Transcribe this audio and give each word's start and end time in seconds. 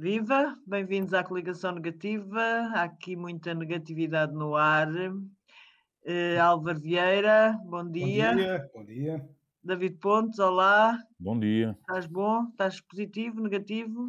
Viva, 0.00 0.56
bem-vindos 0.64 1.12
à 1.12 1.24
coligação 1.24 1.72
negativa. 1.72 2.40
Há 2.72 2.84
aqui 2.84 3.16
muita 3.16 3.52
negatividade 3.52 4.32
no 4.32 4.54
ar. 4.54 4.88
Uh, 4.88 6.40
Álvaro 6.40 6.78
Vieira, 6.78 7.58
bom 7.64 7.84
dia. 7.90 8.30
Bom 8.30 8.36
dia, 8.36 8.70
bom 8.72 8.84
dia. 8.84 9.28
David 9.60 9.96
Pontes, 9.96 10.38
olá. 10.38 11.02
Bom 11.18 11.36
dia. 11.36 11.76
Estás 11.80 12.06
bom? 12.06 12.44
Estás 12.44 12.80
positivo, 12.80 13.40
negativo? 13.40 14.08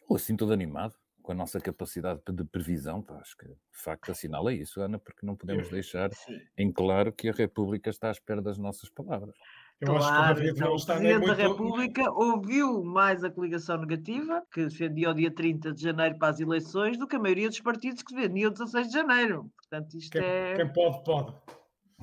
Estou 0.00 0.16
assim 0.16 0.34
todo 0.36 0.52
animado 0.52 0.96
com 1.22 1.30
a 1.30 1.34
nossa 1.36 1.60
capacidade 1.60 2.20
de 2.28 2.44
previsão. 2.44 3.00
Pá, 3.00 3.20
acho 3.20 3.36
que 3.36 3.46
de 3.46 3.54
facto 3.70 4.10
assinala 4.10 4.52
isso, 4.52 4.80
Ana, 4.80 4.98
porque 4.98 5.24
não 5.24 5.36
podemos 5.36 5.68
deixar 5.70 6.10
em 6.58 6.72
claro 6.72 7.12
que 7.12 7.28
a 7.28 7.32
República 7.32 7.88
está 7.88 8.08
à 8.08 8.10
espera 8.10 8.42
das 8.42 8.58
nossas 8.58 8.90
palavras. 8.90 9.36
Eu 9.80 9.88
claro, 9.96 10.32
acho 10.32 10.40
que 10.40 10.48
então, 10.48 10.74
o 10.74 10.86
Presidente 10.86 11.18
muito... 11.18 11.26
da 11.26 11.34
República 11.34 12.12
ouviu 12.12 12.84
mais 12.84 13.24
a 13.24 13.30
coligação 13.30 13.78
negativa, 13.78 14.42
que 14.52 14.64
defendia 14.64 15.10
o 15.10 15.14
dia 15.14 15.30
30 15.30 15.72
de 15.72 15.82
janeiro 15.82 16.18
para 16.18 16.28
as 16.28 16.40
eleições, 16.40 16.96
do 16.96 17.06
que 17.06 17.16
a 17.16 17.18
maioria 17.18 17.48
dos 17.48 17.60
partidos 17.60 18.02
que 18.02 18.14
defendiam 18.14 18.50
o 18.50 18.52
16 18.52 18.86
de 18.86 18.92
janeiro. 18.92 19.50
Portanto, 19.56 19.96
isto 19.96 20.12
quem, 20.12 20.22
é. 20.22 20.54
Quem 20.54 20.72
pode, 20.72 21.04
pode. 21.04 21.34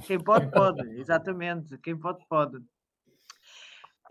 Quem 0.05 0.19
pode, 0.19 0.51
pode, 0.51 0.99
exatamente. 0.99 1.77
Quem 1.77 1.97
pode, 1.97 2.25
pode. 2.27 2.57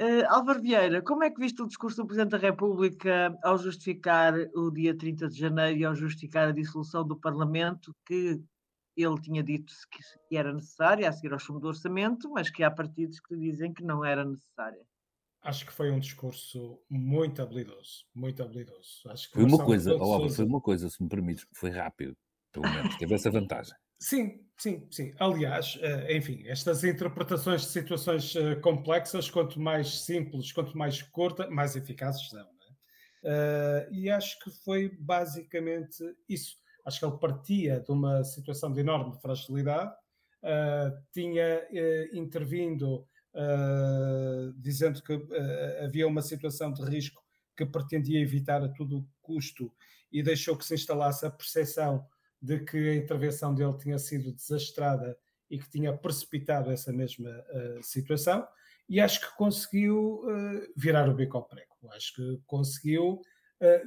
Uh, 0.00 0.24
Álvaro 0.28 0.62
Vieira, 0.62 1.02
como 1.02 1.22
é 1.22 1.30
que 1.30 1.38
viste 1.38 1.60
o 1.60 1.66
discurso 1.66 1.98
do 1.98 2.06
Presidente 2.06 2.30
da 2.30 2.38
República 2.38 3.36
ao 3.44 3.58
justificar 3.58 4.32
o 4.54 4.70
dia 4.70 4.96
30 4.96 5.28
de 5.28 5.38
janeiro 5.38 5.78
e 5.78 5.84
ao 5.84 5.94
justificar 5.94 6.48
a 6.48 6.52
dissolução 6.52 7.06
do 7.06 7.14
Parlamento, 7.14 7.94
que 8.06 8.40
ele 8.96 9.20
tinha 9.20 9.42
dito 9.42 9.72
que 10.28 10.36
era 10.36 10.52
necessária 10.52 11.08
a 11.08 11.12
seguir 11.12 11.32
ao 11.32 11.38
chumbo 11.38 11.60
do 11.60 11.68
orçamento, 11.68 12.30
mas 12.30 12.50
que 12.50 12.62
há 12.62 12.70
partidos 12.70 13.20
que 13.20 13.36
dizem 13.36 13.72
que 13.72 13.82
não 13.82 14.04
era 14.04 14.24
necessária? 14.24 14.84
Acho 15.42 15.64
que 15.64 15.72
foi 15.72 15.90
um 15.90 15.98
discurso 15.98 16.82
muito 16.88 17.40
habilidoso, 17.40 18.04
muito 18.14 18.42
habilidoso. 18.42 19.02
Acho 19.06 19.28
que 19.28 19.34
foi 19.34 19.44
uma 19.44 19.64
coisa, 19.64 19.94
oh, 19.94 20.28
foi 20.28 20.44
uma 20.44 20.60
coisa, 20.60 20.88
se 20.90 21.02
me 21.02 21.08
permites, 21.08 21.46
foi 21.54 21.70
rápido, 21.70 22.16
pelo 22.52 22.68
menos, 22.68 22.96
teve 22.96 23.14
essa 23.14 23.30
vantagem. 23.30 23.74
Sim, 23.98 24.40
sim, 24.58 24.86
sim. 24.90 25.14
Aliás, 25.18 25.78
eh, 25.80 26.16
enfim, 26.16 26.42
estas 26.46 26.84
interpretações 26.84 27.62
de 27.62 27.68
situações 27.68 28.34
eh, 28.34 28.54
complexas, 28.56 29.30
quanto 29.30 29.60
mais 29.60 30.02
simples, 30.02 30.52
quanto 30.52 30.76
mais 30.76 31.02
curta, 31.02 31.48
mais 31.50 31.76
eficazes 31.76 32.28
são. 32.28 32.40
É? 33.22 33.86
Uh, 33.90 33.94
e 33.94 34.08
acho 34.08 34.38
que 34.38 34.50
foi 34.64 34.96
basicamente 34.98 36.02
isso. 36.28 36.56
Acho 36.84 37.00
que 37.00 37.04
ele 37.06 37.18
partia 37.18 37.80
de 37.80 37.90
uma 37.90 38.24
situação 38.24 38.72
de 38.72 38.80
enorme 38.80 39.18
fragilidade, 39.20 39.92
uh, 40.42 41.02
tinha 41.12 41.66
uh, 41.70 42.16
intervindo 42.16 43.06
dizendo 44.56 45.00
que 45.04 45.12
havia 45.84 46.04
uma 46.04 46.20
situação 46.20 46.72
de 46.72 46.82
risco 46.82 47.22
que 47.56 47.64
pretendia 47.64 48.18
evitar 48.18 48.60
a 48.60 48.68
todo 48.68 49.06
custo 49.22 49.72
e 50.10 50.20
deixou 50.20 50.56
que 50.56 50.64
se 50.64 50.74
instalasse 50.74 51.24
a 51.24 51.30
percepção 51.30 52.04
de 52.42 52.58
que 52.60 52.76
a 52.76 52.96
intervenção 52.96 53.54
dele 53.54 53.76
tinha 53.78 53.98
sido 53.98 54.32
desastrada 54.32 55.16
e 55.50 55.58
que 55.58 55.68
tinha 55.68 55.96
precipitado 55.96 56.70
essa 56.70 56.92
mesma 56.92 57.30
uh, 57.30 57.82
situação, 57.82 58.46
e 58.88 59.00
acho 59.00 59.20
que 59.20 59.36
conseguiu 59.36 60.22
uh, 60.24 60.72
virar 60.76 61.08
o 61.08 61.14
bico 61.14 61.36
ao 61.36 61.44
prego. 61.44 61.74
Acho 61.92 62.14
que 62.14 62.40
conseguiu, 62.46 63.14
uh, 63.14 63.22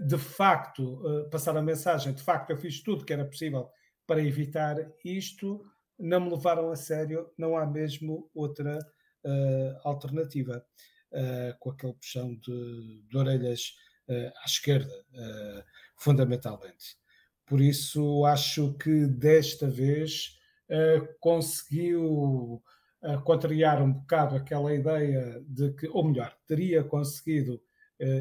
de 0.06 0.18
facto, 0.18 1.28
passar 1.32 1.58
a 1.58 1.62
mensagem: 1.62 2.14
de 2.14 2.22
facto, 2.22 2.52
eu 2.52 2.58
fiz 2.58 2.82
tudo 2.82 3.06
que 3.06 3.14
era 3.14 3.26
possível 3.26 3.70
para 4.06 4.22
evitar 4.22 4.76
isto, 5.04 5.66
não 5.98 6.20
me 6.20 6.30
levaram 6.30 6.70
a 6.72 6.76
sério, 6.76 7.32
não 7.38 7.58
há 7.58 7.66
mesmo 7.66 8.30
outra 8.34 8.78
alternativa. 9.84 10.64
com 11.60 11.72
aquele 11.72 11.94
puxão 11.94 12.36
de, 12.36 13.04
de 13.08 13.18
orelhas 13.18 13.76
à 14.10 14.46
esquerda, 14.46 14.94
fundamentalmente. 15.96 16.98
Por 17.46 17.62
isso, 17.62 18.26
acho 18.26 18.74
que 18.78 19.06
desta 19.06 19.70
vez 19.70 20.40
uh, 20.70 21.08
conseguiu 21.20 22.64
uh, 23.02 23.22
contrariar 23.24 23.82
um 23.82 23.94
bocado 23.94 24.36
aquela 24.36 24.74
ideia 24.74 25.44
de 25.48 25.74
que, 25.74 25.88
ou 25.88 26.04
melhor, 26.06 26.36
teria 26.48 26.84
conseguido 26.84 27.56
uh, 27.56 27.62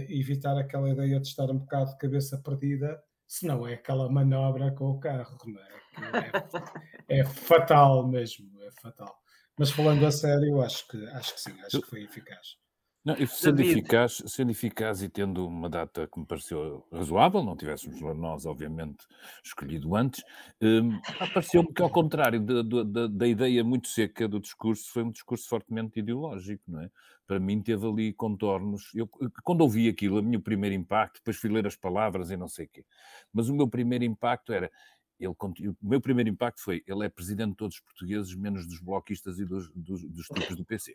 evitar 0.09 0.57
aquela 0.59 0.91
ideia 0.91 1.21
de 1.21 1.27
estar 1.27 1.51
um 1.51 1.59
bocado 1.59 1.91
de 1.91 1.99
cabeça 1.99 2.41
perdida, 2.43 3.03
se 3.27 3.47
não 3.47 3.67
é 3.67 3.75
aquela 3.75 4.11
manobra 4.11 4.73
com 4.73 4.91
o 4.91 5.01
carro, 5.01 5.39
é? 5.59 7.17
é, 7.17 7.21
é 7.21 7.25
fatal 7.25 8.07
mesmo, 8.07 8.47
é 8.63 8.71
fatal. 8.81 9.15
Mas 9.59 9.71
falando 9.71 10.05
a 10.07 10.11
sério, 10.11 10.61
acho 10.61 10.87
que, 10.89 11.07
acho 11.09 11.35
que 11.35 11.41
sim, 11.41 11.61
acho 11.61 11.81
que 11.81 11.89
foi 11.89 12.05
eficaz. 12.05 12.57
Não, 13.05 13.17
sendo, 13.27 13.61
eficaz, 13.61 14.23
sendo 14.27 14.53
eficaz 14.53 15.03
e 15.03 15.09
tendo 15.09 15.45
uma 15.45 15.69
data 15.69 16.07
que 16.07 16.21
me 16.21 16.25
pareceu 16.25 16.87
razoável, 16.93 17.43
não 17.43 17.57
tivéssemos 17.57 18.01
nós, 18.17 18.47
obviamente, 18.47 19.05
escolhido 19.45 19.97
antes, 19.97 20.23
um, 20.61 21.01
pareceu-me 21.35 21.73
que, 21.73 21.83
ao 21.83 21.91
contrário 21.91 22.41
da, 22.41 22.63
da, 22.63 23.07
da, 23.09 23.27
ideia 23.27 23.65
muito 23.65 23.89
seca 23.89 24.29
do 24.29 24.39
discurso, 24.39 24.89
foi 24.93 25.03
um 25.03 25.11
discurso 25.11 25.49
fortemente 25.49 25.99
ideológico, 25.99 26.63
não 26.69 26.81
é? 26.81 26.91
Para 27.27 27.41
mim, 27.41 27.61
teve 27.61 27.85
ali 27.87 28.13
contornos. 28.13 28.95
Eu, 28.95 29.09
quando 29.43 29.63
ouvi 29.63 29.89
aquilo, 29.89 30.21
o 30.21 30.23
meu 30.23 30.41
primeiro 30.41 30.77
impacto, 30.77 31.17
depois 31.17 31.37
fui 31.37 31.51
ler 31.51 31.67
as 31.67 31.75
palavras 31.75 32.31
e 32.31 32.37
não 32.37 32.47
sei 32.47 32.67
o 32.67 32.69
quê, 32.69 32.85
mas 33.33 33.49
o 33.49 33.55
meu 33.55 33.67
primeiro 33.67 34.05
impacto 34.05 34.53
era 34.53 34.71
ele, 35.19 35.33
o 35.33 35.77
meu 35.81 36.01
primeiro 36.01 36.31
impacto 36.31 36.61
foi, 36.61 36.83
ele 36.87 37.05
é 37.05 37.09
presidente 37.09 37.51
de 37.51 37.57
todos 37.57 37.77
os 37.77 37.83
portugueses, 37.83 38.35
menos 38.35 38.67
dos 38.67 38.81
bloquistas 38.81 39.39
e 39.39 39.45
dos, 39.45 39.71
dos, 39.75 40.03
dos 40.03 40.27
tipos 40.27 40.57
do 40.57 40.65
PC. 40.65 40.93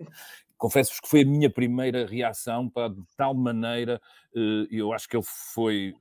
Confesso-vos 0.57 0.99
que 0.99 1.07
foi 1.07 1.21
a 1.21 1.25
minha 1.25 1.49
primeira 1.49 2.05
reação, 2.05 2.69
para 2.69 2.89
de 2.89 3.03
tal 3.15 3.33
maneira, 3.33 4.01
eh, 4.35 4.67
eu 4.69 4.91
acho 4.91 5.07
que 5.07 5.15
ele 5.15 5.25
foi 5.25 5.95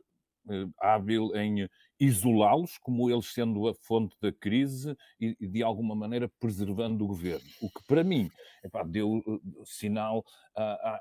eh, 0.49 0.67
hábil 0.81 1.35
em 1.37 1.69
isolá-los, 1.99 2.79
como 2.79 3.11
eles 3.11 3.33
sendo 3.33 3.69
a 3.69 3.75
fonte 3.75 4.17
da 4.21 4.33
crise 4.33 4.97
e, 5.21 5.35
de 5.47 5.63
alguma 5.63 5.95
maneira, 5.95 6.29
preservando 6.41 7.05
o 7.05 7.09
governo. 7.09 7.47
O 7.63 7.71
que, 7.71 7.87
para 7.87 8.03
mim, 8.03 8.31
epá, 8.65 8.83
deu 8.83 9.23
eh, 9.27 9.63
sinal 9.65 10.25
a, 10.57 11.01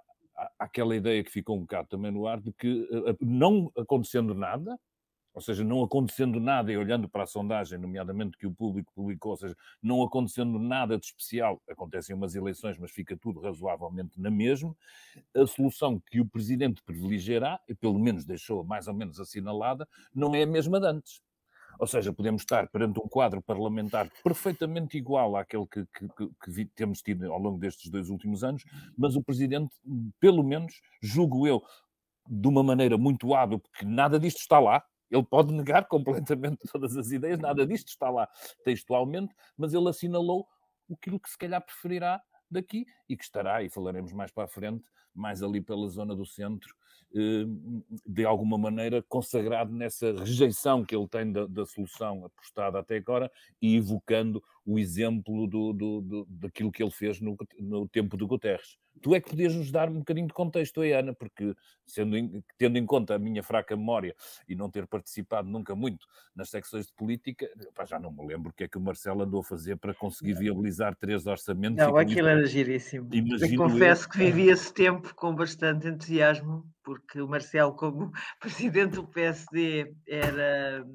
àquela 0.60 0.96
ideia 0.96 1.24
que 1.24 1.32
ficou 1.32 1.58
um 1.58 1.62
bocado 1.62 1.88
também 1.88 2.12
no 2.12 2.28
ar 2.28 2.42
de 2.42 2.52
que, 2.52 2.88
não 3.22 3.72
acontecendo 3.78 4.36
nada, 4.36 4.78
ou 5.36 5.42
seja, 5.42 5.66
não 5.66 5.84
acontecendo 5.84 6.40
nada 6.40 6.72
e 6.72 6.78
olhando 6.78 7.10
para 7.10 7.24
a 7.24 7.28
sondagem, 7.28 7.78
nomeadamente 7.78 8.38
que 8.38 8.48
o 8.48 8.54
público 8.54 8.90
publicou, 8.96 9.32
ou 9.32 9.38
seja, 9.38 9.56
não 9.84 10.02
acontecendo 10.02 10.58
nada 10.58 10.98
de 10.98 11.06
especial, 11.08 11.62
acontecem 11.70 12.16
umas 12.16 12.36
eleições, 12.36 12.78
mas 12.80 12.90
fica 12.92 13.18
tudo 13.18 13.42
razoavelmente 13.42 14.20
na 14.20 14.32
mesma, 14.32 14.74
a 15.36 15.46
solução 15.46 16.02
que 16.10 16.22
o 16.22 16.26
Presidente 16.26 16.82
privilegiará, 16.84 17.60
e 17.68 17.76
pelo 17.76 18.00
menos 18.00 18.24
deixou 18.24 18.64
mais 18.64 18.88
ou 18.88 18.94
menos 18.94 19.20
assinalada, 19.20 19.86
não 20.14 20.34
é 20.34 20.44
a 20.44 20.48
mesma 20.48 20.80
de 20.80 20.88
antes. 20.88 21.22
Ou 21.78 21.86
seja, 21.86 22.14
podemos 22.14 22.44
estar 22.44 22.70
perante 22.70 22.98
um 23.02 23.08
quadro 23.10 23.42
parlamentar 23.42 24.10
perfeitamente 24.24 24.98
igual 24.98 25.36
àquele 25.36 25.68
que, 25.68 25.86
que, 25.88 26.30
que, 26.46 26.66
temos 26.74 27.02
tido 27.02 27.30
ao 27.30 27.38
longo 27.38 27.60
destes 27.60 27.92
dois 27.92 28.10
últimos 28.10 28.42
anos, 28.42 28.64
mas 28.98 29.18
o 29.18 29.22
Presidente, 29.22 29.76
pelo 30.18 30.42
menos, 30.42 30.82
julgo 31.02 31.46
eu, 31.46 31.62
de 32.26 32.48
uma 32.48 32.64
maneira 32.64 32.98
muito 32.98 33.36
hábil, 33.36 33.60
porque 33.60 33.86
nada 33.86 34.18
disto 34.18 34.40
está 34.40 34.60
lá, 34.60 34.82
ele 35.10 35.24
pode 35.24 35.54
negar 35.54 35.88
completamente 35.88 36.60
todas 36.72 36.96
as 36.98 37.12
ideias, 37.12 37.40
nada 37.40 37.66
disto 37.66 37.90
está 37.90 38.10
lá 38.10 38.28
textualmente, 38.64 39.34
mas 39.58 39.74
ele 39.74 39.90
assinalou 39.90 40.48
aquilo 40.92 41.20
que 41.20 41.30
se 41.30 41.38
calhar 41.38 41.64
preferirá 41.64 42.22
daqui 42.50 42.86
e 43.10 43.18
que 43.18 43.24
estará, 43.24 43.64
e 43.64 43.70
falaremos 43.70 44.14
mais 44.14 44.32
para 44.32 44.46
a 44.46 44.48
frente, 44.48 44.90
mais 45.14 45.42
ali 45.42 45.62
pela 45.62 45.88
zona 45.90 46.16
do 46.16 46.26
centro, 46.26 46.76
de 48.06 48.26
alguma 48.26 48.58
maneira 48.58 49.02
consagrado 49.04 49.72
nessa 49.72 50.12
rejeição 50.12 50.84
que 50.84 50.96
ele 50.96 51.08
tem 51.08 51.32
da, 51.32 51.46
da 51.46 51.66
solução 51.66 52.26
apostada 52.26 52.80
até 52.80 52.98
agora 52.98 53.32
e 53.62 53.78
evocando 53.78 54.44
o 54.66 54.80
exemplo 54.80 55.48
do, 55.48 55.72
do, 55.72 56.02
do, 56.02 56.28
daquilo 56.28 56.72
que 56.72 56.84
ele 56.84 56.92
fez 56.92 57.22
no, 57.22 57.38
no 57.60 57.88
tempo 57.88 58.18
do 58.18 58.28
Guterres. 58.28 58.78
Tu 59.02 59.14
é 59.14 59.20
que 59.20 59.30
podias 59.30 59.54
nos 59.54 59.72
dar 59.72 59.90
um 59.90 60.00
bocadinho 60.00 60.28
de 60.28 60.34
contexto 60.34 60.82
aí, 60.82 60.94
Ana, 60.94 61.14
porque 61.14 61.54
sendo, 61.86 62.44
tendo 62.58 62.78
em 62.78 62.86
conta 62.86 63.16
a 63.16 63.20
minha 63.20 63.44
fraca 63.44 63.76
memória 63.76 64.16
e 64.48 64.56
não 64.56 64.70
ter 64.70 64.88
participado 64.88 65.50
nunca 65.50 65.76
muito 65.76 66.08
nas 66.36 66.50
secções 66.50 66.88
de 66.88 66.94
política, 66.94 67.48
pá, 67.74 67.86
já 67.86 68.00
não 68.00 68.12
me 68.12 68.26
lembro 68.26 68.50
o 68.50 68.54
que 68.54 68.64
é 68.64 68.68
que 68.68 68.78
o 68.78 68.82
Marcelo 68.82 69.24
andou 69.24 69.42
a 69.42 69.44
fazer 69.44 69.78
para 69.78 69.94
conseguir 69.94 70.34
viabilizar 70.34 70.96
três 70.96 71.28
orçamentos. 71.28 71.78
Não, 71.78 71.98
aquilo 71.98 72.28
era 72.28 72.46
giríssimo. 72.46 73.10
Eu 73.14 73.58
confesso 73.58 74.06
eu... 74.06 74.12
que 74.12 74.18
vivi 74.18 74.50
esse 74.50 74.74
tempo 74.74 75.14
com 75.14 75.36
bastante 75.36 75.88
entusiasmo, 75.88 76.66
porque 76.86 77.20
o 77.20 77.28
Marcelo, 77.28 77.76
como 77.76 78.12
presidente 78.40 78.96
do 78.96 79.08
PSD, 79.08 79.94
era 80.08 80.86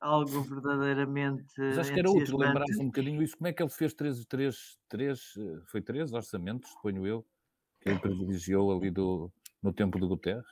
algo 0.00 0.42
verdadeiramente. 0.42 1.54
Mas 1.56 1.78
acho 1.78 1.92
que 1.92 2.00
era 2.00 2.10
útil 2.10 2.36
lembrar-se 2.36 2.82
um 2.82 2.86
bocadinho 2.86 3.22
isso. 3.22 3.36
Como 3.38 3.48
é 3.48 3.52
que 3.52 3.62
ele 3.62 3.70
fez 3.70 3.94
três, 3.94 4.26
três, 4.26 4.76
três, 4.88 5.34
eh, 5.38 5.60
foi 5.70 5.80
três 5.80 6.12
orçamentos, 6.12 6.70
suponho 6.70 7.06
eu, 7.06 7.24
que 7.80 7.88
ele 7.88 8.00
privilegiou 8.00 8.76
ali 8.76 8.90
do, 8.90 9.32
no 9.62 9.72
tempo 9.72 9.98
do 9.98 10.08
Guterres? 10.08 10.44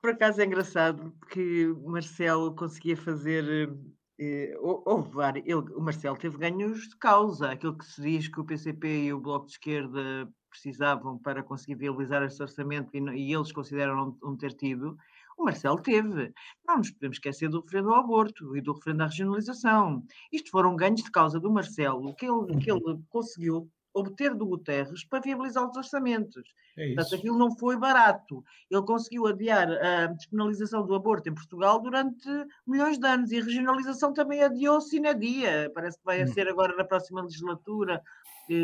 Por 0.00 0.10
acaso 0.10 0.40
é 0.40 0.44
engraçado 0.44 1.12
que 1.32 1.66
Marcelo 1.84 2.54
conseguia 2.54 2.96
fazer. 2.96 3.72
Eh, 4.20 4.56
houve 4.60 5.10
vários, 5.12 5.46
ele, 5.46 5.72
o 5.74 5.80
Marcelo 5.80 6.16
teve 6.16 6.36
ganhos 6.38 6.88
de 6.88 6.96
causa, 6.96 7.52
aquilo 7.52 7.78
que 7.78 7.84
se 7.84 8.02
diz 8.02 8.26
que 8.26 8.40
o 8.40 8.44
PCP 8.44 9.04
e 9.04 9.12
o 9.12 9.20
Bloco 9.20 9.46
de 9.46 9.52
Esquerda 9.52 10.28
precisavam 10.50 11.18
para 11.18 11.42
conseguir 11.42 11.76
viabilizar 11.76 12.22
esse 12.24 12.42
orçamento 12.42 12.90
e, 12.96 12.98
e 12.98 13.32
eles 13.32 13.52
consideram 13.52 13.94
não, 13.94 14.18
não 14.22 14.36
ter 14.36 14.54
tido 14.54 14.96
O 15.36 15.44
Marcelo 15.44 15.80
teve. 15.80 16.32
Não 16.66 16.78
nos 16.78 16.90
podemos 16.90 17.16
esquecer 17.16 17.48
do 17.48 17.60
referendo 17.60 17.90
ao 17.90 18.00
aborto 18.00 18.56
e 18.56 18.60
do 18.60 18.72
referendo 18.72 19.04
à 19.04 19.06
regionalização. 19.06 20.04
Isto 20.32 20.50
foram 20.50 20.74
ganhos 20.74 21.02
de 21.02 21.10
causa 21.12 21.38
do 21.38 21.52
Marcelo, 21.52 22.14
que 22.16 22.26
ele, 22.26 22.58
que 22.58 22.72
ele 22.72 23.00
conseguiu 23.08 23.70
obter 23.98 24.34
do 24.34 24.46
Guterres 24.46 25.04
para 25.04 25.20
viabilizar 25.20 25.68
os 25.68 25.76
orçamentos. 25.76 26.42
É 26.76 26.94
Portanto, 26.94 27.14
aquilo 27.14 27.38
não 27.38 27.56
foi 27.56 27.76
barato. 27.76 28.44
Ele 28.70 28.82
conseguiu 28.82 29.26
adiar 29.26 29.68
a 29.70 30.06
despenalização 30.06 30.86
do 30.86 30.94
aborto 30.94 31.28
em 31.28 31.34
Portugal 31.34 31.80
durante 31.80 32.28
milhões 32.66 32.98
de 32.98 33.06
anos 33.06 33.32
e 33.32 33.38
a 33.38 33.44
regionalização 33.44 34.12
também 34.12 34.42
adiou-se 34.42 34.98
na 35.00 35.12
dia. 35.12 35.70
Parece 35.74 35.98
que 35.98 36.04
vai 36.04 36.22
hum. 36.22 36.28
ser 36.28 36.48
agora 36.48 36.76
na 36.76 36.84
próxima 36.84 37.22
legislatura, 37.22 38.00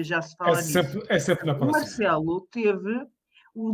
já 0.03 0.23
se 0.23 0.37
fala 0.37 0.59
é 0.59 0.63
sempre, 0.63 0.95
nisso. 0.95 1.07
É 1.09 1.19
sempre 1.19 1.47
na 1.47 1.55
próxima. 1.55 1.79
O 1.79 1.81
Marcelo 1.81 2.49
teve 2.51 3.07
o, 3.55 3.73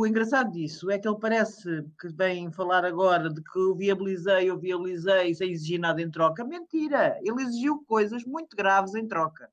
o, 0.00 0.06
engraçado 0.06 0.50
disso 0.50 0.90
é 0.90 0.98
que 0.98 1.06
ele 1.06 1.18
parece 1.20 1.84
que 2.00 2.08
vem 2.08 2.50
falar 2.50 2.84
agora 2.84 3.30
de 3.30 3.40
que 3.40 3.56
eu 3.56 3.72
viabilizei, 3.72 4.50
eu 4.50 4.58
viabilizei 4.58 5.32
sem 5.32 5.52
exigir 5.52 5.78
nada 5.78 6.02
em 6.02 6.10
troca. 6.10 6.44
Mentira! 6.44 7.16
Ele 7.22 7.42
exigiu 7.42 7.84
coisas 7.86 8.24
muito 8.24 8.56
graves 8.56 8.96
em 8.96 9.06
troca. 9.06 9.48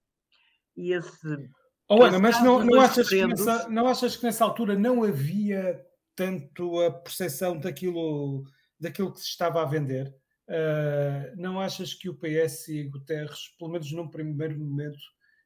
E 0.79 0.93
esse. 0.93 1.49
Oh, 1.89 2.03
Ana, 2.03 2.19
mas 2.19 2.41
não, 2.41 2.63
não, 2.63 2.79
achas 2.79 3.09
que 3.09 3.25
nessa, 3.25 3.67
não 3.67 3.87
achas 3.87 4.15
que 4.15 4.23
nessa 4.23 4.45
altura 4.45 4.77
não 4.77 5.03
havia 5.03 5.83
tanto 6.15 6.79
a 6.79 6.91
percepção 6.91 7.59
daquilo, 7.59 8.43
daquilo 8.79 9.11
que 9.11 9.19
se 9.19 9.27
estava 9.27 9.61
a 9.61 9.65
vender? 9.65 10.15
Uh, 10.47 11.35
não 11.35 11.59
achas 11.59 11.93
que 11.93 12.07
o 12.07 12.15
PS 12.15 12.69
e 12.69 12.83
Guterres, 12.83 13.49
pelo 13.57 13.71
menos 13.71 13.91
num 13.91 14.07
primeiro 14.07 14.57
momento, 14.57 14.99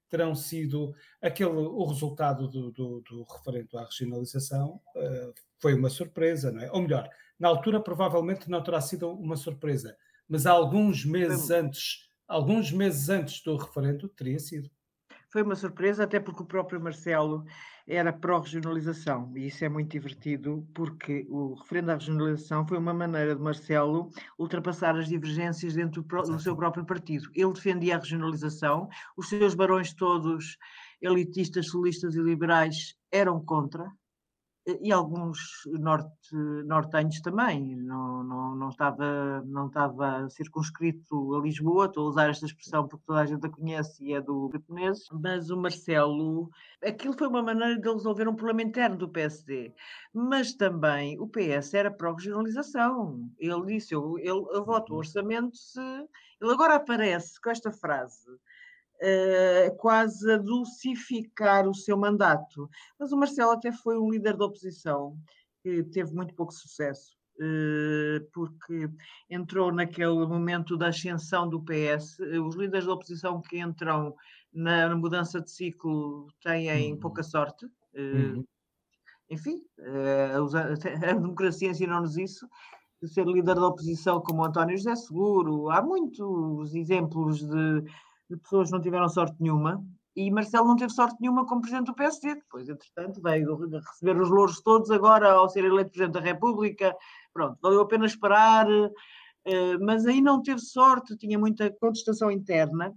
terão 0.10 0.36
sido 0.36 0.94
aquele 1.22 1.50
o 1.50 1.84
resultado 1.86 2.48
do, 2.48 2.72
do, 2.72 3.02
do 3.02 3.24
referendo 3.24 3.78
à 3.80 3.86
regionalização 3.86 4.80
uh, 4.96 5.34
foi 5.58 5.74
uma 5.74 5.90
surpresa, 5.90 6.52
não 6.52 6.62
é? 6.62 6.72
Ou 6.72 6.82
melhor, 6.82 7.10
na 7.40 7.48
altura 7.48 7.80
provavelmente 7.80 8.50
não 8.50 8.62
terá 8.62 8.80
sido 8.80 9.10
uma 9.10 9.36
surpresa, 9.36 9.98
mas 10.30 10.46
alguns 10.46 11.04
meses 11.04 11.50
antes, 11.50 12.08
alguns 12.28 12.72
meses 12.72 13.10
antes 13.10 13.42
do 13.42 13.56
referendo 13.56 14.08
teria 14.10 14.40
sido 14.40 14.70
foi 15.34 15.42
uma 15.42 15.56
surpresa, 15.56 16.04
até 16.04 16.20
porque 16.20 16.44
o 16.44 16.46
próprio 16.46 16.80
Marcelo 16.80 17.44
era 17.88 18.14
pró-regionalização, 18.14 19.34
e 19.36 19.48
isso 19.48 19.66
é 19.66 19.68
muito 19.68 19.92
divertido, 19.92 20.66
porque 20.76 21.26
o 21.28 21.56
referendo 21.56 21.90
à 21.90 21.96
regionalização 21.96 22.68
foi 22.68 22.78
uma 22.78 22.94
maneira 22.94 23.36
de 23.36 23.42
Marcelo 23.42 24.12
ultrapassar 24.38 24.96
as 24.96 25.08
divergências 25.08 25.74
dentro 25.74 26.04
do, 26.04 26.40
seu 26.40 26.56
próprio 26.56 26.86
partido. 26.86 27.28
Ele 27.34 27.52
defendia 27.52 27.96
a 27.96 28.00
regionalização, 28.00 28.88
os 29.18 29.28
seus 29.28 29.56
barões 29.56 29.92
todos, 29.92 30.56
elitistas, 31.02 31.68
solistas 31.70 32.14
e 32.14 32.22
liberais, 32.22 32.96
eram 33.12 33.44
contra, 33.44 33.92
e 34.66 34.92
alguns 34.92 35.40
norte, 35.66 36.36
nortenhos 36.66 37.20
também, 37.20 37.76
não, 37.76 38.24
não, 38.24 38.56
não, 38.56 38.70
estava, 38.70 39.42
não 39.46 39.68
estava 39.68 40.30
circunscrito 40.30 41.36
a 41.36 41.42
Lisboa, 41.42 41.88
estou 41.88 42.06
a 42.06 42.10
usar 42.10 42.30
esta 42.30 42.46
expressão 42.46 42.88
porque 42.88 43.06
toda 43.06 43.20
a 43.20 43.26
gente 43.26 43.46
a 43.46 43.50
conhece 43.50 44.04
e 44.06 44.14
é 44.14 44.22
do 44.22 44.50
japonês, 44.54 45.00
mas 45.12 45.50
o 45.50 45.58
Marcelo, 45.58 46.50
aquilo 46.82 47.18
foi 47.18 47.28
uma 47.28 47.44
maneira 47.44 47.78
de 47.78 47.90
resolver 47.90 48.28
um 48.28 48.36
problema 48.36 48.62
interno 48.62 48.98
do 48.98 49.10
PSD, 49.10 49.74
mas 50.14 50.54
também 50.54 51.20
o 51.20 51.28
PS 51.28 51.74
era 51.74 51.92
pró-regionalização, 51.92 53.30
ele 53.38 53.66
disse, 53.66 53.94
eu, 53.94 54.18
ele, 54.18 54.46
eu 54.52 54.64
voto 54.64 54.94
o 54.94 54.98
orçamento 54.98 55.58
se... 55.58 55.80
Ele 56.42 56.52
agora 56.52 56.76
aparece 56.76 57.40
com 57.40 57.50
esta 57.50 57.72
frase, 57.72 58.28
uh, 59.04 59.76
quase 59.78 60.32
a 60.32 60.38
dulcificar 60.38 61.68
o 61.68 61.76
seu 61.76 61.98
mandato. 61.98 62.70
Mas 63.00 63.12
o 63.12 63.18
Marcelo 63.18 63.52
até 63.52 63.72
foi 63.72 63.98
um 63.98 64.10
líder 64.10 64.38
da 64.38 64.46
oposição 64.46 65.18
que 65.62 65.84
teve 65.84 66.14
muito 66.14 66.34
pouco 66.34 66.54
sucesso. 66.54 67.18
Uh, 67.36 68.24
porque 68.32 68.88
entrou 69.30 69.72
naquele 69.72 70.26
momento 70.26 70.78
da 70.78 70.88
ascensão 70.90 71.50
do 71.50 71.62
PS. 71.62 72.20
Os 72.46 72.56
líderes 72.56 72.86
da 72.86 72.94
oposição 72.94 73.42
que 73.42 73.60
entram 73.60 74.16
na, 74.54 74.90
na 74.90 74.96
mudança 74.96 75.42
de 75.42 75.50
ciclo 75.52 76.28
têm 76.42 76.94
uhum. 76.94 77.00
pouca 77.00 77.24
sorte. 77.24 77.66
Uh, 77.66 78.36
uhum. 78.36 78.46
Enfim, 79.30 79.64
a 81.10 81.14
democracia 81.14 81.70
ensinou-nos 81.70 82.18
isso. 82.18 82.48
De 83.02 83.10
ser 83.10 83.26
líder 83.26 83.56
da 83.56 83.68
oposição 83.68 84.22
como 84.22 84.46
António 84.46 84.78
José 84.78 84.96
Seguro, 84.96 85.70
há 85.70 85.82
muitos 85.82 86.74
exemplos 86.74 87.40
de 87.40 87.84
de 88.30 88.38
pessoas 88.38 88.72
não 88.72 88.82
tiveram 88.82 89.10
sorte 89.10 89.36
nenhuma 89.40 89.84
e 90.16 90.30
Marcelo 90.30 90.68
não 90.68 90.76
teve 90.76 90.94
sorte 90.94 91.18
nenhuma 91.20 91.46
como 91.46 91.62
presidente 91.62 91.88
do 91.88 91.96
PSD. 91.96 92.36
Depois, 92.36 92.70
entretanto, 92.70 93.22
veio 93.22 93.58
receber 93.80 94.20
os 94.20 94.30
louros 94.30 94.62
todos 94.62 94.92
agora 94.92 95.32
ao 95.32 95.50
ser 95.50 95.66
eleito 95.66 95.92
presidente 95.92 96.14
da 96.14 96.20
República. 96.20 96.96
Pronto, 97.34 97.58
valeu 97.62 97.82
a 97.82 97.88
pena 97.88 98.06
esperar, 98.06 98.68
eh, 99.46 99.78
mas 99.80 100.06
aí 100.06 100.22
não 100.22 100.42
teve 100.42 100.60
sorte, 100.60 101.18
tinha 101.18 101.38
muita 101.40 101.72
contestação 101.72 102.30
interna. 102.30 102.94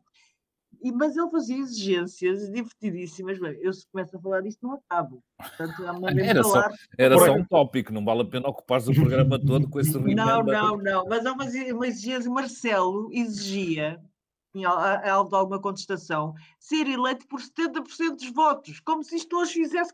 E, 0.82 0.92
mas 0.92 1.16
ele 1.16 1.30
fazia 1.30 1.56
exigências 1.56 2.50
divertidíssimas. 2.52 3.38
Bem, 3.40 3.58
eu 3.62 3.72
se 3.72 3.86
começo 3.90 4.14
a 4.14 4.20
falar 4.20 4.42
disto, 4.42 4.58
não 4.62 4.74
acabo. 4.74 5.22
Portanto, 5.38 5.82
era, 6.20 6.44
só, 6.44 6.68
era 6.98 7.18
só 7.18 7.32
um 7.32 7.44
tópico, 7.46 7.94
não 7.94 8.04
vale 8.04 8.20
a 8.20 8.24
pena 8.26 8.46
ocupar 8.46 8.82
o 8.82 8.94
programa 8.94 9.38
todo 9.38 9.70
com 9.70 9.80
esse 9.80 9.98
Não, 9.98 10.42
não, 10.42 10.76
não. 10.76 11.06
Mas 11.08 11.24
há 11.24 11.32
uma, 11.32 11.44
uma 11.44 11.86
exigência. 11.86 12.30
Marcelo 12.30 13.08
exigia 13.10 13.98
tinha 14.56 14.70
alvo 14.70 15.30
de 15.30 15.36
alguma 15.36 15.60
contestação, 15.60 16.34
ser 16.58 16.88
eleito 16.88 17.26
por 17.28 17.40
70% 17.40 18.16
dos 18.16 18.30
votos, 18.30 18.80
como 18.80 19.04
se 19.04 19.16
isto 19.16 19.36
hoje 19.36 19.52
fizesse, 19.52 19.92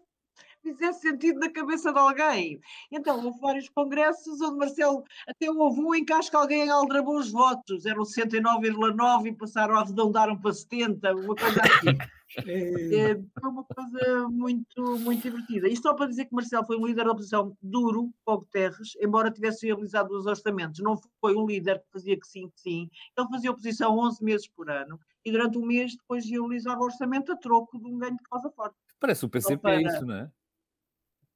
fizesse 0.63 1.01
sentido 1.01 1.41
na 1.41 1.51
cabeça 1.51 1.93
de 1.93 1.99
alguém. 1.99 2.61
Então, 2.91 3.25
houve 3.25 3.41
vários 3.41 3.69
congressos 3.69 4.41
onde 4.41 4.59
Marcelo 4.59 5.05
até 5.27 5.51
houve 5.51 5.81
um 5.81 5.95
em 5.95 6.05
que 6.05 6.13
acho 6.13 6.31
que 6.31 6.37
alguém 6.37 6.71
aldrabou 6.71 7.19
os 7.19 7.31
votos, 7.31 7.85
eram 7.85 8.03
69,9 8.03 9.27
e 9.27 9.33
passaram, 9.33 9.77
arredondaram 9.77 10.39
para 10.39 10.53
70, 10.53 11.15
uma 11.15 11.35
coisa 11.35 11.61
assim. 11.61 11.99
É, 12.47 13.11
é, 13.11 13.23
foi 13.39 13.51
uma 13.51 13.63
coisa 13.63 14.29
muito, 14.29 14.83
muito 15.01 15.23
divertida. 15.23 15.69
E 15.69 15.77
só 15.77 15.93
para 15.93 16.07
dizer 16.07 16.25
que 16.25 16.35
Marcelo 16.35 16.65
foi 16.65 16.79
um 16.79 16.87
líder 16.87 17.05
da 17.05 17.11
oposição 17.11 17.55
duro 17.61 18.11
para 18.25 18.35
o 18.35 18.39
Guterres, 18.39 18.97
embora 19.01 19.31
tivesse 19.31 19.67
realizado 19.67 20.13
os 20.13 20.25
orçamentos. 20.25 20.81
Não 20.81 20.99
foi 21.21 21.37
um 21.37 21.45
líder 21.45 21.81
que 21.81 21.93
fazia 21.93 22.19
que 22.19 22.27
sim, 22.27 22.49
que 22.49 22.61
sim. 22.61 22.91
Ele 23.19 23.29
fazia 23.29 23.51
oposição 23.51 23.99
11 23.99 24.25
meses 24.25 24.49
por 24.49 24.71
ano 24.71 24.99
e 25.25 25.31
durante 25.31 25.59
um 25.59 25.67
mês 25.67 25.95
depois 25.95 26.29
realizava 26.29 26.81
o 26.81 26.85
orçamento 26.85 27.33
a 27.33 27.37
troco 27.37 27.79
de 27.79 27.87
um 27.87 27.99
ganho 27.99 28.17
de 28.17 28.23
causa 28.25 28.51
forte. 28.51 28.77
Parece 28.99 29.25
o 29.25 29.29
PCP 29.29 29.59
para... 29.59 29.83
isso, 29.83 30.07
não 30.07 30.15
é? 30.15 30.31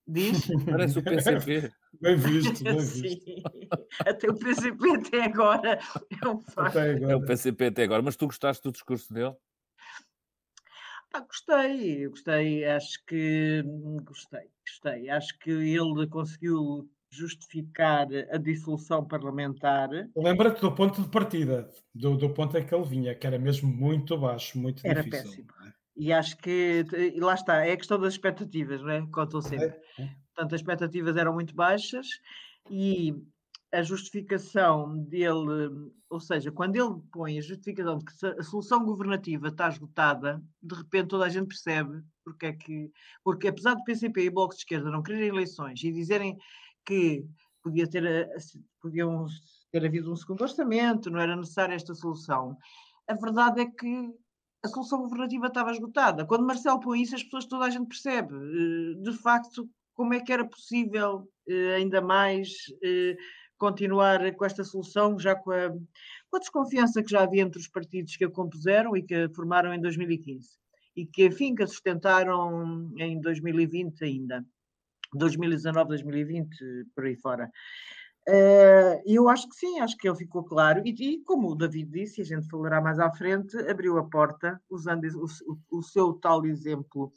Diz? 0.06 0.47
Parece 0.64 0.99
o 0.99 1.03
PCP. 1.03 1.73
Bem 2.00 2.17
visto, 2.17 2.62
bem 2.62 2.79
visto. 2.79 3.25
Sim. 3.25 3.43
Até 4.00 4.31
o 4.31 4.35
PCP 4.35 4.91
até 4.91 5.23
agora 5.25 5.81
é 6.22 6.29
um 6.29 6.41
facto. 6.41 6.79
É 6.79 7.17
o 7.17 7.25
PCP 7.25 7.67
até 7.67 7.82
agora, 7.84 8.03
mas 8.03 8.17
tu 8.17 8.27
gostaste 8.27 8.63
do 8.63 8.72
discurso 8.72 9.13
dele? 9.13 9.34
Ah, 11.13 11.20
gostei, 11.20 12.06
gostei, 12.08 12.65
acho 12.67 13.05
que 13.06 13.65
gostei, 14.05 14.51
gostei. 14.67 15.08
Acho 15.08 15.39
que 15.39 15.51
ele 15.51 16.06
conseguiu 16.08 16.89
justificar 17.10 18.06
a 18.31 18.36
dissolução 18.36 19.06
parlamentar. 19.06 19.89
Lembra-te 20.15 20.60
do 20.60 20.72
ponto 20.72 21.03
de 21.03 21.08
partida, 21.08 21.70
do, 21.94 22.17
do 22.17 22.31
ponto 22.31 22.56
em 22.58 22.67
que 22.67 22.75
ele 22.75 22.84
vinha, 22.84 23.15
que 23.15 23.27
era 23.27 23.39
mesmo 23.39 23.69
muito 23.69 24.19
baixo, 24.19 24.58
muito 24.58 24.86
era 24.86 25.03
difícil. 25.03 25.31
Péssimo. 25.31 25.56
E 25.96 26.12
acho 26.12 26.36
que, 26.38 26.84
e 27.15 27.20
lá 27.20 27.34
está, 27.34 27.65
é 27.65 27.72
a 27.72 27.76
questão 27.76 27.98
das 27.98 28.15
expectativas, 28.15 28.82
não 28.82 28.91
é? 28.91 29.06
Contou 29.06 29.41
sempre. 29.41 29.74
Portanto, 30.34 30.55
as 30.55 30.60
expectativas 30.60 31.17
eram 31.17 31.32
muito 31.32 31.55
baixas 31.55 32.06
e 32.70 33.15
a 33.72 33.82
justificação 33.82 34.98
dele, 35.05 35.93
ou 36.08 36.20
seja, 36.20 36.53
quando 36.53 36.76
ele 36.76 37.00
põe 37.10 37.38
a 37.38 37.43
justificação 37.43 37.98
de 37.98 38.05
que 38.05 38.26
a 38.26 38.43
solução 38.43 38.84
governativa 38.84 39.48
está 39.48 39.69
esgotada, 39.69 40.43
de 40.62 40.74
repente 40.74 41.08
toda 41.08 41.24
a 41.24 41.29
gente 41.29 41.48
percebe 41.48 42.03
porque 42.24 42.46
é 42.46 42.53
que, 42.53 42.91
porque 43.22 43.48
apesar 43.48 43.74
do 43.74 43.84
PCP 43.84 44.24
e 44.24 44.31
Bloco 44.31 44.55
de 44.55 44.60
Esquerda 44.60 44.91
não 44.91 45.03
quererem 45.03 45.29
eleições 45.29 45.82
e 45.82 45.93
dizerem 45.93 46.36
que 46.84 47.24
podia 47.62 47.88
ter, 47.88 48.05
eh, 48.05 48.29
podiam 48.81 49.26
ter 49.70 49.84
havido 49.84 50.12
um 50.12 50.17
segundo 50.17 50.43
orçamento, 50.43 51.10
não 51.10 51.20
era 51.20 51.36
necessária 51.36 51.74
esta 51.74 51.94
solução, 51.94 52.56
a 53.08 53.15
verdade 53.15 53.60
é 53.60 53.67
que 53.67 54.10
a 54.67 54.69
solução 54.69 55.01
governativa 55.01 55.46
estava 55.46 55.73
esgotada. 55.73 56.27
Quando 56.27 56.46
Marcelo 56.46 56.81
põe 56.81 57.03
isso, 57.03 57.15
as 57.15 57.23
pessoas, 57.23 57.46
toda 57.46 57.65
a 57.65 57.70
gente 57.70 57.89
percebe, 57.89 58.35
eh, 58.35 59.03
de 59.03 59.13
facto, 59.19 59.69
como 59.94 60.15
é 60.15 60.20
que 60.20 60.32
era 60.32 60.44
possível, 60.44 61.29
eh, 61.49 61.77
ainda 61.77 62.01
mais 62.01 62.49
continuar 63.58 64.35
com 64.35 64.44
esta 64.44 64.63
solução, 64.63 65.19
já 65.19 65.35
com 65.35 65.51
a, 65.51 65.70
com 65.70 66.37
a 66.37 66.39
desconfiança 66.39 67.03
que 67.03 67.11
já 67.11 67.23
havia 67.23 67.43
entre 67.43 67.58
os 67.58 67.69
partidos 67.69 68.15
que 68.17 68.25
a 68.25 68.31
compuseram 68.31 68.94
e 68.96 69.03
que 69.03 69.15
a 69.15 69.31
formaram 69.31 69.73
em 69.73 69.81
2015 69.81 70.58
e 70.96 71.06
que, 71.06 71.27
enfim, 71.27 71.55
que 71.55 71.63
a 71.63 71.67
sustentaram 71.67 72.91
em 72.99 73.20
2020 73.20 74.03
ainda, 74.03 74.44
2019, 75.15 75.89
2020, 75.89 76.56
por 76.94 77.05
aí 77.05 77.17
fora. 77.17 77.51
Uh, 78.29 79.01
eu 79.06 79.29
acho 79.29 79.49
que 79.49 79.55
sim, 79.55 79.79
acho 79.79 79.97
que 79.97 80.09
ele 80.09 80.17
ficou 80.17 80.43
claro, 80.43 80.83
e, 80.85 80.91
e, 80.91 81.23
como 81.23 81.49
o 81.49 81.55
David 81.55 81.91
disse, 81.93 82.21
e 82.21 82.23
a 82.23 82.25
gente 82.25 82.49
falará 82.49 82.81
mais 82.81 82.99
à 82.99 83.09
frente, 83.13 83.56
abriu 83.71 83.97
a 83.99 84.05
porta, 84.05 84.61
usando 84.69 85.05
o, 85.05 85.79
o, 85.79 85.83
seu 85.83 86.13
tal 86.15 86.45
exemplo, 86.45 87.13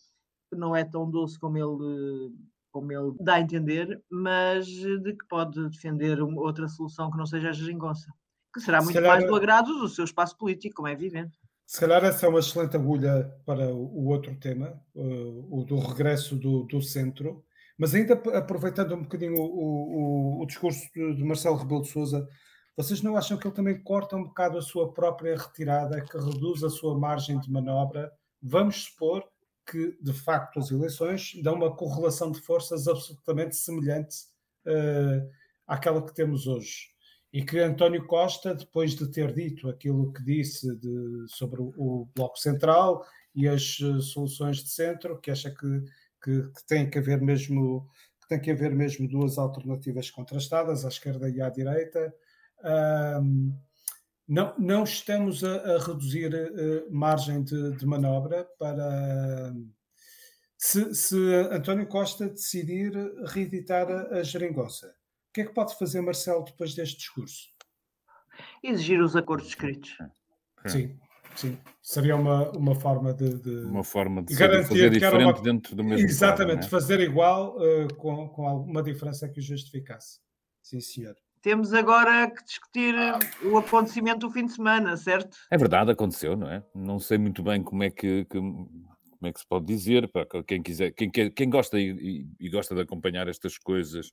que 0.52 0.56
não 0.56 0.76
é 0.76 0.84
tão 0.84 1.10
doce 1.10 1.40
como 1.40 1.58
ele 1.58 2.32
como 2.72 2.92
ele 2.92 3.12
dá 3.20 3.36
a 3.36 3.42
entender, 3.42 4.00
mas 4.12 4.68
de 4.68 5.14
que 5.14 5.28
pode 5.28 5.70
defender 5.70 6.22
outra 6.22 6.68
solução 6.68 7.10
que 7.10 7.18
não 7.18 7.26
seja 7.26 7.50
a 7.50 7.54
geringonça, 7.54 8.14
que 8.54 8.62
será 8.62 8.80
muito 8.80 8.94
calhar, 8.94 9.18
mais 9.18 9.26
do 9.26 9.36
agrado 9.36 9.80
do 9.80 9.90
seu 9.90 10.06
espaço 10.06 10.38
político, 10.38 10.76
como 10.76 10.88
é 10.88 10.92
evidente. 10.92 11.36
Se 11.66 11.80
calhar 11.80 12.04
essa 12.04 12.28
é 12.28 12.30
uma 12.30 12.40
excelente 12.40 12.76
agulha 12.76 13.36
para 13.44 13.74
o 13.74 14.06
outro 14.06 14.36
tema, 14.36 14.80
o 14.94 15.64
do 15.64 15.80
regresso 15.80 16.36
do, 16.36 16.64
do 16.64 16.80
centro, 16.80 17.44
mas 17.80 17.96
ainda 17.96 18.14
aproveitando 18.38 18.94
um 18.94 19.04
bocadinho 19.04 19.36
o, 19.36 20.40
o, 20.40 20.42
o 20.44 20.46
discurso 20.46 20.82
de 20.94 21.24
Marcelo 21.24 21.56
Rebelo 21.56 21.82
de 21.82 21.88
Sousa, 21.88 22.28
vocês 22.76 23.02
não 23.02 23.16
acham 23.16 23.38
que 23.38 23.48
ele 23.48 23.56
também 23.56 23.82
corta 23.82 24.18
um 24.18 24.24
bocado 24.26 24.58
a 24.58 24.62
sua 24.62 24.94
própria 24.94 25.38
retirada, 25.38 26.02
que 26.02 26.18
reduz 26.18 26.64
a 26.64 26.70
sua 26.70 26.98
margem 26.98 27.40
de 27.40 27.50
manobra? 27.50 28.12
Vamos 28.42 28.84
supor 28.84 29.24
que, 29.70 29.98
de 30.02 30.14
facto, 30.14 30.60
as 30.60 30.72
eleições 30.72 31.34
dão 31.42 31.56
uma 31.56 31.76
correlação 31.76 32.32
de 32.32 32.42
forças 32.42 32.88
absolutamente 32.88 33.56
semelhante 33.56 34.18
uh, 34.66 35.30
àquela 35.68 36.06
que 36.06 36.14
temos 36.14 36.48
hoje. 36.48 36.88
E 37.32 37.44
que 37.44 37.60
António 37.60 38.06
Costa, 38.08 38.56
depois 38.56 38.96
de 38.96 39.12
ter 39.12 39.34
dito 39.34 39.70
aquilo 39.70 40.12
que 40.12 40.24
disse 40.24 40.76
de, 40.78 41.26
sobre 41.28 41.62
o, 41.62 41.74
o, 41.78 42.10
Bloco 42.16 42.38
Central 42.40 43.06
e 43.36 43.48
as 43.48 43.80
uh, 43.80 44.02
soluções 44.02 44.58
de 44.64 44.70
centro, 44.70 45.20
que 45.20 45.32
acha 45.32 45.52
que, 45.52 45.84
que, 46.22 46.44
que, 46.44 46.68
tem 46.68 46.90
que 46.90 47.00
haver 47.00 47.22
mesmo 47.22 47.88
que 48.22 48.28
tem 48.28 48.40
que 48.40 48.52
haver 48.52 48.76
mesmo 48.76 49.08
duas 49.08 49.38
alternativas 49.38 50.12
contrastadas, 50.12 50.86
à 50.86 50.90
esquerda 50.90 51.30
e 51.30 51.42
à 51.42 51.50
direita. 51.50 52.14
Um, 52.64 53.58
não, 54.28 54.54
não 54.60 54.84
estamos 54.84 55.44
a, 55.44 55.76
a 55.76 55.80
reduzir 55.80 56.32
uh, 56.34 56.88
margem 56.92 57.44
de, 57.44 57.76
de, 57.76 57.86
manobra 57.86 58.48
para. 58.60 59.54
Se, 60.56 60.94
se, 60.94 61.16
António 61.52 61.88
Costa 61.88 62.30
decidir 62.30 62.92
reeditar 63.28 63.90
a, 63.90 64.20
a 64.20 64.24
geringonça, 64.24 64.88
o 64.88 65.34
que 65.34 65.42
é 65.42 65.46
que 65.46 65.54
pode 65.54 65.78
fazer 65.80 66.02
Marcelo 66.02 66.44
depois 66.44 66.76
deste 66.76 66.98
discurso? 66.98 67.48
Exigir 68.64 69.02
os 69.02 69.16
acordos 69.16 69.48
escritos. 69.48 69.98
Sim, 70.68 71.00
sim. 71.40 71.58
Seria 71.82 72.16
uma, 72.16 72.50
uma 72.52 72.76
forma 72.76 73.14
de, 73.14 73.38
de 73.40 73.66
uma 73.66 73.84
forma 73.84 74.22
de 74.22 74.36
garantir 74.36 74.68
fazer 74.68 74.90
diferente 74.90 75.26
uma... 75.26 75.42
dentro 75.42 75.76
do 75.76 75.84
mesmo 75.84 76.06
Exatamente, 76.06 76.62
quadro, 76.62 76.68
é? 76.68 76.70
fazer 76.70 77.00
igual 77.00 77.58
uh, 77.58 77.94
com, 77.96 78.30
com 78.30 78.48
alguma 78.48 78.84
diferença 78.84 79.28
que 79.28 79.40
o 79.40 79.44
justificasse. 79.44 80.20
Sim, 80.62 80.80
senhor. 80.82 81.16
Temos 81.42 81.74
agora 81.74 82.30
que 82.30 82.44
discutir 82.44 82.94
o 83.46 83.58
acontecimento 83.58 84.28
do 84.28 84.30
fim 84.30 84.46
de 84.46 84.52
semana, 84.52 84.98
certo? 84.98 85.38
É 85.50 85.58
verdade, 85.58 85.90
aconteceu, 85.90 86.36
não 86.36 86.50
é? 86.50 86.62
Não 86.76 87.00
sei 87.00 87.18
muito 87.18 87.42
bem 87.42 87.64
como 87.64 87.82
é 87.82 87.90
que, 87.90 88.26
que 88.26 88.38
como 89.20 89.30
é 89.30 89.34
que 89.34 89.40
se 89.40 89.46
pode 89.46 89.66
dizer, 89.66 90.08
para 90.08 90.26
quem 90.44 90.64
quiser, 90.64 90.92
quem, 90.94 91.12
quem 91.12 91.50
gosta 91.50 91.78
e, 91.78 92.26
e, 92.40 92.50
gosta 92.50 92.74
de 92.74 92.82
acompanhar 92.82 93.28
estas 93.28 93.58
coisas, 93.58 94.12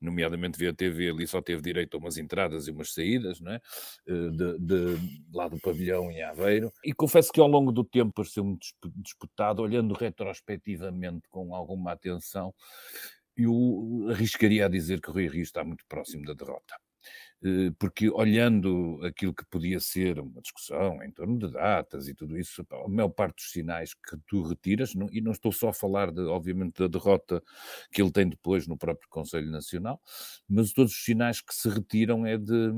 nomeadamente 0.00 0.58
via 0.58 0.72
TV, 0.72 1.10
ali 1.10 1.26
só 1.26 1.42
teve 1.42 1.60
direito 1.60 1.96
a 1.96 2.00
umas 2.00 2.16
entradas 2.16 2.66
e 2.66 2.70
umas 2.70 2.92
saídas, 2.92 3.38
não 3.38 3.52
é? 3.52 3.60
Eh, 4.08 4.30
de, 4.30 4.58
de, 4.58 5.22
lá 5.32 5.46
do 5.46 5.60
pavilhão 5.60 6.10
em 6.10 6.22
Aveiro. 6.22 6.72
E 6.82 6.92
confesso 6.94 7.30
que 7.30 7.40
ao 7.40 7.46
longo 7.46 7.70
do 7.70 7.84
tempo 7.84 8.12
pareceu-me 8.14 8.58
disputado, 8.96 9.60
olhando 9.60 9.94
retrospectivamente 9.94 11.28
com 11.28 11.54
alguma 11.54 11.92
atenção, 11.92 12.54
eu 13.36 14.06
arriscaria 14.10 14.64
a 14.64 14.68
dizer 14.68 15.02
que 15.02 15.10
o 15.10 15.12
Rui 15.12 15.28
Rio 15.28 15.42
está 15.42 15.62
muito 15.62 15.84
próximo 15.86 16.24
da 16.24 16.32
derrota. 16.32 16.74
Eh, 17.42 17.70
porque 17.78 18.08
olhando 18.10 18.98
aquilo 19.04 19.34
que 19.34 19.44
podia 19.46 19.78
ser 19.78 20.18
uma 20.18 20.40
discussão 20.40 21.02
em 21.02 21.10
torno 21.10 21.38
de 21.38 21.52
datas 21.52 22.08
e 22.08 22.14
tudo 22.14 22.38
isso, 22.38 22.66
a 22.70 22.88
maior 22.88 23.10
parte 23.10 23.36
dos 23.36 23.50
sinais 23.52 23.92
que 23.94 24.16
tu 24.26 24.42
retiras, 24.42 24.94
e 25.12 25.20
não 25.20 25.32
estou 25.32 25.52
só 25.52 25.68
a 25.68 25.72
falar, 25.74 26.10
de, 26.10 26.22
obviamente, 26.22 26.78
da 26.78 26.86
derrota 26.88 27.42
que 27.92 28.00
ele 28.00 28.10
tem 28.10 28.26
depois 28.28 28.66
no 28.66 28.76
próprio 28.78 29.08
Conselho 29.10 29.50
Nacional, 29.50 30.00
mas 30.48 30.72
todos 30.72 30.92
os 30.92 31.04
sinais 31.04 31.40
que 31.42 31.54
se 31.54 31.68
retiram 31.68 32.24
é 32.26 32.38
de 32.38 32.72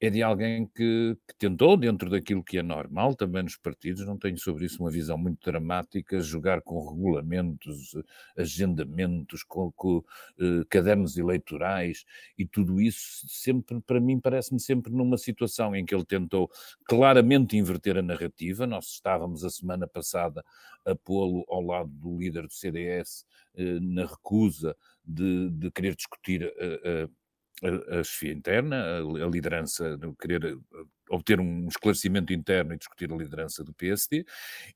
é 0.00 0.08
de 0.08 0.22
alguém 0.22 0.66
que, 0.66 1.14
que, 1.28 1.36
tentou, 1.38 1.76
dentro 1.76 2.08
daquilo 2.08 2.42
que 2.42 2.56
é 2.58 2.62
normal, 2.62 3.14
também 3.14 3.42
nos 3.42 3.56
partidos, 3.56 4.06
não 4.06 4.16
tenho 4.16 4.38
sobre 4.38 4.64
isso 4.64 4.82
uma 4.82 4.90
visão 4.90 5.18
muito 5.18 5.44
dramática, 5.44 6.20
jogar 6.20 6.62
com 6.62 6.88
regulamentos, 6.88 7.94
agendamentos, 8.36 9.42
com, 9.42 9.70
com 9.72 9.98
uh, 9.98 10.64
cadernos 10.70 11.18
eleitorais 11.18 12.06
e 12.38 12.46
tudo 12.46 12.80
isso, 12.80 13.26
sempre, 13.28 13.78
para 13.82 14.00
mim, 14.00 14.18
parece-me 14.18 14.58
sempre 14.58 14.90
numa 14.90 15.18
situação 15.18 15.76
em 15.76 15.84
que 15.84 15.94
ele 15.94 16.06
tentou 16.06 16.50
claramente 16.84 17.58
inverter 17.58 17.98
a 17.98 18.02
narrativa. 18.02 18.66
Nós 18.66 18.86
estávamos 18.86 19.44
a 19.44 19.50
semana 19.50 19.86
passada 19.86 20.42
a 20.86 20.94
pô-lo 20.94 21.44
ao 21.48 21.60
lado 21.60 21.90
do 21.90 22.16
líder 22.18 22.46
do 22.46 22.52
CDS 22.54 23.26
eh, 23.54 23.78
na 23.80 24.06
recusa 24.06 24.74
de, 25.04 25.50
de 25.50 25.70
querer 25.70 25.94
discutir. 25.94 26.44
Uh, 26.44 27.19
a, 27.62 28.02
chefia 28.02 28.32
interna, 28.32 28.98
a, 28.98 29.26
liderança, 29.26 29.98
querer 30.20 30.44
eh, 30.44 30.56
obter 31.10 31.40
um 31.40 31.68
esclarecimento 31.68 32.32
interno 32.32 32.74
e 32.74 32.78
discutir 32.78 33.12
a 33.12 33.16
liderança 33.16 33.62
do 33.62 33.72
PSD, 33.74 34.24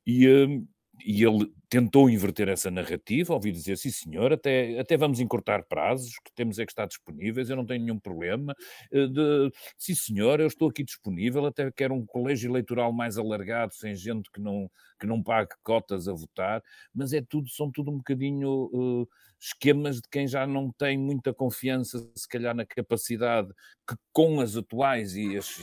e, 0.07 0.29
hum, 0.29 0.67
e 1.05 1.25
ele 1.25 1.51
tentou 1.69 2.09
inverter 2.09 2.49
essa 2.49 2.71
narrativa, 2.71 3.35
ouvi 3.35 3.51
dizer, 3.51 3.77
sim 3.77 3.91
senhor, 3.91 4.33
até, 4.33 4.79
até 4.79 4.97
vamos 4.97 5.19
encurtar 5.19 5.65
prazos, 5.65 6.15
que 6.25 6.33
temos 6.35 6.59
é 6.59 6.65
que 6.65 6.73
estar 6.73 6.87
disponíveis, 6.87 7.51
eu 7.51 7.57
não 7.57 7.67
tenho 7.67 7.83
nenhum 7.83 7.99
problema, 7.99 8.55
eh, 8.93 9.07
de, 9.07 9.51
sim 9.77 9.95
senhor, 9.95 10.41
eu 10.41 10.47
estou 10.47 10.69
aqui 10.69 10.85
disponível, 10.85 11.47
até 11.47 11.71
quero 11.73 11.95
um 11.95 12.07
colégio 12.07 12.51
eleitoral 12.51 12.93
mais 12.93 13.19
alargado, 13.19 13.75
sem 13.75 13.95
gente 13.95 14.31
que 14.31 14.41
não, 14.41 14.71
que 15.01 15.07
não 15.07 15.23
pague 15.23 15.51
cotas 15.63 16.07
a 16.07 16.13
votar, 16.13 16.63
mas 16.95 17.13
é 17.13 17.23
tudo, 17.23 17.49
são 17.49 17.71
tudo 17.71 17.91
um 17.91 17.97
bocadinho 17.97 18.71
uh, 18.73 19.09
esquemas 19.45 19.97
de 19.97 20.09
quem 20.11 20.27
já 20.27 20.47
não 20.47 20.73
tem 20.73 20.97
muita 20.97 21.35
confiança, 21.35 22.11
se 22.15 22.27
calhar, 22.27 22.55
na 22.55 22.65
capacidade 22.65 23.53
que 23.87 23.95
com 24.13 24.41
as 24.41 24.57
atuais 24.57 25.15
e 25.15 25.37
as, 25.37 25.61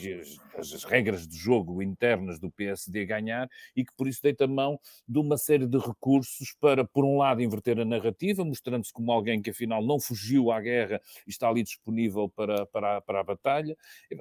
as, 0.56 0.74
as 0.74 0.84
regras 0.84 1.28
de 1.28 1.36
jogo 1.36 1.82
internas 1.82 2.40
do 2.40 2.52
PSD 2.52 3.04
ganhar, 3.06 3.50
e 3.76 3.84
que 3.84 3.92
por 3.98 4.08
isso 4.08 4.22
deita 4.22 4.46
mão 4.46 4.80
de 5.08 5.18
uma 5.18 5.38
série 5.38 5.66
de 5.66 5.78
recursos 5.80 6.56
para, 6.60 6.86
por 6.86 7.04
um 7.04 7.18
lado, 7.18 7.42
inverter 7.42 7.80
a 7.80 7.86
narrativa, 7.86 8.46
mostrando-se 8.46 8.94
como 8.94 9.12
alguém 9.12 9.42
que 9.42 9.50
afinal 9.50 9.84
não 9.84 10.00
fugiu 10.00 10.52
à 10.52 10.62
guerra 10.62 11.02
e 11.26 11.32
está 11.32 11.50
ali 11.50 11.64
disponível 11.64 12.30
para, 12.30 12.68
para, 12.68 13.02
para 13.02 13.22
a 13.22 13.24
batalha, 13.24 13.76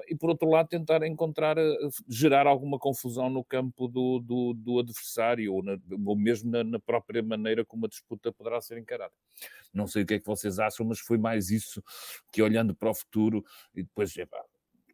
e, 0.09 0.17
por 0.17 0.31
outro 0.31 0.49
lado, 0.49 0.69
tentar 0.69 1.03
encontrar, 1.07 1.59
eh, 1.59 1.75
gerar 2.09 2.47
alguma 2.47 2.79
confusão 2.79 3.29
no 3.29 3.45
campo 3.45 3.87
do, 3.89 4.21
do, 4.21 4.55
do 4.55 4.79
adversário, 4.79 5.53
ou, 5.53 5.63
na, 5.63 5.77
ou 6.07 6.17
mesmo 6.17 6.51
na, 6.51 6.65
na 6.65 6.79
própria 6.79 7.23
maneira 7.23 7.65
como 7.67 7.85
a 7.85 7.89
disputa 7.89 8.33
poderá 8.33 8.61
ser 8.63 8.79
encarada. 8.79 9.13
Não 9.73 9.87
sei 9.87 10.03
o 10.03 10.07
que 10.07 10.15
é 10.15 10.19
que 10.19 10.27
vocês 10.27 10.59
acham, 10.59 10.87
mas 10.87 10.99
foi 10.99 11.19
mais 11.19 11.51
isso 11.51 11.83
que 12.33 12.43
olhando 12.43 12.75
para 12.75 12.91
o 12.91 12.95
futuro 12.95 13.45
e 13.75 13.83
depois, 13.83 14.13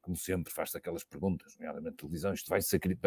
como 0.00 0.16
sempre, 0.16 0.52
faz-se 0.52 0.76
aquelas 0.76 1.02
perguntas, 1.02 1.56
nomeadamente 1.58 1.96
televisão, 1.96 2.32
isto 2.32 2.48
vai, 2.48 2.60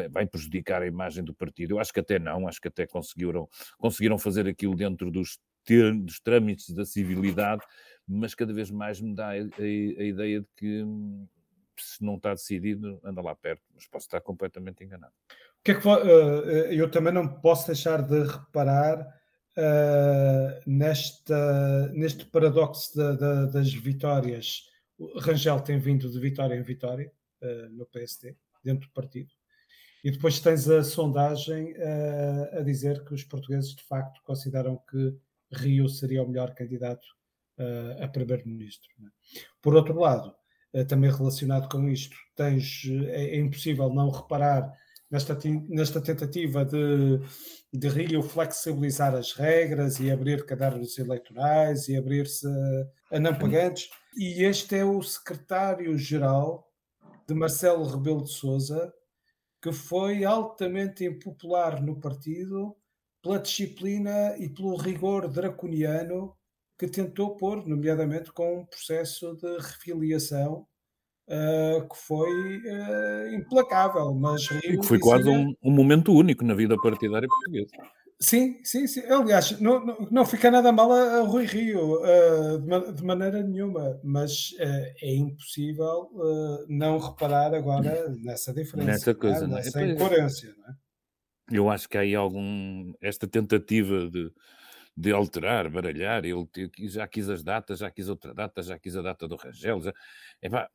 vai 0.09 0.25
prejudicar 0.25 0.81
a 0.81 0.87
imagem 0.87 1.23
do 1.23 1.33
partido? 1.33 1.71
Eu 1.71 1.79
acho 1.79 1.93
que 1.93 1.99
até 1.99 2.19
não, 2.19 2.47
acho 2.47 2.59
que 2.59 2.67
até 2.67 2.85
conseguiram, 2.85 3.47
conseguiram 3.77 4.17
fazer 4.17 4.47
aquilo 4.47 4.75
dentro 4.75 5.09
dos, 5.09 5.39
dos 6.03 6.19
trâmites 6.19 6.71
da 6.71 6.85
civilidade, 6.85 7.61
mas 8.07 8.35
cada 8.35 8.53
vez 8.53 8.69
mais 8.71 8.99
me 8.99 9.15
dá 9.15 9.29
a, 9.29 9.33
a, 9.33 9.61
a 9.61 10.03
ideia 10.03 10.41
de 10.41 10.47
que 10.57 10.83
se 11.77 12.03
não 12.03 12.15
está 12.15 12.33
decidido, 12.33 12.99
anda 13.03 13.21
lá 13.21 13.35
perto, 13.35 13.63
mas 13.73 13.87
posso 13.87 14.05
estar 14.05 14.21
completamente 14.21 14.83
enganado. 14.83 15.13
O 15.59 15.63
que 15.63 15.71
é 15.71 15.75
que 15.79 15.87
uh, 15.87 15.91
eu 16.71 16.89
também 16.89 17.13
não 17.13 17.27
posso 17.27 17.67
deixar 17.67 18.01
de 18.01 18.23
reparar 18.23 19.18
uh, 19.59 20.61
nesta, 20.65 21.89
neste 21.89 22.25
paradoxo 22.25 22.95
da, 22.95 23.13
da, 23.13 23.45
das 23.45 23.73
vitórias 23.73 24.69
Rangel 25.17 25.61
tem 25.61 25.79
vindo 25.79 26.09
de 26.09 26.19
vitória 26.19 26.55
em 26.55 26.61
vitória 26.61 27.11
uh, 27.41 27.69
no 27.69 27.85
PSD, 27.85 28.35
dentro 28.63 28.87
do 28.87 28.93
partido. 28.93 29.29
E 30.03 30.11
depois 30.11 30.39
tens 30.39 30.69
a 30.69 30.83
sondagem 30.83 31.73
uh, 31.73 32.59
a 32.59 32.61
dizer 32.61 33.03
que 33.05 33.13
os 33.13 33.23
portugueses 33.23 33.75
de 33.75 33.83
facto 33.83 34.21
consideram 34.23 34.81
que 34.89 35.15
Rio 35.51 35.87
seria 35.87 36.23
o 36.23 36.27
melhor 36.27 36.53
candidato 36.53 37.05
a 38.01 38.07
primeiro-ministro. 38.07 38.87
É? 39.03 39.39
Por 39.61 39.75
outro 39.75 39.99
lado, 39.99 40.33
também 40.87 41.11
relacionado 41.11 41.67
com 41.67 41.89
isto, 41.89 42.15
tens, 42.33 42.83
é, 43.09 43.31
é, 43.31 43.37
impossível 43.37 43.89
não 43.93 44.09
reparar 44.09 44.71
nesta, 45.09 45.37
nesta 45.67 46.01
tentativa 46.01 46.63
de, 46.63 47.19
de 47.73 47.87
Rio 47.87 48.21
flexibilizar 48.21 49.15
as 49.15 49.33
regras 49.33 49.99
e 49.99 50.11
abrir 50.11 50.45
cadernos 50.45 50.97
eleitorais 50.97 51.87
e 51.87 51.97
abrir-se 51.97 52.47
a, 52.47 53.17
a 53.17 53.19
não 53.19 53.37
pagantes. 53.37 53.89
E 54.17 54.43
este 54.43 54.75
é 54.75 54.85
o 54.85 55.01
secretário-geral 55.01 56.67
de 57.27 57.33
Marcelo 57.33 57.85
Rebelo 57.85 58.23
de 58.23 58.31
Sousa, 58.31 58.93
que 59.61 59.71
foi 59.71 60.23
altamente 60.23 61.03
impopular 61.03 61.81
no 61.81 61.99
partido 61.99 62.75
pela 63.21 63.39
disciplina 63.39 64.35
e 64.37 64.49
pelo 64.49 64.75
rigor 64.77 65.27
draconiano 65.27 66.35
que 66.77 66.87
tentou 66.87 67.35
pôr, 67.35 67.67
nomeadamente 67.67 68.31
com 68.31 68.61
um 68.61 68.65
processo 68.65 69.35
de 69.35 69.57
refiliação 69.57 70.65
uh, 71.29 71.88
que 71.88 71.98
foi 71.98 72.57
uh, 72.57 73.36
implacável. 73.36 74.13
Mas 74.13 74.48
Rio 74.48 74.83
foi 74.83 75.00
quase 75.00 75.29
um, 75.29 75.53
um, 75.63 75.71
momento 75.71 76.13
único 76.13 76.43
na 76.43 76.53
vida 76.53 76.75
partidária 76.81 77.27
portuguesa. 77.27 77.69
Sim, 78.21 78.59
sim, 78.65 78.86
sim. 78.86 79.01
Aliás, 79.09 79.57
não, 79.62 79.86
não, 79.86 80.07
não 80.12 80.25
fica 80.25 80.51
nada 80.51 80.74
mal 80.74 80.91
a, 80.91 81.19
a 81.19 81.21
Rui 81.21 81.45
Rio, 81.45 82.01
uh, 82.01 82.59
de, 82.59 82.93
de, 82.93 83.03
maneira 83.03 83.41
nenhuma, 83.41 83.98
mas 84.03 84.53
é 84.59 85.15
impossível 85.15 86.09
não 86.67 86.98
reparar 86.98 87.53
agora 87.53 88.09
nessa 88.21 88.53
diferença, 88.53 88.91
nessa 88.91 89.15
coisa, 89.15 89.48
não 89.48 89.57
é? 89.57 89.62
nessa 89.62 89.86
incoerência. 89.86 90.53
Não 90.57 90.69
é? 90.69 90.75
Eu 91.51 91.69
acho 91.69 91.88
que 91.88 91.98
há 91.98 92.01
aí 92.01 92.13
algum. 92.13 92.91
esta 93.01 93.25
tentativa 93.25 94.09
de, 94.09 94.31
de 94.95 95.12
alterar, 95.12 95.69
baralhar, 95.69 96.25
ele 96.25 96.45
já 96.89 97.07
quis 97.07 97.29
as 97.29 97.41
datas, 97.41 97.79
já 97.79 97.89
quis 97.89 98.09
outra 98.09 98.33
data, 98.33 98.62
já 98.62 98.77
quis 98.77 98.98
a 98.98 99.01
data 99.01 99.27
do 99.27 99.38
Rangel, 99.38 99.81
já. 99.81 99.93
Epá, 100.41 100.69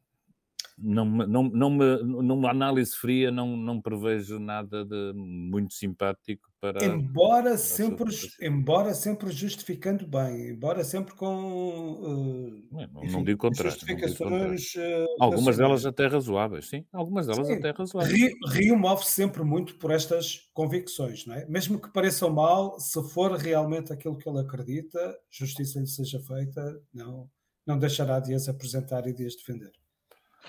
não, 0.77 1.05
não, 1.05 1.43
não 1.45 1.71
me, 1.71 2.03
numa 2.03 2.51
análise 2.51 2.97
fria, 2.97 3.31
não, 3.31 3.57
não 3.57 3.81
prevejo 3.81 4.41
nada 4.41 4.85
de 4.85 5.13
muito 5.15 5.73
simpático 5.73 6.51
para. 6.61 6.85
Embora 6.85 7.57
sempre, 7.57 8.13
embora 8.41 8.93
sempre 8.93 9.31
justificando 9.31 10.07
bem, 10.07 10.49
embora 10.51 10.83
sempre 10.83 11.15
com. 11.15 11.93
Uh, 12.03 12.65
não, 12.73 13.05
enfim, 13.05 13.13
não 13.13 13.25
digo 13.25 13.39
contrário. 13.39 13.71
Justificações. 13.71 14.75
Uh, 14.75 15.07
algumas 15.21 15.57
delas 15.57 15.87
até 15.87 16.09
razoáveis, 16.09 16.69
sim. 16.69 16.85
Algumas 16.93 17.27
delas 17.29 17.47
sim. 17.47 17.55
até 17.55 17.71
razoáveis. 17.71 18.13
Rio, 18.13 18.33
Rio 18.49 18.77
move 18.77 19.05
sempre 19.05 19.45
muito 19.45 19.77
por 19.77 19.93
estas 19.93 20.51
convicções, 20.53 21.25
não 21.25 21.35
é? 21.35 21.47
Mesmo 21.47 21.81
que 21.81 21.93
pareçam 21.93 22.31
mal, 22.31 22.81
se 22.81 23.01
for 23.11 23.33
realmente 23.33 23.93
aquilo 23.93 24.19
que 24.19 24.29
ele 24.29 24.41
acredita, 24.41 25.17
justiça 25.31 25.79
lhe 25.79 25.87
seja 25.87 26.19
feita, 26.19 26.83
não, 26.93 27.31
não 27.65 27.79
deixará 27.79 28.19
de 28.19 28.35
as 28.35 28.49
apresentar 28.49 29.07
e 29.07 29.13
de 29.13 29.25
as 29.25 29.37
defender. 29.37 29.71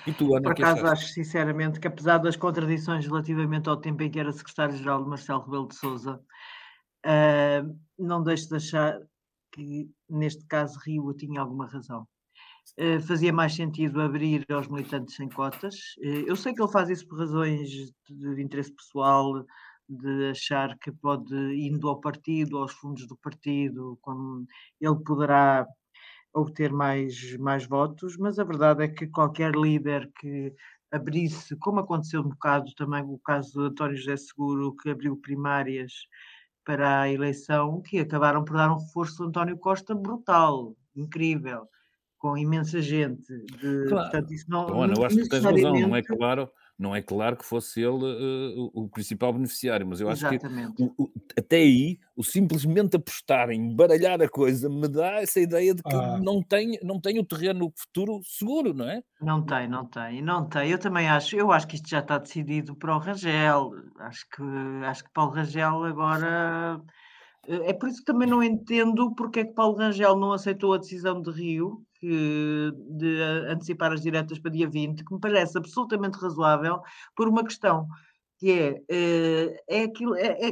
E 0.06 0.14
tu, 0.14 0.36
Ana, 0.36 0.44
Por 0.44 0.52
acaso 0.52 0.86
acho 0.86 1.08
sinceramente 1.08 1.80
que 1.80 1.88
apesar 1.88 2.20
das 2.20 2.36
contradições 2.36 3.06
relativamente 3.06 3.70
ao 3.70 3.78
tempo 3.78 4.04
em 4.04 4.12
que 4.12 4.20
era 4.20 4.32
secretário-geral 4.32 5.04
de 5.04 5.10
Marcelo 5.10 5.42
Rebelo 5.42 5.68
de 5.68 5.76
Sousa, 5.76 6.22
uh, 7.06 7.80
não 7.98 8.24
deixo 8.24 8.50
de 8.50 8.56
achar 8.56 9.00
que 9.52 9.90
neste 10.10 10.46
caso 10.46 10.80
Rio 10.80 11.14
tinha 11.14 11.42
alguma 11.42 11.66
razão. 11.66 12.08
Uh, 12.80 13.00
fazia 13.02 13.32
mais 13.32 13.56
sentido 13.56 14.02
abrir 14.02 14.46
aos 14.52 14.68
militantes 14.68 15.16
sem 15.16 15.30
cotas. 15.30 15.76
Uh, 15.98 16.28
eu 16.28 16.36
sei 16.36 16.54
que 16.54 16.62
ele 16.62 16.72
faz 16.72 16.90
isso 16.90 17.08
por 17.08 17.20
razões 17.20 17.70
de, 17.70 17.94
de 18.10 18.42
interesse 18.42 18.74
pessoal, 18.76 19.46
de 19.88 20.30
achar 20.32 20.78
que 20.80 20.92
pode, 20.92 21.36
indo 21.56 21.88
ao 21.88 22.00
partido, 22.00 22.58
aos 22.58 22.74
fundos 22.74 23.08
do 23.08 23.16
partido, 23.18 23.98
quando 24.02 24.46
ele 24.82 24.96
poderá 25.04 25.66
obter 26.36 26.72
mais, 26.72 27.38
mais 27.38 27.66
votos, 27.66 28.18
mas 28.18 28.38
a 28.38 28.44
verdade 28.44 28.84
é 28.84 28.88
que 28.90 29.08
qualquer 29.08 29.56
líder 29.56 30.12
que 30.20 30.54
abrisse, 30.92 31.56
como 31.56 31.80
aconteceu 31.80 32.22
um 32.22 32.30
bocado 32.30 32.74
também 32.76 33.04
o 33.04 33.18
caso 33.20 33.54
de 33.54 33.68
António 33.68 33.98
José 33.98 34.18
Seguro, 34.18 34.76
que 34.76 34.90
abriu 34.90 35.16
primárias 35.16 35.94
para 36.66 37.02
a 37.02 37.12
eleição, 37.12 37.82
que 37.82 38.00
acabaram 38.00 38.44
por 38.44 38.58
dar 38.58 38.72
um 38.72 38.78
reforço 38.78 39.24
a 39.24 39.28
António 39.28 39.58
Costa 39.58 39.96
brutal, 39.96 40.76
incrível, 40.96 41.68
com 42.18 42.38
imensa 42.38 42.82
gente. 42.82 43.32
De, 43.62 43.88
claro. 43.88 44.10
Portanto, 44.10 44.34
isso 44.34 44.46
não, 44.50 44.66
Bom, 44.66 44.88
não 44.88 44.96
eu 44.96 45.06
acho 45.06 45.16
que 45.16 45.30
tens 45.30 45.44
razão, 45.44 45.80
não 45.80 45.96
é 45.96 46.04
claro 46.04 46.50
não 46.78 46.96
é 46.96 47.02
claro 47.02 47.38
que 47.38 47.46
fosse 47.46 47.82
ele 47.82 48.04
uh, 48.04 48.72
o, 48.74 48.84
o, 48.84 48.90
principal 48.90 49.32
beneficiário, 49.32 49.88
mas 49.88 50.02
eu 50.02 50.10
acho 50.10 50.26
Exatamente. 50.26 50.74
que 50.76 50.84
o, 50.84 50.94
o, 50.98 51.12
até 51.38 51.58
aí, 51.58 51.98
o 52.16 52.24
simplesmente 52.24 52.98
apostar 52.98 53.50
em 53.50 53.74
baralhar 53.74 54.22
a 54.22 54.28
coisa 54.28 54.70
me 54.70 54.88
dá 54.88 55.22
essa 55.22 55.40
ideia 55.40 55.74
de 55.74 55.82
que 55.82 55.96
ah. 55.96 56.20
não, 56.22 56.42
tem, 56.42 56.78
não 56.84 57.00
tem 57.00 57.18
o 57.18 57.26
terreno 57.26 57.72
futuro 57.76 58.20
seguro, 58.24 58.74
não 58.74 58.90
é? 58.90 59.02
Não 59.22 59.46
tem, 59.46 59.68
não 59.70 59.86
tem, 59.86 60.22
não 60.22 60.48
tem. 60.48 60.70
Eu 60.70 60.78
também 60.78 61.08
acho, 61.08 61.36
eu 61.36 61.52
acho 61.52 61.68
que 61.68 61.76
isto 61.76 61.90
já 61.90 62.00
está 62.00 62.18
decidido 62.18 62.76
para 62.76 62.96
o 62.96 63.00
Rangel. 63.00 63.72
Acho 64.00 64.26
que, 64.30 64.44
acho 64.86 65.04
que 65.04 65.12
Paulo 65.14 65.32
Rangel 65.32 65.84
agora. 65.86 66.82
Eh, 66.82 67.05
é 67.48 67.74
por 67.74 67.90
isso 67.90 68.00
que 68.00 68.06
também 68.06 68.28
não 68.28 68.44
entendo 68.44 69.14
porque 69.16 69.42
é 69.42 69.46
que 69.46 69.54
Paulo 69.54 69.78
Rangel 69.78 70.16
não 70.16 70.34
aceitou 70.34 70.74
a 70.74 70.78
decisão 70.78 71.22
de 71.22 71.32
Rio, 71.32 71.86
que, 72.00 72.72
de 72.90 73.22
antecipar 73.50 73.92
as 73.92 74.02
diretas 74.02 74.40
para 74.40 74.52
dia 74.52 74.70
20, 74.70 75.04
que 75.04 75.14
me 75.14 75.20
parece 75.20 75.58
absolutamente 75.58 76.18
razoável, 76.18 76.80
por 77.16 77.28
uma 77.28 77.44
questão, 77.44 77.88
que 78.38 78.52
é, 78.52 78.84
eh, 78.90 79.64
é, 79.68 79.84
aquilo, 79.84 80.16
é, 80.16 80.28
é, 80.28 80.50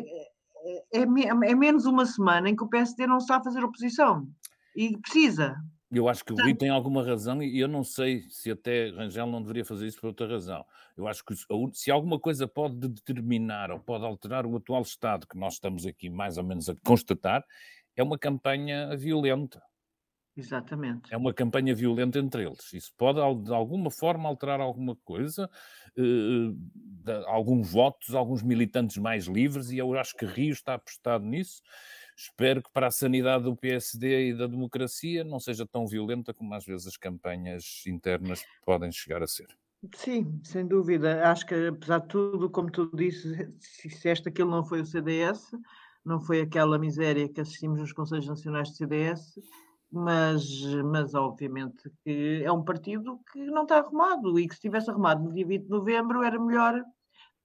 é, 0.93 1.01
é, 1.01 1.55
menos 1.55 1.85
uma 1.85 2.05
semana 2.05 2.49
em 2.49 2.55
que 2.55 2.63
o 2.63 2.69
PSD 2.69 3.05
não 3.05 3.17
está 3.17 3.37
a 3.37 3.43
fazer 3.43 3.63
oposição. 3.63 4.27
E 4.75 4.97
precisa. 4.97 5.55
Eu 5.93 6.09
acho 6.09 6.25
que 6.25 6.33
o 6.33 6.35
Rui 6.35 6.55
tem 6.55 6.69
alguma 6.69 7.05
razão 7.05 7.41
e 7.43 7.59
eu 7.59 7.67
não 7.67 7.83
sei 7.83 8.23
se 8.29 8.49
até 8.49 8.89
Rangel 8.89 9.27
não 9.27 9.41
deveria 9.41 9.63
fazer 9.63 9.85
isso 9.85 9.99
por 9.99 10.07
outra 10.07 10.27
razão. 10.27 10.65
Eu 10.97 11.07
acho 11.07 11.23
que 11.23 11.35
se 11.73 11.91
alguma 11.91 12.19
coisa 12.19 12.47
pode 12.47 12.75
determinar 12.75 13.69
ou 13.71 13.79
pode 13.79 14.03
alterar 14.03 14.45
o 14.45 14.55
atual 14.57 14.81
estado 14.81 15.27
que 15.27 15.37
nós 15.37 15.53
estamos 15.53 15.85
aqui 15.85 16.09
mais 16.09 16.37
ou 16.37 16.43
menos 16.43 16.67
a 16.69 16.75
constatar, 16.83 17.45
é 17.95 18.01
uma 18.01 18.17
campanha 18.17 18.95
violenta. 18.97 19.61
Exatamente. 20.35 21.13
É 21.13 21.17
uma 21.17 21.33
campanha 21.33 21.75
violenta 21.75 22.17
entre 22.17 22.43
eles. 22.43 22.73
Isso 22.73 22.91
pode, 22.97 23.19
de 23.43 23.53
alguma 23.53 23.91
forma, 23.91 24.27
alterar 24.27 24.59
alguma 24.59 24.95
coisa, 25.03 25.47
uh, 25.95 27.11
alguns 27.27 27.71
votos, 27.71 28.15
alguns 28.15 28.41
militantes 28.41 28.97
mais 28.97 29.25
livres, 29.25 29.69
e 29.69 29.77
eu 29.77 29.95
acho 29.97 30.15
que 30.15 30.25
Rio 30.25 30.51
está 30.51 30.73
apostado 30.73 31.23
nisso. 31.23 31.61
Espero 32.15 32.61
que 32.61 32.71
para 32.71 32.87
a 32.87 32.91
sanidade 32.91 33.43
do 33.43 33.55
PSD 33.55 34.29
e 34.29 34.33
da 34.33 34.47
democracia 34.47 35.23
não 35.23 35.39
seja 35.39 35.65
tão 35.65 35.87
violenta 35.87 36.33
como 36.33 36.53
às 36.53 36.65
vezes 36.65 36.87
as 36.87 36.97
campanhas 36.97 37.83
internas 37.87 38.45
podem 38.65 38.91
chegar 38.91 39.23
a 39.23 39.27
ser. 39.27 39.47
Sim, 39.95 40.39
sem 40.43 40.65
dúvida. 40.65 41.29
Acho 41.29 41.45
que, 41.45 41.55
apesar 41.67 41.99
de 41.99 42.07
tudo, 42.07 42.49
como 42.49 42.71
tu 42.71 42.89
disse, 42.95 43.53
se 43.59 43.89
disseste 43.89 44.29
aquilo 44.29 44.49
não 44.49 44.63
foi 44.63 44.81
o 44.81 44.85
CDS, 44.85 45.51
não 46.05 46.21
foi 46.21 46.41
aquela 46.41 46.79
miséria 46.79 47.27
que 47.27 47.41
assistimos 47.41 47.79
nos 47.79 47.91
Conselhos 47.91 48.27
Nacionais 48.27 48.69
do 48.69 48.75
CDS, 48.75 49.39
mas, 49.91 50.43
mas 50.85 51.13
obviamente 51.13 51.91
que 52.03 52.41
é 52.43 52.51
um 52.51 52.63
partido 52.63 53.19
que 53.31 53.45
não 53.45 53.63
está 53.63 53.77
arrumado 53.77 54.39
e 54.39 54.47
que 54.47 54.53
se 54.53 54.59
estivesse 54.59 54.89
arrumado 54.89 55.23
no 55.23 55.33
dia 55.33 55.45
20 55.45 55.63
de 55.63 55.69
novembro 55.69 56.23
era 56.23 56.39
melhor 56.39 56.81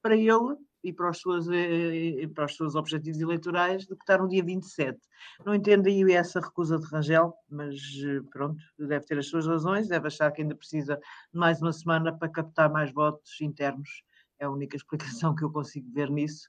para 0.01 0.17
ele 0.17 0.57
e 0.89 0.93
para 0.93 1.11
os 1.11 1.21
seus, 1.21 1.49
eh, 1.49 2.27
para 2.35 2.47
os 2.47 2.57
seus 2.57 2.75
objetivos 2.75 3.21
eleitorais 3.21 3.87
do 3.87 3.97
que 3.97 4.03
estar 4.03 4.19
no 4.19 4.29
dia 4.29 4.43
27. 4.43 4.99
Não 5.45 5.55
entendo 5.55 5.87
aí 5.87 6.03
essa 6.13 6.41
recusa 6.41 6.79
de 6.79 6.87
Rangel, 6.87 7.35
mas 7.49 7.75
eh, 8.05 8.21
pronto, 8.31 8.63
deve 8.79 9.05
ter 9.07 9.19
as 9.19 9.27
suas 9.29 9.47
razões, 9.47 9.89
deve 9.89 10.07
achar 10.07 10.31
que 10.33 10.43
ainda 10.43 10.55
precisa 10.55 10.97
de 10.97 11.39
mais 11.39 11.61
uma 11.61 11.73
semana 11.73 12.17
para 12.17 12.29
captar 12.29 12.71
mais 12.71 12.93
votos 12.93 13.41
internos. 13.41 14.03
É 14.39 14.47
a 14.47 14.51
única 14.51 14.77
explicação 15.23 15.35
que 15.35 15.45
eu 15.45 15.51
consigo 15.51 15.91
ver 15.93 16.11
nisso. 16.11 16.49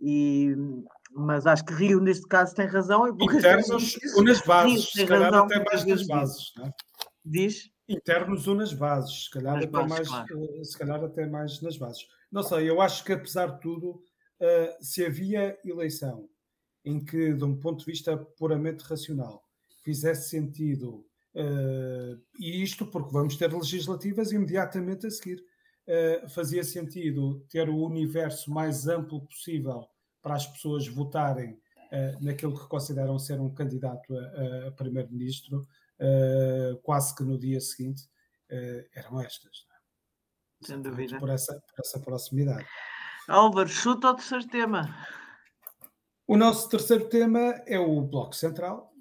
E, 0.00 0.54
mas 1.12 1.46
acho 1.46 1.64
que 1.64 1.74
Rio, 1.74 2.00
neste 2.00 2.26
caso, 2.28 2.54
tem 2.54 2.66
razão. 2.66 3.08
Internos 3.08 3.96
unas 4.16 4.40
bases, 4.42 4.90
se 4.92 5.06
calhar 5.06 5.34
até 5.34 5.64
mais 5.64 5.84
nas 5.84 6.06
bases. 6.06 6.52
Não 6.56 6.66
é? 6.66 6.72
Diz? 7.24 7.70
Internos 7.88 8.46
unas 8.46 8.72
bases, 8.72 9.24
se 9.24 9.30
calhar, 9.30 9.56
até 9.56 9.66
bases, 9.66 9.88
mais, 9.88 10.08
claro. 10.08 10.44
Eh, 10.44 10.64
se 10.64 10.78
calhar 10.78 11.02
até 11.02 11.26
mais 11.26 11.60
nas 11.62 11.76
bases. 11.76 12.06
Não 12.30 12.42
sei, 12.42 12.68
eu 12.68 12.80
acho 12.80 13.04
que 13.04 13.12
apesar 13.12 13.46
de 13.46 13.60
tudo, 13.60 14.02
uh, 14.40 14.84
se 14.84 15.04
havia 15.04 15.58
eleição 15.64 16.28
em 16.84 17.02
que, 17.02 17.32
de 17.32 17.44
um 17.44 17.58
ponto 17.58 17.80
de 17.80 17.86
vista 17.86 18.16
puramente 18.16 18.82
racional, 18.82 19.42
fizesse 19.82 20.28
sentido, 20.28 21.06
uh, 21.34 22.20
e 22.38 22.62
isto 22.62 22.86
porque 22.86 23.12
vamos 23.12 23.36
ter 23.36 23.52
legislativas 23.52 24.30
imediatamente 24.30 25.06
a 25.06 25.10
seguir, 25.10 25.42
uh, 25.86 26.28
fazia 26.28 26.62
sentido 26.62 27.44
ter 27.48 27.68
o 27.68 27.82
universo 27.82 28.50
mais 28.50 28.86
amplo 28.86 29.26
possível 29.26 29.88
para 30.22 30.34
as 30.34 30.46
pessoas 30.46 30.86
votarem 30.86 31.58
naquilo 32.20 32.52
que 32.52 32.68
consideram 32.68 33.18
ser 33.18 33.40
um 33.40 33.48
candidato 33.48 34.14
a, 34.14 34.68
a 34.68 34.72
primeiro-ministro, 34.72 35.66
quase 36.82 37.14
que 37.14 37.22
no 37.22 37.38
dia 37.38 37.58
seguinte, 37.62 38.02
eram 38.94 39.22
estas. 39.22 39.67
Sem 40.62 40.82
dúvida. 40.82 41.18
Por 41.18 41.30
essa, 41.30 41.54
por 41.54 41.80
essa 41.80 42.00
proximidade. 42.00 42.66
Álvaro, 43.28 43.68
chuta 43.68 44.10
o 44.10 44.14
terceiro 44.14 44.46
tema. 44.48 44.94
O 46.26 46.36
nosso 46.36 46.68
terceiro 46.68 47.08
tema 47.08 47.62
é 47.66 47.78
o 47.78 48.02
Bloco 48.02 48.34
Central, 48.34 48.92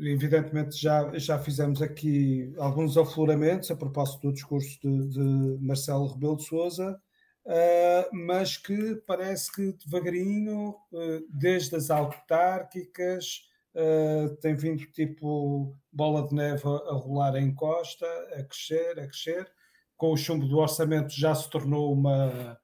evidentemente 0.00 0.80
já, 0.80 1.10
já 1.18 1.38
fizemos 1.38 1.82
aqui 1.82 2.52
alguns 2.58 2.96
afloramentos 2.96 3.70
a 3.70 3.76
propósito 3.76 4.28
do 4.28 4.32
discurso 4.32 4.78
de, 4.80 5.08
de 5.08 5.58
Marcelo 5.60 6.06
Rebelo 6.06 6.36
de 6.36 6.44
Sousa, 6.44 7.00
uh, 7.46 8.16
mas 8.16 8.56
que 8.56 8.96
parece 9.06 9.52
que 9.52 9.72
devagarinho, 9.84 10.70
uh, 10.92 11.26
desde 11.28 11.76
as 11.76 11.90
autárquicas, 11.90 13.48
uh, 13.74 14.36
tem 14.36 14.54
vindo 14.54 14.84
tipo 14.92 15.74
bola 15.92 16.26
de 16.28 16.34
neve 16.34 16.62
a 16.64 16.92
rolar 16.92 17.36
em 17.36 17.54
costa, 17.54 18.06
a 18.38 18.42
crescer, 18.44 19.00
a 19.00 19.06
crescer. 19.06 19.50
Com 19.96 20.12
o 20.12 20.16
chumbo 20.16 20.46
do 20.46 20.58
orçamento 20.58 21.12
já 21.12 21.34
se 21.34 21.48
tornou 21.48 21.92
uma, 21.92 22.58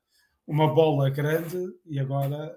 uma 0.47 0.73
bola 0.73 1.09
grande 1.11 1.57
e 1.87 1.99
agora, 1.99 2.55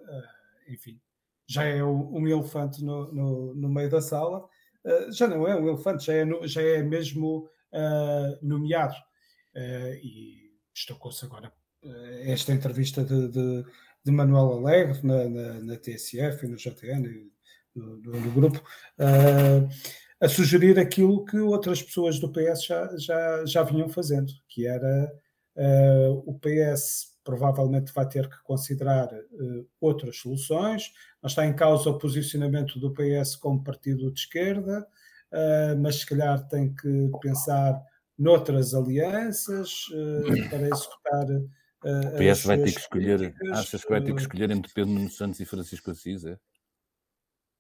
enfim, 0.68 1.00
já 1.48 1.64
é 1.64 1.84
um 1.84 2.28
elefante 2.28 2.84
no, 2.84 3.12
no, 3.14 3.56
no 3.56 3.70
meio 3.70 3.90
da 3.90 4.02
sala. 4.02 4.48
Uh, 4.84 5.12
já 5.12 5.28
não 5.28 5.48
é 5.48 5.56
um 5.56 5.68
elefante, 5.68 6.06
já 6.06 6.14
é, 6.14 6.48
já 6.48 6.62
é 6.62 6.82
mesmo 6.82 7.50
uh, 7.72 8.38
nomeado. 8.46 8.96
E 9.56 10.52
destacou-se 10.74 11.24
agora 11.24 11.54
esta 12.24 12.54
entrevista 12.54 13.04
de, 13.04 13.28
de, 13.28 13.66
de 14.04 14.12
Manuel 14.12 14.54
Alegre 14.54 15.00
na, 15.06 15.30
na, 15.30 15.54
na 15.60 15.78
TSF 15.78 16.46
e 16.46 16.50
no 16.50 16.56
JN, 16.56 17.30
no, 17.76 17.98
no, 17.98 18.20
no 18.20 18.32
grupo, 18.32 18.58
uh, 19.00 19.68
a 20.24 20.30
sugerir 20.30 20.80
aquilo 20.80 21.26
que 21.26 21.38
outras 21.38 21.84
pessoas 21.84 22.18
do 22.18 22.32
PS 22.32 22.64
já, 22.66 22.98
já, 22.98 23.46
já 23.46 23.64
vinham 23.64 23.90
fazendo, 23.90 24.32
que 24.48 24.66
era 24.66 25.12
uh, 25.58 26.24
o 26.26 26.40
PS 26.40 27.12
provavelmente 27.26 27.92
vai 27.94 28.08
ter 28.08 28.30
que 28.30 28.42
considerar 28.44 29.14
uh, 29.14 29.68
outras 29.82 30.18
soluções. 30.18 30.94
Não 31.22 31.28
está 31.28 31.46
em 31.46 31.54
causa 31.54 31.90
o 31.90 31.98
posicionamento 31.98 32.80
do 32.80 32.94
PS 32.94 33.36
como 33.36 33.64
partido 33.64 34.12
de 34.12 34.20
esquerda, 34.20 34.88
mas 35.82 35.96
se 35.96 36.06
calhar 36.06 36.48
tem 36.48 36.76
que 36.76 37.10
pensar 37.20 37.82
noutras 38.16 38.76
alianças 38.76 39.86
para 40.50 40.68
executar 40.68 41.28
o 41.84 42.18
PS 42.18 42.46
vai 42.46 42.58
ter 42.58 42.72
que 42.72 42.80
escolher, 42.80 43.36
achas 43.52 43.84
que 43.84 43.90
vai 43.90 44.02
ter 44.02 44.14
que 44.14 44.22
escolher 44.22 44.52
entre 44.52 44.72
Pedro 44.74 44.92
Nuno 44.92 45.10
Santos 45.10 45.40
e 45.40 45.46
Francisco 45.46 45.92
Assis, 45.92 46.24
é? 46.24 46.38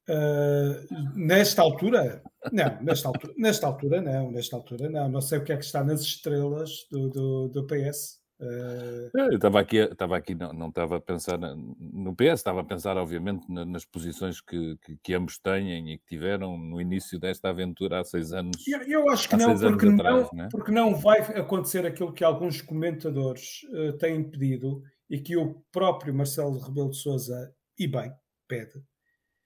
Uh, 0.10 1.16
nesta 1.16 1.62
altura, 1.62 2.22
não, 2.52 2.82
nesta 2.82 3.08
altura, 3.08 3.34
nesta 3.38 3.68
altura 3.68 4.02
não, 4.02 4.32
nesta 4.32 4.56
altura 4.58 4.90
não, 4.90 5.08
não 5.08 5.22
sei 5.22 5.40
o 5.40 5.44
que 5.46 5.54
é 5.54 5.58
que 5.58 5.64
está 5.64 5.82
nas 5.82 6.02
estrelas 6.02 6.86
do, 6.92 7.10
do, 7.10 7.48
do 7.48 7.66
PS. 7.66 8.22
Uh... 8.42 9.10
Eu 9.18 9.36
estava 9.36 9.62
aqui, 9.62 9.78
estava 9.78 10.18
aqui 10.18 10.36
não, 10.36 10.52
não 10.52 10.68
estava 10.68 10.98
a 10.98 11.00
pensar 11.00 11.38
no 11.38 12.14
PS, 12.14 12.34
estava 12.34 12.60
a 12.60 12.64
pensar, 12.66 12.98
obviamente, 12.98 13.46
nas 13.50 13.86
posições 13.86 14.42
que, 14.42 14.76
que, 14.84 14.98
que, 15.02 15.14
ambos 15.14 15.38
têm 15.38 15.94
e 15.94 15.98
que 15.98 16.06
tiveram 16.06 16.58
no 16.58 16.82
início 16.82 17.18
desta 17.18 17.50
aventura 17.50 18.02
há 18.02 18.04
seis 18.04 18.34
anos. 18.34 18.58
Eu, 18.68 18.82
eu 18.82 19.10
acho 19.10 19.30
que 19.30 19.38
não 19.38 19.58
porque, 19.58 19.88
atrás, 19.88 20.28
não, 20.34 20.38
né? 20.38 20.50
porque 20.52 20.72
não 20.72 20.96
vai 20.96 21.20
acontecer 21.20 21.86
aquilo 21.86 22.12
que 22.12 22.26
alguns 22.26 22.62
comentadores 22.62 23.62
uh, 23.72 23.94
têm 23.98 24.22
pedido 24.30 24.82
e 25.10 25.20
que 25.20 25.38
o 25.38 25.64
próprio 25.72 26.14
Marcelo 26.14 26.60
Rebelo 26.60 26.90
de 26.90 26.98
Souza, 26.98 27.54
e 27.80 27.88
bem, 27.88 28.12
pede, 28.50 28.84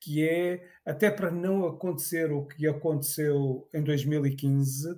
que 0.07 0.25
é 0.25 0.63
até 0.85 1.11
para 1.11 1.29
não 1.29 1.67
acontecer 1.67 2.31
o 2.31 2.45
que 2.45 2.65
aconteceu 2.65 3.67
em 3.73 3.83
2015 3.83 4.89
uh, 4.89 4.97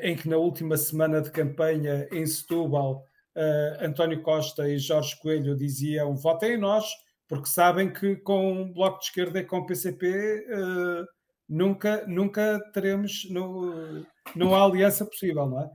em 0.00 0.16
que 0.16 0.26
na 0.30 0.38
última 0.38 0.78
semana 0.78 1.20
de 1.20 1.30
campanha 1.30 2.08
em 2.10 2.24
Setúbal, 2.24 3.04
uh, 3.36 3.84
António 3.84 4.22
Costa 4.22 4.66
e 4.66 4.78
Jorge 4.78 5.14
Coelho 5.20 5.54
diziam 5.54 6.16
votem 6.16 6.54
em 6.54 6.56
nós, 6.56 6.86
porque 7.28 7.50
sabem 7.50 7.92
que 7.92 8.16
com 8.16 8.62
o 8.62 8.72
Bloco 8.72 9.00
de 9.00 9.04
Esquerda 9.04 9.40
e 9.40 9.44
com 9.44 9.58
o 9.58 9.66
PCP 9.66 10.06
uh, 10.06 11.02
eh, 11.02 11.04
nunca, 11.46 12.06
nunca 12.06 12.58
teremos, 12.72 13.28
no, 13.30 14.06
não 14.34 14.54
há 14.54 14.62
aliança 14.64 15.04
possível, 15.04 15.46
não 15.46 15.60
é? 15.60 15.70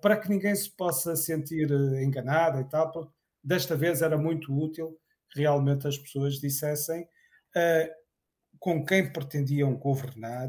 para 0.00 0.16
que 0.16 0.28
ninguém 0.28 0.54
se 0.54 0.70
possa 0.70 1.16
sentir 1.16 1.68
enganado 2.00 2.60
e 2.60 2.64
tal, 2.64 3.12
desta 3.42 3.74
vez 3.74 4.00
era 4.00 4.16
muito 4.16 4.56
útil 4.56 4.96
realmente 5.34 5.88
as 5.88 5.98
pessoas 5.98 6.34
dissessem 6.34 7.06
com 8.58 8.84
quem 8.84 9.12
pretendiam 9.12 9.74
governar 9.74 10.48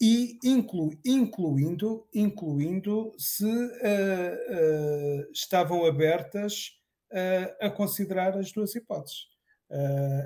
e 0.00 0.38
inclu, 0.44 0.90
incluindo, 1.04 2.06
incluindo 2.12 3.14
se 3.16 3.46
uh, 3.46 3.48
uh, 3.48 5.32
estavam 5.32 5.86
abertas 5.86 6.78
uh, 7.10 7.66
a 7.66 7.70
considerar 7.70 8.36
as 8.36 8.52
duas 8.52 8.74
hipóteses, 8.74 9.28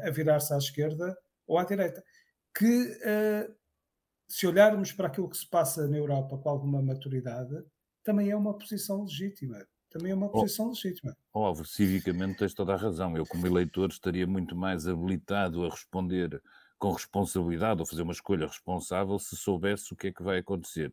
a 0.05 0.11
virar-se 0.11 0.53
à 0.53 0.59
esquerda 0.59 1.17
ou 1.47 1.57
à 1.57 1.65
direita. 1.65 2.05
Que, 2.53 2.99
se 4.29 4.47
olharmos 4.47 4.93
para 4.93 5.07
aquilo 5.07 5.31
que 5.31 5.39
se 5.39 5.49
passa 5.49 5.87
na 5.87 5.97
Europa 5.97 6.37
com 6.37 6.51
alguma 6.51 6.83
maturidade, 6.83 7.55
também 8.05 8.31
é 8.31 8.37
uma 8.37 8.53
posição 8.59 9.05
legítima. 9.05 9.67
Também 9.91 10.13
é 10.13 10.15
uma 10.15 10.27
oh, 10.27 10.31
posição 10.31 10.67
oh, 10.67 10.69
legítima. 10.71 11.17
Óbvio, 11.33 11.65
civicamente 11.65 12.39
tens 12.39 12.55
toda 12.55 12.75
a 12.75 12.77
razão. 12.77 13.17
Eu, 13.17 13.27
como 13.27 13.47
eleitor, 13.47 13.89
estaria 13.91 14.27
muito 14.27 14.55
mais 14.55 14.87
habilitado 14.87 15.65
a 15.65 15.71
responder 15.71 16.41
com 16.79 16.93
responsabilidade 16.93 17.81
ou 17.81 17.87
fazer 17.87 18.03
uma 18.03 18.13
escolha 18.13 18.47
responsável 18.47 19.19
se 19.19 19.37
soubesse 19.37 19.93
o 19.93 19.97
que 19.97 20.09
é 20.09 20.13
que 20.13 20.23
vai 20.23 20.39
acontecer. 20.39 20.93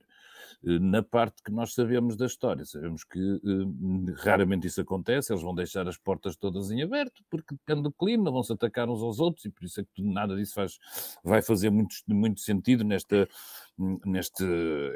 Eh, 0.64 0.80
na 0.80 1.04
parte 1.04 1.42
que 1.44 1.52
nós 1.52 1.74
sabemos 1.74 2.16
da 2.16 2.26
história, 2.26 2.66
sabemos 2.66 3.04
que 3.04 3.20
uh, 3.20 4.14
raramente 4.18 4.68
isso 4.68 4.82
acontece, 4.82 5.32
eles 5.32 5.44
vão 5.44 5.54
deixar 5.54 5.88
as 5.88 5.98
portas 5.98 6.36
todas 6.36 6.72
em 6.72 6.82
aberto, 6.82 7.24
porque 7.30 7.56
depende 7.56 7.84
do 7.84 7.92
clima, 7.92 8.32
vão-se 8.32 8.54
atacar 8.54 8.90
uns 8.90 9.02
aos 9.02 9.20
outros, 9.20 9.46
e 9.46 9.50
por 9.50 9.66
isso 9.66 9.82
é 9.82 9.86
que 9.94 10.02
nada 10.02 10.36
disso 10.36 10.56
faz, 10.56 10.80
vai 11.24 11.42
fazer 11.42 11.70
muito, 11.70 11.96
muito 12.08 12.40
sentido 12.42 12.84
nesta, 12.84 13.28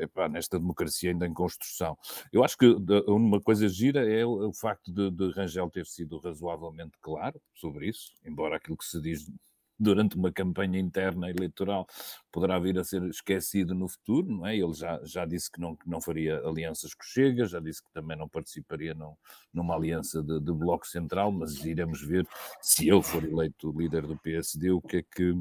epá, 0.02 0.28
nesta 0.30 0.60
democracia 0.60 1.12
ainda 1.12 1.28
em 1.28 1.34
construção. 1.34 1.97
Eu 2.32 2.43
acho 2.43 2.58
que 2.58 2.65
uma 3.08 3.41
coisa 3.41 3.67
gira 3.67 4.10
é 4.10 4.25
o, 4.25 4.49
o 4.49 4.54
facto 4.54 4.91
de, 4.91 5.12
de 5.12 5.32
Rangel 5.32 5.69
ter 5.69 5.86
sido 5.86 6.17
razoavelmente 6.17 6.97
claro 7.02 7.39
sobre 7.54 7.88
isso, 7.88 8.13
embora 8.25 8.56
aquilo 8.58 8.78
que 8.78 8.86
se 8.86 9.02
diz 9.02 9.30
durante 9.80 10.15
uma 10.15 10.32
campanha 10.32 10.80
interna 10.80 11.30
eleitoral 11.30 11.88
poderá 12.32 12.60
vir 12.60 12.78
a 12.78 12.84
ser 12.84 13.02
esquecido 13.04 13.74
no 13.74 13.88
futuro, 13.88 14.30
não 14.30 14.46
é? 14.46 14.56
Ele 14.56 14.74
já, 14.74 15.00
já 15.04 15.26
disse 15.26 15.50
que 15.52 15.60
não, 15.60 15.76
que 15.76 15.89
não 15.89 16.02
faria 16.02 16.39
alianças 16.39 16.94
com 16.94 17.04
Chega, 17.04 17.46
já 17.46 17.60
disse 17.60 17.82
que 17.82 17.92
também 17.94 18.18
não 18.18 18.28
participaria 18.28 18.94
num, 18.94 19.15
numa 19.54 19.76
aliança 19.76 20.22
de, 20.22 20.39
de, 20.39 20.52
Bloco 20.52 20.86
Central, 20.86 21.32
mas 21.32 21.63
iremos 21.65 22.02
ver 22.02 22.28
se 22.62 22.89
ele 22.89 23.02
for 23.02 23.24
eleito 23.24 23.72
líder 23.72 24.06
do 24.06 24.18
PSD, 24.18 24.72
o 24.72 24.82
que 24.82 24.98
é 24.98 25.04
que, 25.04 25.32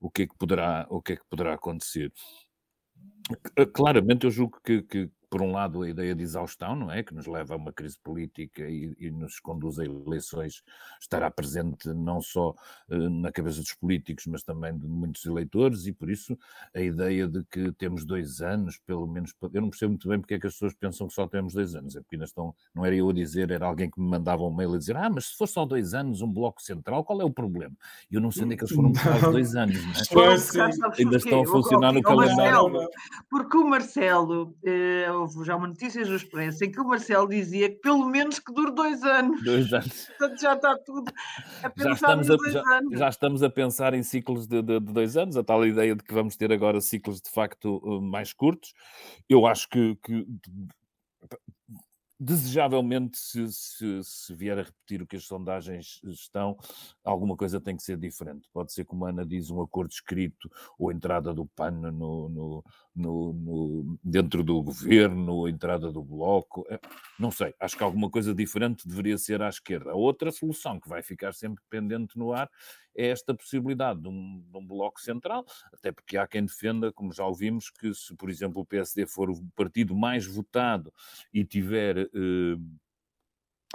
o 0.00 0.10
que, 0.10 0.22
é 0.22 0.26
que, 0.26 0.36
poderá, 0.36 0.86
o 0.90 1.00
que, 1.00 1.14
é 1.14 1.16
que 1.16 1.24
poderá 1.28 1.54
acontecer. 1.54 2.12
Claramente, 3.74 4.24
eu 4.24 4.30
julgo 4.30 4.60
que, 4.64 4.82
que, 4.82 5.10
por 5.30 5.42
um 5.42 5.52
lado, 5.52 5.82
a 5.82 5.88
ideia 5.88 6.14
de 6.14 6.22
exaustão, 6.22 6.74
não 6.74 6.90
é? 6.90 7.02
Que 7.02 7.14
nos 7.14 7.26
leva 7.26 7.54
a 7.54 7.56
uma 7.56 7.72
crise 7.72 7.98
política 8.02 8.62
e, 8.68 8.94
e 8.98 9.10
nos 9.10 9.38
conduz 9.40 9.78
a 9.78 9.84
eleições, 9.84 10.62
estará 11.00 11.30
presente 11.30 11.88
não 11.88 12.20
só 12.20 12.54
uh, 12.90 13.10
na 13.10 13.30
cabeça 13.30 13.60
dos 13.60 13.74
políticos, 13.74 14.26
mas 14.26 14.42
também 14.42 14.76
de 14.76 14.86
muitos 14.86 15.24
eleitores, 15.26 15.86
e 15.86 15.92
por 15.92 16.10
isso 16.10 16.38
a 16.74 16.80
ideia 16.80 17.28
de 17.28 17.44
que 17.44 17.72
temos 17.72 18.04
dois 18.04 18.40
anos, 18.40 18.78
pelo 18.86 19.06
menos, 19.06 19.34
eu 19.52 19.60
não 19.60 19.70
percebo 19.70 19.90
muito 19.90 20.08
bem 20.08 20.18
porque 20.18 20.34
é 20.34 20.38
que 20.38 20.46
as 20.46 20.54
pessoas 20.54 20.74
pensam 20.74 21.06
que 21.06 21.14
só 21.14 21.26
temos 21.26 21.54
dois 21.54 21.74
anos, 21.74 21.96
é 21.96 22.00
porque 22.00 22.16
ainda 22.16 22.24
estão, 22.24 22.54
não 22.74 22.84
era 22.84 22.94
eu 22.94 23.08
a 23.08 23.12
dizer, 23.12 23.50
era 23.50 23.66
alguém 23.66 23.90
que 23.90 24.00
me 24.00 24.08
mandava 24.08 24.42
um 24.42 24.54
mail 24.54 24.74
a 24.74 24.78
dizer, 24.78 24.96
ah, 24.96 25.10
mas 25.10 25.26
se 25.26 25.36
for 25.36 25.46
só 25.46 25.64
dois 25.64 25.94
anos, 25.94 26.22
um 26.22 26.32
bloco 26.32 26.62
central, 26.62 27.04
qual 27.04 27.20
é 27.20 27.24
o 27.24 27.30
problema? 27.30 27.74
E 28.10 28.14
eu 28.14 28.20
não 28.20 28.30
sei 28.30 28.44
onde 28.44 28.54
é 28.54 28.56
que 28.56 28.64
eles 28.64 28.74
foram 28.74 28.92
buscar 28.92 29.16
os 29.16 29.32
dois 29.32 29.54
anos, 29.54 29.76
não 29.84 29.92
é? 29.92 29.94
Ainda 30.98 31.16
estão 31.16 31.42
a 31.42 31.46
funcionar 31.46 31.92
no 31.92 32.02
calendário. 32.02 32.88
Porque 33.30 33.56
o 33.56 33.68
Marcelo, 33.68 34.56
eh, 34.64 35.06
houve 35.18 35.44
já 35.44 35.56
uma 35.56 35.68
notícia 35.68 36.04
do 36.04 36.14
Expresso 36.14 36.64
em 36.64 36.70
que 36.70 36.80
o 36.80 36.84
Marcelo 36.84 37.28
dizia 37.28 37.68
que 37.68 37.76
pelo 37.76 38.06
menos 38.08 38.38
que 38.38 38.52
dure 38.52 38.72
dois 38.72 39.02
anos. 39.02 39.42
Dois 39.42 39.72
anos. 39.72 40.06
Portanto, 40.18 40.40
já 40.40 40.54
está 40.54 40.78
tudo 40.78 41.12
a 41.62 41.70
pensar 41.70 41.88
já 41.88 41.94
estamos 41.94 42.30
a, 42.30 42.36
dois 42.36 42.52
já, 42.52 42.76
anos. 42.76 42.98
Já 42.98 43.08
estamos 43.08 43.42
a 43.42 43.50
pensar 43.50 43.94
em 43.94 44.02
ciclos 44.02 44.46
de, 44.46 44.62
de, 44.62 44.80
de, 44.80 44.92
dois 44.92 45.16
anos, 45.16 45.36
a 45.36 45.44
tal 45.44 45.66
ideia 45.66 45.94
de 45.94 46.02
que 46.02 46.14
vamos 46.14 46.36
ter 46.36 46.52
agora 46.52 46.80
ciclos 46.80 47.20
de 47.20 47.30
facto 47.30 47.82
eh, 47.84 48.00
mais 48.00 48.32
curtos. 48.32 48.72
Eu 49.28 49.46
acho 49.46 49.68
que, 49.68 49.96
que 49.96 50.26
desejavelmente, 52.20 53.16
se, 53.16 53.52
se, 53.52 54.02
se, 54.02 54.34
vier 54.34 54.58
a 54.58 54.62
repetir 54.62 55.00
o 55.00 55.06
que 55.06 55.16
as 55.16 55.24
sondagens 55.24 56.00
estão, 56.04 56.58
alguma 57.04 57.36
coisa 57.36 57.60
tem 57.60 57.76
que 57.76 57.82
ser 57.82 57.96
diferente. 57.96 58.48
Pode 58.52 58.72
ser, 58.72 58.84
como 58.84 59.06
a 59.06 59.10
Ana 59.10 59.24
diz, 59.24 59.50
um 59.50 59.62
acordo 59.62 59.92
escrito 59.92 60.50
ou 60.78 60.90
entrada 60.90 61.32
do 61.32 61.46
PAN 61.46 61.70
no, 61.70 62.28
no, 62.28 62.64
no, 62.98 63.32
no, 63.32 63.98
dentro 64.02 64.42
do 64.42 64.62
governo, 64.62 65.32
ou 65.32 65.48
entrada 65.48 65.90
do 65.92 66.02
bloco. 66.02 66.66
É, 66.68 66.78
não 67.18 67.30
sei, 67.30 67.54
acho 67.60 67.76
que 67.76 67.82
alguma 67.82 68.10
coisa 68.10 68.34
diferente 68.34 68.86
deveria 68.86 69.16
ser 69.16 69.40
à 69.40 69.48
esquerda. 69.48 69.92
A 69.92 69.94
outra 69.94 70.30
solução 70.30 70.80
que 70.80 70.88
vai 70.88 71.02
ficar 71.02 71.32
sempre 71.32 71.62
pendente 71.70 72.18
no 72.18 72.32
ar 72.32 72.50
é 72.96 73.06
esta 73.08 73.34
possibilidade 73.34 74.00
de 74.00 74.08
um, 74.08 74.44
de 74.50 74.58
um, 74.58 74.66
bloco 74.66 75.00
central, 75.00 75.46
até 75.72 75.92
porque 75.92 76.16
há 76.16 76.26
quem 76.26 76.44
defenda, 76.44 76.92
como 76.92 77.12
já 77.12 77.24
ouvimos, 77.24 77.70
que 77.70 77.94
se, 77.94 78.14
por 78.16 78.28
exemplo, 78.28 78.60
o 78.60 78.66
PSD 78.66 79.06
for 79.06 79.30
o 79.30 79.40
partido 79.54 79.94
mais 79.94 80.26
votado 80.26 80.92
e 81.32 81.44
tiver. 81.44 81.98
Eh, 81.98 82.56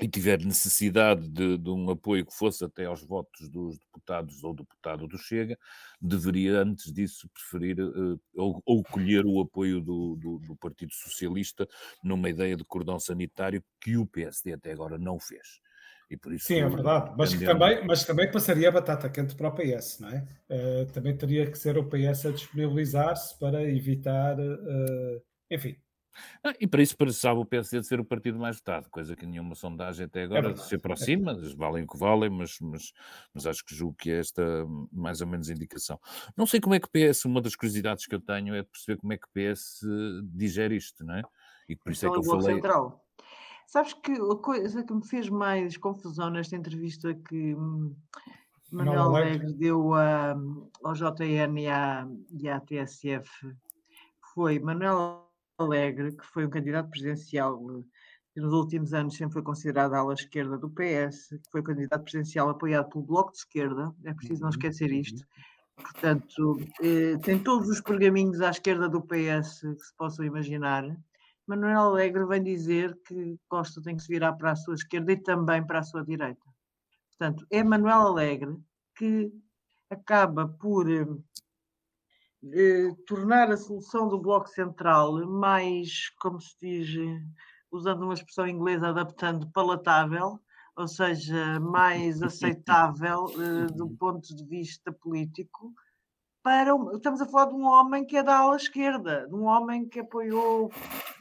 e 0.01 0.07
tiver 0.07 0.39
necessidade 0.43 1.27
de, 1.29 1.57
de, 1.57 1.69
um 1.69 1.91
apoio 1.91 2.25
que 2.25 2.33
fosse 2.33 2.65
até 2.65 2.85
aos 2.85 3.03
votos 3.03 3.47
dos 3.47 3.77
deputados 3.77 4.43
ou 4.43 4.53
deputado 4.53 5.07
do 5.07 5.17
Chega, 5.17 5.57
deveria 6.01 6.61
antes 6.61 6.91
disso 6.91 7.29
preferir 7.29 7.79
uh, 7.79 8.19
ou, 8.35 8.61
ou, 8.65 8.83
colher 8.83 9.23
o 9.25 9.39
apoio 9.39 9.79
do, 9.79 10.15
do, 10.15 10.39
do, 10.39 10.55
Partido 10.55 10.93
Socialista 10.93 11.67
numa 12.03 12.29
ideia 12.29 12.55
de 12.55 12.65
cordão 12.65 12.99
sanitário 12.99 13.63
que 13.79 13.95
o 13.95 14.05
PSD 14.07 14.53
até 14.53 14.71
agora 14.71 14.97
não 14.97 15.19
fez. 15.19 15.61
E 16.09 16.17
por 16.17 16.33
isso, 16.33 16.47
Sim, 16.47 16.61
é 16.61 16.69
verdade. 16.69 17.13
Mas, 17.15 17.33
também, 17.33 17.85
mas 17.85 18.03
também 18.03 18.31
passaria 18.31 18.69
a 18.69 18.71
batata 18.71 19.09
quente 19.09 19.35
para 19.35 19.47
o 19.47 19.55
PS, 19.55 19.99
não 19.99 20.09
é? 20.09 20.27
Uh, 20.49 20.85
também 20.91 21.15
teria 21.15 21.49
que 21.49 21.57
ser 21.57 21.77
o 21.77 21.87
PS 21.87 22.25
a 22.25 22.31
disponibilizar-se 22.31 23.37
para 23.39 23.63
evitar, 23.63 24.39
uh, 24.39 25.21
enfim. 25.49 25.75
Ah, 26.43 26.53
e 26.59 26.67
para 26.67 26.81
isso 26.81 26.97
precisava 26.97 27.39
o 27.39 27.45
PSD 27.45 27.79
de 27.79 27.87
ser 27.87 27.99
o 27.99 28.05
partido 28.05 28.37
mais 28.39 28.57
votado, 28.57 28.89
coisa 28.89 29.15
que 29.15 29.25
nenhuma 29.25 29.55
sondagem 29.55 30.05
até 30.05 30.21
é 30.21 30.23
agora 30.23 30.51
é 30.51 30.55
se 30.55 30.75
aproxima, 30.75 31.31
é 31.39 31.55
valem 31.55 31.83
o 31.83 31.87
que 31.87 31.97
valem, 31.97 32.29
mas, 32.29 32.57
mas, 32.61 32.93
mas 33.33 33.47
acho 33.47 33.65
que 33.65 33.75
julgo 33.75 33.95
que 33.97 34.11
é 34.11 34.19
esta 34.19 34.43
mais 34.91 35.21
ou 35.21 35.27
menos 35.27 35.49
indicação. 35.49 35.99
Não 36.35 36.45
sei 36.45 36.59
como 36.59 36.75
é 36.75 36.79
que 36.79 36.87
o 36.87 36.91
PS, 36.91 37.25
uma 37.25 37.41
das 37.41 37.55
curiosidades 37.55 38.05
que 38.05 38.15
eu 38.15 38.21
tenho 38.21 38.53
é 38.55 38.61
de 38.61 38.67
perceber 38.69 38.99
como 38.99 39.13
é 39.13 39.17
que 39.17 39.25
o 39.25 39.29
PS 39.33 39.81
digere 40.23 40.75
isto, 40.75 41.03
não 41.03 41.15
é? 41.15 41.23
E 41.67 41.75
por 41.75 41.91
isso 41.91 42.05
é 42.05 42.11
que 42.11 42.17
eu 42.17 42.23
falei. 42.23 42.55
Central. 42.55 43.03
Sabes 43.67 43.93
que 43.93 44.11
a 44.11 44.35
coisa 44.35 44.83
que 44.83 44.93
me 44.93 45.05
fez 45.05 45.29
mais 45.29 45.77
confusão 45.77 46.29
nesta 46.29 46.55
entrevista 46.55 47.13
que 47.13 47.55
hum, 47.55 47.95
Manuel 48.71 49.15
Alegre 49.15 49.53
deu 49.53 49.93
a, 49.93 50.35
ao 50.83 50.93
JN 50.93 51.59
e 51.59 51.67
à, 51.67 52.07
e 52.31 52.49
à 52.49 52.59
TSF 52.59 53.29
foi 54.33 54.59
Manuel 54.59 55.32
Alegre, 55.57 56.11
que 56.11 56.25
foi 56.25 56.45
um 56.45 56.49
candidato 56.49 56.89
presidencial 56.89 57.59
que 58.33 58.41
nos 58.41 58.53
últimos 58.53 58.93
anos 58.93 59.15
sempre 59.15 59.33
foi 59.33 59.43
considerado 59.43 59.93
a 59.93 59.99
ala 59.99 60.13
esquerda 60.13 60.57
do 60.57 60.69
PS, 60.69 61.29
que 61.29 61.51
foi 61.51 61.61
candidato 61.61 62.03
presidencial 62.03 62.49
apoiado 62.49 62.89
pelo 62.89 63.03
Bloco 63.03 63.31
de 63.31 63.37
Esquerda, 63.39 63.93
é 64.03 64.13
preciso 64.13 64.41
não 64.41 64.47
uhum, 64.47 64.55
esquecer 64.55 64.89
uhum. 64.89 64.99
isto. 64.99 65.23
Portanto, 65.75 66.59
eh, 66.81 67.17
tem 67.23 67.37
todos 67.39 67.67
os 67.69 67.81
pergaminhos 67.81 68.41
à 68.41 68.49
esquerda 68.49 68.89
do 68.89 69.01
PS 69.01 69.61
que 69.61 69.83
se 69.83 69.95
possam 69.95 70.25
imaginar. 70.25 70.83
Manuel 71.47 71.79
Alegre 71.79 72.25
vem 72.25 72.43
dizer 72.43 72.97
que 73.05 73.37
Costa 73.47 73.81
tem 73.81 73.95
que 73.95 74.03
se 74.03 74.07
virar 74.07 74.33
para 74.33 74.51
a 74.51 74.55
sua 74.55 74.75
esquerda 74.75 75.11
e 75.11 75.17
também 75.17 75.65
para 75.65 75.79
a 75.79 75.83
sua 75.83 76.03
direita. 76.03 76.45
Portanto, 77.09 77.45
é 77.51 77.63
Manuel 77.63 78.01
Alegre 78.01 78.57
que 78.95 79.31
acaba 79.89 80.47
por 80.47 80.87
eh, 82.51 82.87
eh 82.87 82.95
tornar 83.07 83.51
a 83.51 83.57
solução 83.57 84.07
do 84.07 84.19
Bloco 84.19 84.49
Central 84.49 85.25
mais, 85.27 86.09
como 86.19 86.39
se 86.39 86.55
diz, 86.61 86.89
usando 87.71 88.03
uma 88.03 88.13
expressão 88.13 88.47
inglesa, 88.47 88.89
adaptando 88.89 89.51
palatável, 89.51 90.39
ou 90.75 90.87
seja, 90.87 91.59
mais 91.59 92.21
aceitável 92.21 93.25
uh, 93.25 93.67
do 93.73 93.89
ponto 93.97 94.35
de 94.35 94.45
vista 94.45 94.91
político, 94.91 95.73
para 96.43 96.71
estamos 96.93 97.21
a 97.21 97.25
falar 97.25 97.45
de 97.45 97.55
um 97.55 97.63
homem 97.63 98.05
que 98.05 98.17
é 98.17 98.23
da 98.23 98.37
ala 98.37 98.57
esquerda, 98.57 99.25
de 99.27 99.33
um 99.33 99.45
homem 99.45 99.87
que 99.87 100.01
apoiou, 100.01 100.69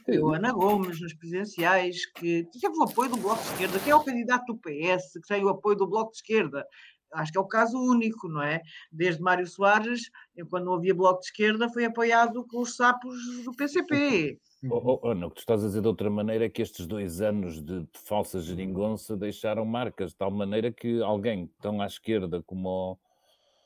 apoiou 0.01 0.33
Ana 0.33 0.51
Gomes 0.51 0.99
nas 0.99 1.13
presidenciais, 1.13 2.05
que 2.07 2.45
teve 2.51 2.77
o 2.77 2.83
apoio 2.83 3.11
do 3.11 3.17
Bloco 3.17 3.41
de 3.41 3.49
Esquerda, 3.49 3.79
que 3.79 3.89
é 3.89 3.95
o 3.95 4.03
candidato 4.03 4.45
do 4.47 4.57
PS, 4.57 5.13
que 5.13 5.27
tem 5.27 5.43
o 5.45 5.49
apoio 5.49 5.77
do 5.77 5.87
Bloco 5.87 6.11
de 6.11 6.17
Esquerda. 6.17 6.67
Acho 7.13 7.31
que 7.31 7.37
é 7.37 7.41
o 7.41 7.47
caso 7.47 7.77
único, 7.77 8.27
não 8.27 8.41
é? 8.41 8.61
Desde 8.91 9.21
Mário 9.21 9.47
Soares, 9.47 10.09
quando 10.49 10.65
não 10.65 10.73
havia 10.75 10.93
Bloco 10.93 11.19
de 11.19 11.27
Esquerda, 11.27 11.69
foi 11.69 11.85
apoiado 11.85 12.45
com 12.47 12.61
os 12.61 12.75
sapos 12.75 13.15
do 13.43 13.51
PCP. 13.53 14.39
Ou, 14.69 14.85
ou, 14.85 14.99
ou, 15.03 15.15
não, 15.15 15.27
o 15.27 15.29
que 15.29 15.37
tu 15.37 15.39
estás 15.39 15.63
a 15.63 15.67
dizer 15.67 15.81
de 15.81 15.87
outra 15.87 16.09
maneira 16.09 16.45
é 16.45 16.49
que 16.49 16.61
estes 16.61 16.87
dois 16.87 17.21
anos 17.21 17.61
de 17.61 17.85
falsa 18.05 18.39
geringonça 18.39 19.17
deixaram 19.17 19.65
marcas, 19.65 20.11
de 20.11 20.17
tal 20.17 20.31
maneira 20.31 20.71
que 20.71 21.01
alguém 21.01 21.49
tão 21.61 21.81
à 21.81 21.85
esquerda 21.85 22.41
como, 22.43 22.97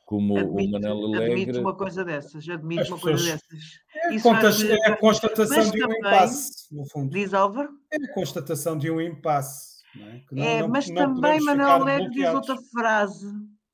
como 0.05 0.37
admito, 0.37 0.69
o 0.69 0.71
Manel 0.71 0.97
Alegre... 1.05 1.41
Admito 1.41 1.59
uma 1.59 1.75
coisa 1.75 2.03
dessas, 2.03 2.49
admito 2.49 2.81
As 2.81 2.89
uma 2.89 2.99
coisa 2.99 3.23
dessas. 3.23 3.59
É, 3.95 4.19
contas, 4.19 4.63
é 4.63 4.75
a 4.87 4.97
constatação 4.97 5.69
de 5.69 5.77
um 5.77 5.87
também, 5.87 5.99
impasse, 5.99 6.75
no 6.75 6.85
fundo. 6.89 7.11
Diz 7.11 7.33
Álvaro? 7.33 7.69
É 7.91 7.97
a 7.97 8.13
constatação 8.13 8.77
de 8.77 8.89
um 8.89 8.99
impasse. 8.99 9.76
É? 9.95 10.21
Não, 10.31 10.43
é, 10.43 10.67
mas 10.67 10.89
não 10.89 10.95
também 10.95 11.41
Manel 11.41 11.69
Alegre 11.69 12.09
diz 12.11 12.33
outra 12.33 12.57
frase 12.71 13.31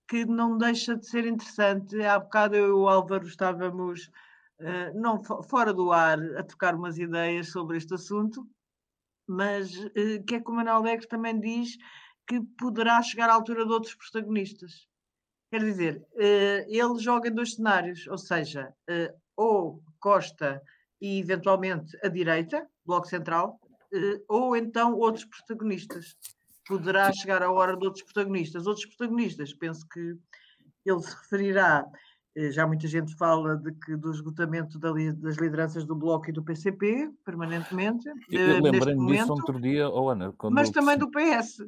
que 0.07 0.25
não 0.25 0.57
deixa 0.57 0.95
de 0.95 1.07
ser 1.07 1.25
interessante. 1.25 2.01
Há 2.03 2.19
bocado 2.19 2.55
eu 2.55 2.67
e 2.67 2.71
o 2.71 2.87
Álvaro 2.87 3.25
estávamos 3.25 4.09
eh, 4.59 4.93
não 4.93 5.21
fora 5.43 5.73
do 5.73 5.91
ar, 5.91 6.19
a 6.37 6.43
tocar 6.43 6.73
umas 6.75 6.97
ideias 6.97 7.49
sobre 7.51 7.75
este 7.77 7.93
assunto, 7.95 8.47
mas 9.27 9.75
uh, 9.77 10.23
que 10.25 10.35
é 10.35 10.39
como 10.39 10.57
Manuel 10.57 10.77
Alegre 10.77 11.07
também 11.07 11.37
diz 11.37 11.77
que 12.25 12.39
poderá 12.57 13.01
chegar 13.01 13.29
à 13.29 13.33
altura 13.33 13.65
de 13.65 13.71
outros 13.71 13.95
protagonistas. 13.95 14.87
Quer 15.51 15.63
dizer, 15.63 15.97
uh, 16.13 16.65
ele 16.67 16.99
joga 16.99 17.27
em 17.27 17.33
dois 17.33 17.55
cenários, 17.55 18.07
ou 18.07 18.17
seja, 18.17 18.73
ou 19.35 19.83
Costa 19.99 20.61
e 21.01 21.19
eventualmente 21.19 21.97
a 22.01 22.07
direita, 22.07 22.65
Bloco 22.85 23.07
Central, 23.07 23.59
ou 24.27 24.55
então 24.55 24.95
outros 24.95 25.25
protagonistas. 25.25 26.15
Poderá 26.67 27.11
chegar 27.11 27.43
a 27.43 27.51
hora 27.51 27.75
de 27.75 27.85
outros 27.85 28.03
protagonistas. 28.03 28.67
Outros 28.67 28.85
protagonistas, 28.85 29.53
penso 29.53 29.87
que 29.89 30.17
ele 30.85 31.01
se 31.01 31.15
referirá 31.15 31.85
eh, 32.35 32.51
já 32.51 32.65
muita 32.65 32.87
gente 32.87 33.15
fala 33.15 33.55
de 33.55 33.71
que 33.73 33.95
do 33.95 34.11
esgotamento 34.11 34.79
das 34.79 35.37
lideranças 35.37 35.85
do 35.85 35.95
Bloco 35.95 36.29
e 36.29 36.33
do 36.33 36.43
PCP, 36.43 37.11
permanentemente. 37.23 38.09
Eu 38.29 38.57
eh, 38.57 38.61
lembrei-me 38.61 39.05
disso 39.07 39.31
outro 39.31 39.59
dia, 39.61 39.89
oh 39.89 40.09
Ana. 40.09 40.33
mas 40.51 40.69
também 40.69 40.97
do 40.97 41.09
PS. 41.09 41.65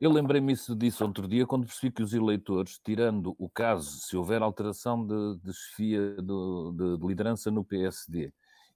Eu 0.00 0.10
lembrei-me 0.10 0.54
disso 0.76 1.04
outro 1.04 1.28
dia 1.28 1.46
quando 1.46 1.66
percebi 1.66 1.92
que 1.92 2.02
os 2.02 2.12
eleitores, 2.12 2.80
tirando 2.84 3.34
o 3.38 3.48
caso, 3.48 4.00
se 4.00 4.16
houver 4.16 4.42
alteração 4.42 5.06
de, 5.06 5.38
de 5.38 5.52
chefia 5.52 6.16
de, 6.16 6.98
de 6.98 7.06
liderança 7.06 7.50
no 7.50 7.64
PSD 7.64 8.32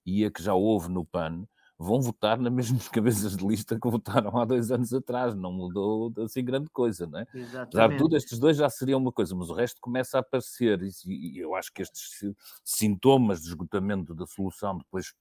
e 0.07 0.25
a 0.25 0.31
que 0.31 0.43
já 0.43 0.55
houve 0.55 0.89
no 0.89 1.05
PAN, 1.05 1.45
vão 1.79 2.01
votar 2.01 2.39
nas 2.39 2.53
mesmas 2.53 2.89
cabeças 2.89 3.37
de 3.37 3.47
lista 3.47 3.79
que 3.79 3.89
votaram 3.89 4.37
há 4.37 4.45
dois 4.45 4.71
anos 4.73 4.93
atrás, 4.93 5.35
não 5.35 5.53
mudou 5.53 6.13
assim 6.19 6.45
grande 6.45 6.69
coisa, 6.71 7.07
não 7.07 7.21
é? 7.21 7.27
Exatamente. 7.33 7.69
Apesar 7.69 7.89
de 7.89 7.97
tudo, 7.97 8.17
estes 8.17 8.39
dois 8.39 8.57
já 8.57 8.69
seriam 8.69 8.99
uma 8.99 9.13
coisa, 9.13 9.35
mas 9.35 9.49
o 9.49 9.55
resto 9.55 9.81
começa 9.81 10.19
a 10.19 10.21
aparecer, 10.21 10.81
e 11.07 11.39
eu 11.39 11.55
acho 11.55 11.73
que 11.73 11.83
estes 11.83 12.21
sintomas 12.65 13.43
de 13.43 13.49
esgotamento 13.49 14.15
da 14.15 14.27
solução 14.27 14.77
depois 14.77 15.15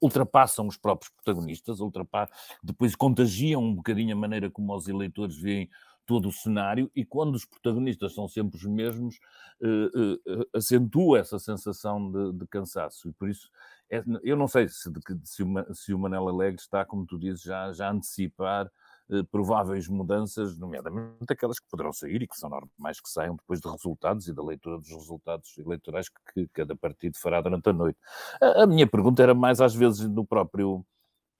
ultrapassam 0.00 0.66
os 0.66 0.76
próprios 0.76 1.12
protagonistas, 1.12 1.78
ultrapassam, 1.78 2.34
depois 2.62 2.96
contagiam 2.96 3.62
um 3.62 3.74
bocadinho 3.74 4.16
a 4.16 4.18
maneira 4.18 4.50
como 4.50 4.74
os 4.74 4.88
eleitores 4.88 5.36
veem 5.36 5.70
todo 6.06 6.28
o 6.28 6.32
cenário 6.32 6.90
e 6.94 7.04
quando 7.04 7.34
os 7.34 7.44
protagonistas 7.44 8.14
são 8.14 8.28
sempre 8.28 8.56
os 8.56 8.64
mesmos, 8.64 9.18
uh, 9.60 10.14
uh, 10.14 10.46
acentua 10.54 11.18
essa 11.18 11.38
sensação 11.38 12.10
de, 12.10 12.38
de, 12.38 12.46
cansaço. 12.46 13.08
E 13.08 13.12
por 13.12 13.28
isso, 13.28 13.48
é, 13.90 14.02
eu 14.22 14.36
não 14.36 14.48
sei 14.48 14.68
se, 14.68 14.90
se, 15.24 15.42
o, 15.42 15.74
se 15.74 15.94
o 15.94 15.98
Manel 15.98 16.28
Alegre 16.28 16.60
está, 16.60 16.84
como 16.84 17.06
tu 17.06 17.18
dizes, 17.18 17.42
já, 17.42 17.72
já 17.72 17.88
a 17.88 17.92
antecipar 17.92 18.70
uh, 19.10 19.24
prováveis 19.26 19.88
mudanças, 19.88 20.58
nomeadamente 20.58 21.30
aquelas 21.30 21.58
que 21.58 21.68
poderão 21.68 21.92
sair 21.92 22.22
e 22.22 22.26
que 22.26 22.36
são 22.36 22.50
normais 22.50 23.00
que 23.00 23.08
saiam 23.08 23.36
depois 23.36 23.60
de 23.60 23.68
resultados 23.68 24.26
e 24.26 24.34
da 24.34 24.42
leitura 24.42 24.78
dos 24.78 24.90
resultados 24.90 25.56
eleitorais 25.58 26.08
que, 26.34 26.48
cada 26.48 26.74
partido 26.74 27.16
fará 27.18 27.40
durante 27.40 27.68
a 27.68 27.72
noite. 27.72 27.98
A, 28.40 28.64
a 28.64 28.66
minha 28.66 28.86
pergunta 28.86 29.22
era 29.22 29.34
mais 29.34 29.60
às 29.60 29.74
vezes 29.74 30.08
no 30.08 30.26
próprio 30.26 30.84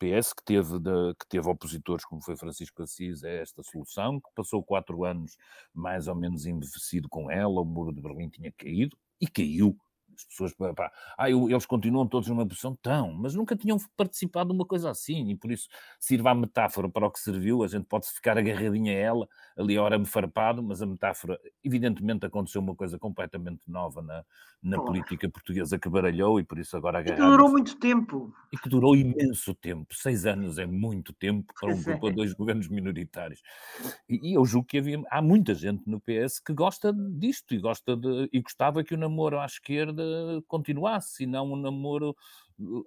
PS, 0.02 0.34
que 0.34 0.42
teve, 0.44 0.80
de, 0.80 1.14
que 1.14 1.28
teve 1.28 1.48
opositores, 1.48 2.04
como 2.04 2.20
foi 2.20 2.36
Francisco 2.36 2.82
Assis, 2.82 3.22
a 3.22 3.30
esta 3.30 3.62
solução, 3.62 4.20
que 4.20 4.28
passou 4.34 4.62
quatro 4.64 5.04
anos 5.04 5.36
mais 5.72 6.08
ou 6.08 6.16
menos 6.16 6.44
embevecido 6.44 7.08
com 7.08 7.30
ela, 7.30 7.60
o 7.60 7.64
muro 7.64 7.94
de 7.94 8.02
Berlim 8.02 8.28
tinha 8.28 8.52
caído, 8.52 8.96
e 9.20 9.28
caiu, 9.28 9.76
as 10.22 10.24
pessoas, 10.24 10.54
pá, 10.74 10.90
ah, 11.18 11.30
eles 11.30 11.66
continuam 11.66 12.06
todos 12.06 12.28
numa 12.28 12.46
posição 12.46 12.74
tão, 12.80 13.12
mas 13.12 13.35
nunca 13.35 13.56
tinham 13.56 13.76
participado 13.96 14.50
de 14.50 14.56
uma 14.56 14.64
coisa 14.64 14.90
assim, 14.90 15.30
e 15.30 15.37
por 15.37 15.50
isso 15.50 15.68
sirva 15.98 16.30
a 16.30 16.35
metáfora 16.35 16.88
para 16.88 17.06
o 17.06 17.11
que 17.11 17.20
serviu, 17.20 17.62
a 17.62 17.68
gente 17.68 17.85
pode 17.85 18.06
ficar 18.06 18.38
agarradinha 18.38 18.92
a 18.92 18.96
ela, 18.96 19.28
ali 19.56 19.76
a 19.76 19.82
hora-me 19.82 20.06
farpado, 20.06 20.62
mas 20.62 20.80
a 20.80 20.87
metáfora, 20.87 21.38
evidentemente 21.62 22.24
aconteceu 22.24 22.61
uma 22.61 22.74
coisa 22.74 22.98
completamente 22.98 23.61
nova 23.66 24.02
na, 24.02 24.24
na 24.62 24.78
oh. 24.78 24.85
política 24.85 25.28
portuguesa 25.28 25.78
que 25.78 25.88
baralhou, 25.88 26.38
e 26.38 26.44
por 26.44 26.58
isso 26.58 26.76
agora 26.76 27.00
agarrado. 27.00 27.18
E 27.18 27.22
que 27.22 27.30
durou 27.30 27.50
muito 27.50 27.78
tempo. 27.78 28.35
E 28.52 28.56
que 28.56 28.68
durou 28.68 28.96
imenso 28.96 29.54
tempo, 29.54 29.94
seis 29.94 30.24
anos 30.24 30.58
é 30.58 30.66
muito 30.66 31.12
tempo 31.12 31.52
para, 31.58 31.74
um, 31.74 31.82
para 31.82 32.14
dois 32.14 32.32
governos 32.32 32.68
minoritários. 32.68 33.42
E, 34.08 34.30
e 34.30 34.35
eu 34.35 34.44
julgo 34.44 34.66
que 34.66 34.78
havia, 34.78 35.02
há 35.11 35.20
muita 35.20 35.54
gente 35.54 35.82
no 35.87 36.00
PS 36.00 36.38
que 36.38 36.52
gosta 36.52 36.92
disto, 36.92 37.54
e 37.54 37.58
gosta 37.58 37.96
de, 37.96 38.28
e 38.32 38.40
gostava 38.40 38.85
que 38.85 38.94
o 38.94 38.98
namoro 38.98 39.38
à 39.38 39.46
esquerda 39.46 40.02
continuasse, 40.46 41.25
e 41.25 41.27
não 41.27 41.53
o 41.53 41.57
namoro, 41.57 42.16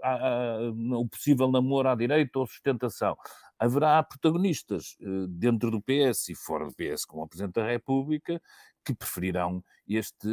a, 0.04 0.14
a, 0.14 0.60
o 0.70 1.08
possível 1.08 1.52
namoro 1.52 1.90
à 1.90 1.96
direita 1.96 2.40
ou 2.40 2.48
sustentação. 2.48 3.18
Haverá 3.58 4.02
protagonistas 4.04 4.98
eh, 5.02 5.06
dentro 5.30 5.72
do 5.72 5.82
PS 5.82 6.30
e 6.30 6.36
fora 6.36 6.66
do 6.66 6.74
PS, 6.74 7.06
como 7.06 7.24
o 7.24 7.28
Presidente 7.28 7.54
da 7.54 7.66
República, 7.66 8.42
que 8.84 8.94
preferirão 8.94 9.64
este 9.88 10.28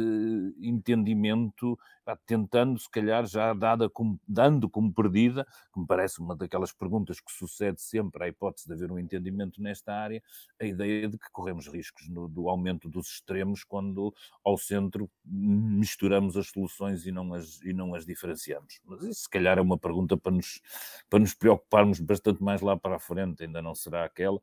entendimento, 0.59 1.77
tentando, 2.25 2.79
se 2.79 2.89
calhar, 2.89 3.25
já 3.25 3.53
dada 3.53 3.89
como, 3.89 4.19
dando 4.27 4.69
como 4.69 4.93
perdida, 4.93 5.45
que 5.73 5.79
me 5.79 5.87
parece 5.87 6.19
uma 6.19 6.35
daquelas 6.35 6.71
perguntas 6.71 7.19
que 7.19 7.31
sucede 7.31 7.81
sempre 7.81 8.23
à 8.23 8.27
hipótese 8.27 8.67
de 8.67 8.73
haver 8.73 8.91
um 8.91 8.99
entendimento 8.99 9.61
nesta 9.61 9.93
área, 9.93 10.21
a 10.59 10.65
ideia 10.65 11.07
de 11.07 11.17
que 11.17 11.31
corremos 11.31 11.67
riscos 11.67 12.09
no, 12.09 12.27
do 12.27 12.49
aumento 12.49 12.89
dos 12.89 13.07
extremos 13.07 13.63
quando 13.63 14.13
ao 14.43 14.57
centro 14.57 15.09
misturamos 15.25 16.35
as 16.35 16.47
soluções 16.47 17.05
e 17.05 17.11
não 17.11 17.33
as, 17.33 17.61
e 17.61 17.73
não 17.73 17.95
as 17.95 18.05
diferenciamos. 18.05 18.79
Mas 18.83 19.03
isso, 19.03 19.21
se 19.21 19.29
calhar, 19.29 19.57
é 19.57 19.61
uma 19.61 19.77
pergunta 19.77 20.17
para 20.17 20.31
nos, 20.31 20.61
para 21.09 21.19
nos 21.19 21.33
preocuparmos 21.33 21.99
bastante 21.99 22.43
mais 22.43 22.61
lá 22.61 22.77
para 22.77 22.95
a 22.95 22.99
frente, 22.99 23.43
ainda 23.43 23.61
não 23.61 23.75
será 23.75 24.05
aquela. 24.05 24.39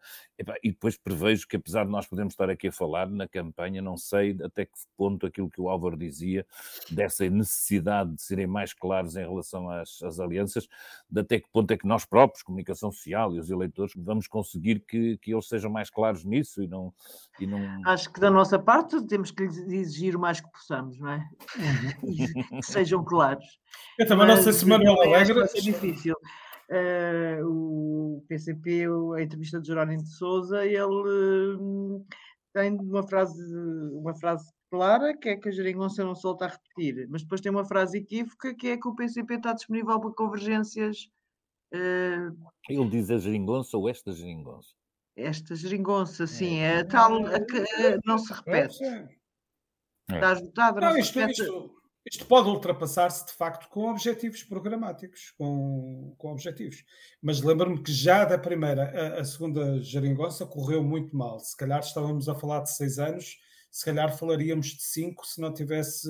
E, 0.62 0.70
depois 0.70 0.96
prevejo 0.96 1.46
que, 1.46 1.56
apesar 1.56 1.84
de 1.84 1.90
nós 1.90 2.06
podermos 2.06 2.32
estar 2.32 2.48
aqui 2.48 2.68
a 2.68 2.72
falar 2.72 3.08
na 3.08 3.28
campanha, 3.28 3.82
não 3.82 3.96
sei 3.96 4.36
até 4.42 4.64
que 4.64 4.78
ponto 5.00 5.24
aquilo 5.24 5.48
que 5.48 5.62
o 5.62 5.70
Álvaro 5.70 5.96
dizia, 5.96 6.46
dessa 6.90 7.26
necessidade 7.30 8.14
de 8.16 8.20
serem 8.20 8.46
mais 8.46 8.74
claros 8.74 9.16
em 9.16 9.20
relação 9.20 9.70
às, 9.70 10.02
às 10.02 10.20
alianças, 10.20 10.68
de 11.08 11.20
até 11.22 11.40
que 11.40 11.48
ponto 11.50 11.70
é 11.70 11.78
que 11.78 11.86
nós 11.86 12.04
próprios, 12.04 12.42
comunicação 12.42 12.92
social 12.92 13.34
e 13.34 13.38
os 13.38 13.48
eleitores, 13.48 13.94
vamos 13.96 14.28
conseguir 14.28 14.80
que, 14.80 15.16
que 15.16 15.32
eles 15.32 15.48
sejam 15.48 15.70
mais 15.70 15.88
claros 15.88 16.22
nisso 16.22 16.62
e 16.62 16.68
não, 16.68 16.92
e 17.40 17.46
não. 17.46 17.58
Acho 17.86 18.12
que 18.12 18.20
da 18.20 18.30
nossa 18.30 18.58
parte 18.58 19.00
temos 19.06 19.30
que 19.30 19.44
exigir 19.44 20.14
o 20.14 20.20
mais 20.20 20.38
que 20.38 20.52
possamos, 20.52 20.98
não 20.98 21.08
é? 21.08 21.26
que 22.60 22.62
sejam 22.62 23.02
claros. 23.02 23.58
Eu 23.98 24.06
também 24.06 24.26
Mas, 24.26 24.36
não 24.36 24.44
sei 24.44 24.52
se 24.52 24.66
Manuel 24.66 25.00
Alegre. 25.00 25.32
Vai 25.32 25.48
ser 25.48 25.62
difícil. 25.62 26.14
Uh, 26.68 27.46
o 27.46 28.24
PCP, 28.28 28.84
a 29.16 29.22
entrevista 29.22 29.58
de 29.58 29.66
Jerónimo 29.66 30.02
de 30.02 30.10
Souza, 30.10 30.64
ele 30.64 31.56
hum, 31.58 32.04
tem 32.52 32.72
uma 32.72 33.02
frase, 33.02 33.42
uma 33.92 34.14
frase 34.14 34.52
clara, 34.70 35.16
que 35.16 35.28
é 35.28 35.36
que 35.36 35.48
a 35.48 35.52
geringonça 35.52 36.04
não 36.04 36.14
solta 36.14 36.46
a 36.46 36.48
repetir, 36.48 37.06
mas 37.10 37.22
depois 37.22 37.40
tem 37.40 37.50
uma 37.50 37.64
frase 37.64 37.98
equívoca, 37.98 38.54
que 38.54 38.68
é 38.68 38.76
que 38.76 38.88
o 38.88 38.94
PCP 38.94 39.34
está 39.34 39.52
disponível 39.52 40.00
para 40.00 40.12
convergências. 40.12 41.10
Uh, 41.74 42.34
ele 42.68 42.88
diz 42.88 43.10
a 43.10 43.18
geringonça 43.18 43.76
ou 43.76 43.88
esta 43.88 44.12
geringonça? 44.12 44.74
Esta 45.16 45.54
geringonça, 45.54 46.26
sim, 46.26 46.60
é, 46.60 46.78
é 46.78 46.84
tal 46.84 47.26
a 47.26 47.40
que 47.40 47.64
não 48.06 48.18
se 48.18 48.32
repete. 48.32 48.82
É. 48.84 49.08
Está 50.08 50.32
esgotada, 50.32 50.80
não, 50.80 50.94
não 50.94 51.02
se 51.02 51.12
repete. 51.12 51.42
Isto, 51.42 51.80
isto 52.06 52.26
pode 52.26 52.48
ultrapassar-se 52.48 53.26
de 53.26 53.32
facto 53.32 53.68
com 53.68 53.90
objetivos 53.90 54.42
programáticos, 54.42 55.32
com, 55.32 56.14
com 56.16 56.32
objetivos. 56.32 56.84
Mas 57.20 57.42
lembro-me 57.42 57.82
que 57.82 57.92
já 57.92 58.24
da 58.24 58.38
primeira, 58.38 59.16
a, 59.16 59.20
a, 59.20 59.24
segunda 59.24 59.80
geringonça 59.82 60.46
correu 60.46 60.82
muito 60.82 61.14
mal. 61.14 61.38
Se 61.40 61.56
calhar 61.56 61.80
estávamos 61.80 62.28
a 62.28 62.34
falar 62.34 62.60
de 62.60 62.74
seis 62.74 62.98
anos, 62.98 63.36
se 63.70 63.84
calhar 63.84 64.16
falaríamos 64.16 64.66
de 64.68 64.82
cinco 64.82 65.26
se 65.26 65.40
não 65.40 65.52
tivesse, 65.52 66.08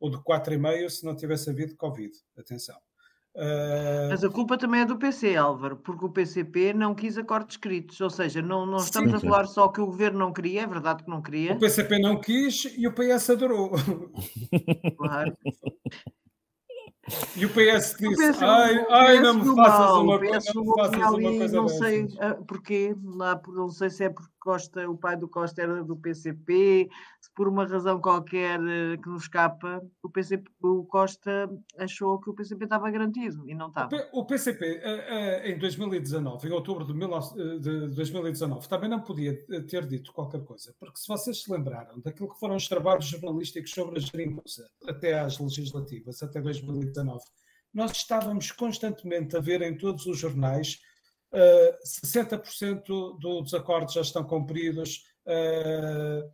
ou 0.00 0.10
de 0.10 0.22
quatro 0.22 0.54
e 0.54 0.58
meio 0.58 0.88
se 0.88 1.04
não 1.04 1.14
tivesse 1.14 1.50
havido 1.50 1.76
Covid. 1.76 2.12
Atenção. 2.38 2.76
Uh... 3.34 4.10
Mas 4.10 4.22
a 4.22 4.30
culpa 4.30 4.56
também 4.56 4.82
é 4.82 4.84
do 4.84 4.96
PC, 4.96 5.34
Álvaro, 5.34 5.76
porque 5.76 6.04
o 6.04 6.08
PCP 6.08 6.72
não 6.72 6.94
quis 6.94 7.18
acordos 7.18 7.56
escritos, 7.56 8.00
ou 8.00 8.08
seja, 8.08 8.40
não, 8.40 8.64
não 8.64 8.78
estamos 8.78 9.10
sim, 9.10 9.16
a 9.16 9.20
falar 9.20 9.46
só 9.46 9.66
que 9.68 9.80
o 9.80 9.86
governo 9.86 10.20
não 10.20 10.32
queria, 10.32 10.62
é 10.62 10.66
verdade 10.66 11.02
que 11.02 11.10
não 11.10 11.20
queria. 11.20 11.52
O 11.52 11.58
PCP 11.58 11.98
não 11.98 12.20
quis 12.20 12.72
e 12.76 12.86
o 12.86 12.92
PS 12.92 13.30
adorou. 13.30 13.72
Claro. 14.96 15.36
E 17.36 17.44
o 17.44 17.50
PS 17.50 17.96
disse: 17.98 18.06
o 18.06 18.32
PS, 18.32 18.42
ai, 18.42 18.78
o 18.78 18.90
ai, 18.90 19.20
não 19.20 19.34
me 19.34 19.56
faças 19.56 19.96
uma, 19.96 20.18
coisa, 20.18 20.52
não 20.54 20.74
faças 20.74 20.96
uma 20.96 21.20
coisa. 21.20 21.56
Não 21.56 21.68
sei 21.68 22.04
uh, 22.04 22.44
porquê, 22.46 22.96
lá, 23.04 23.40
não 23.46 23.68
sei 23.68 23.90
se 23.90 24.04
é 24.04 24.08
porque 24.08 24.30
Costa, 24.44 24.86
o 24.88 24.98
pai 24.98 25.16
do 25.16 25.26
Costa 25.26 25.62
era 25.62 25.82
do 25.82 25.96
PCP, 25.96 26.90
se 27.18 27.32
por 27.34 27.48
uma 27.48 27.66
razão 27.66 27.98
qualquer 27.98 28.60
uh, 28.60 29.00
que 29.02 29.08
nos 29.08 29.22
escapa, 29.22 29.82
o, 30.02 30.10
PCP, 30.10 30.50
o 30.62 30.84
Costa 30.84 31.50
achou 31.78 32.20
que 32.20 32.28
o 32.28 32.34
PCP 32.34 32.64
estava 32.64 32.90
garantido 32.90 33.48
e 33.48 33.54
não 33.54 33.68
estava. 33.68 33.88
O, 34.12 34.26
PCP, 34.26 34.82
uh, 34.84 35.46
uh, 35.46 35.48
em 35.48 35.58
2019, 35.58 36.46
em 36.46 36.52
outubro 36.52 36.84
de, 36.84 36.92
19, 36.92 37.58
de 37.58 37.88
2019, 37.94 38.68
também 38.68 38.90
não 38.90 39.00
podia 39.00 39.34
ter 39.66 39.86
dito 39.86 40.12
qualquer 40.12 40.44
coisa, 40.44 40.74
porque 40.78 40.98
se 40.98 41.08
vocês 41.08 41.42
se 41.42 41.50
lembraram 41.50 41.98
daquilo 42.00 42.30
que 42.30 42.38
foram 42.38 42.56
os 42.56 42.68
trabalhos 42.68 43.06
jornalísticos 43.06 43.70
sobre 43.70 43.98
a 43.98 44.00
geringonça 44.00 44.68
até 44.86 45.18
às 45.18 45.38
legislativas, 45.38 46.22
até 46.22 46.38
2019, 46.38 47.24
nós 47.72 47.92
estávamos 47.92 48.52
constantemente 48.52 49.36
a 49.36 49.40
ver 49.40 49.62
em 49.62 49.76
todos 49.76 50.04
os 50.04 50.18
jornais 50.18 50.78
uh, 51.34 51.78
60% 51.84 53.18
dos 53.18 53.52
acordos 53.52 53.94
já 53.94 54.00
estão 54.00 54.24
cumpridos. 54.24 55.04
Uh, 55.26 56.30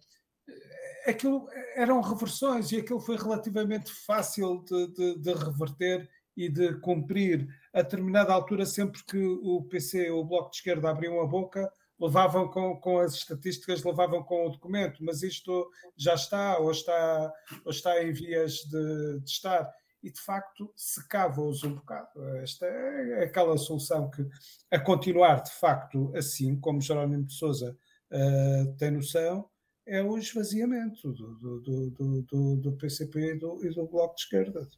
aquilo 1.06 1.48
eram 1.74 2.00
reversões 2.00 2.70
e 2.72 2.78
aquilo 2.78 3.00
foi 3.00 3.16
relativamente 3.16 3.90
fácil 3.90 4.62
de, 4.64 4.88
de, 4.88 5.18
de, 5.18 5.32
reverter 5.32 6.08
e 6.36 6.48
de 6.48 6.74
cumprir. 6.80 7.48
A 7.72 7.82
determinada 7.82 8.32
altura, 8.32 8.66
sempre 8.66 9.02
que 9.04 9.18
o 9.18 9.62
PC 9.64 10.10
o 10.10 10.24
Bloco 10.24 10.50
de 10.50 10.56
Esquerda 10.56 10.90
abriam 10.90 11.20
a 11.20 11.26
boca, 11.26 11.70
levavam 11.98 12.48
com, 12.48 12.76
com 12.76 12.98
as 12.98 13.14
estatísticas, 13.14 13.84
levavam 13.84 14.22
com 14.22 14.46
o 14.46 14.50
documento, 14.50 15.04
mas 15.04 15.22
isto 15.22 15.70
já 15.96 16.14
está 16.14 16.58
ou 16.58 16.70
está, 16.70 17.32
ou 17.64 17.70
está 17.70 18.02
em 18.02 18.12
vias 18.12 18.54
de, 18.64 19.20
de 19.20 19.30
estar 19.30 19.70
e 20.02 20.10
de 20.10 20.20
facto 20.20 20.72
secava-os 20.76 21.62
um 21.62 21.74
bocado. 21.74 22.08
Esta 22.38 22.66
é 22.66 23.24
aquela 23.24 23.56
solução 23.58 24.10
que, 24.10 24.26
a 24.70 24.78
continuar 24.78 25.42
de 25.42 25.52
facto 25.52 26.12
assim, 26.16 26.58
como 26.58 26.80
Jerónimo 26.80 27.24
de 27.24 27.34
Souza 27.34 27.76
uh, 28.10 28.76
tem 28.76 28.90
noção, 28.90 29.48
é 29.86 30.02
o 30.02 30.16
esvaziamento 30.16 31.12
do, 31.12 31.34
do, 31.34 31.60
do, 31.90 32.22
do, 32.22 32.56
do 32.56 32.72
PCP 32.76 33.32
e 33.32 33.38
do, 33.38 33.64
e 33.64 33.74
do, 33.74 33.86
Bloco 33.86 34.14
de 34.14 34.22
Esquerda. 34.22 34.68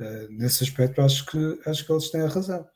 Uh, 0.00 0.28
nesse 0.30 0.64
aspecto, 0.64 1.00
acho 1.02 1.26
que, 1.26 1.60
acho 1.66 1.84
que 1.84 1.92
eles 1.92 2.10
têm 2.10 2.22
a 2.22 2.28
razão. 2.28 2.66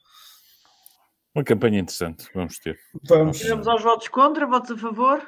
Uma 1.35 1.43
campanha 1.43 1.81
interessante, 1.81 2.29
vamos 2.33 2.59
ter. 2.59 2.79
Vamos. 3.09 3.43
Vamos 3.43 3.67
aos 3.67 3.83
votos 3.83 4.09
contra, 4.09 4.47
votos 4.47 4.71
a 4.71 4.79
favor. 4.79 5.21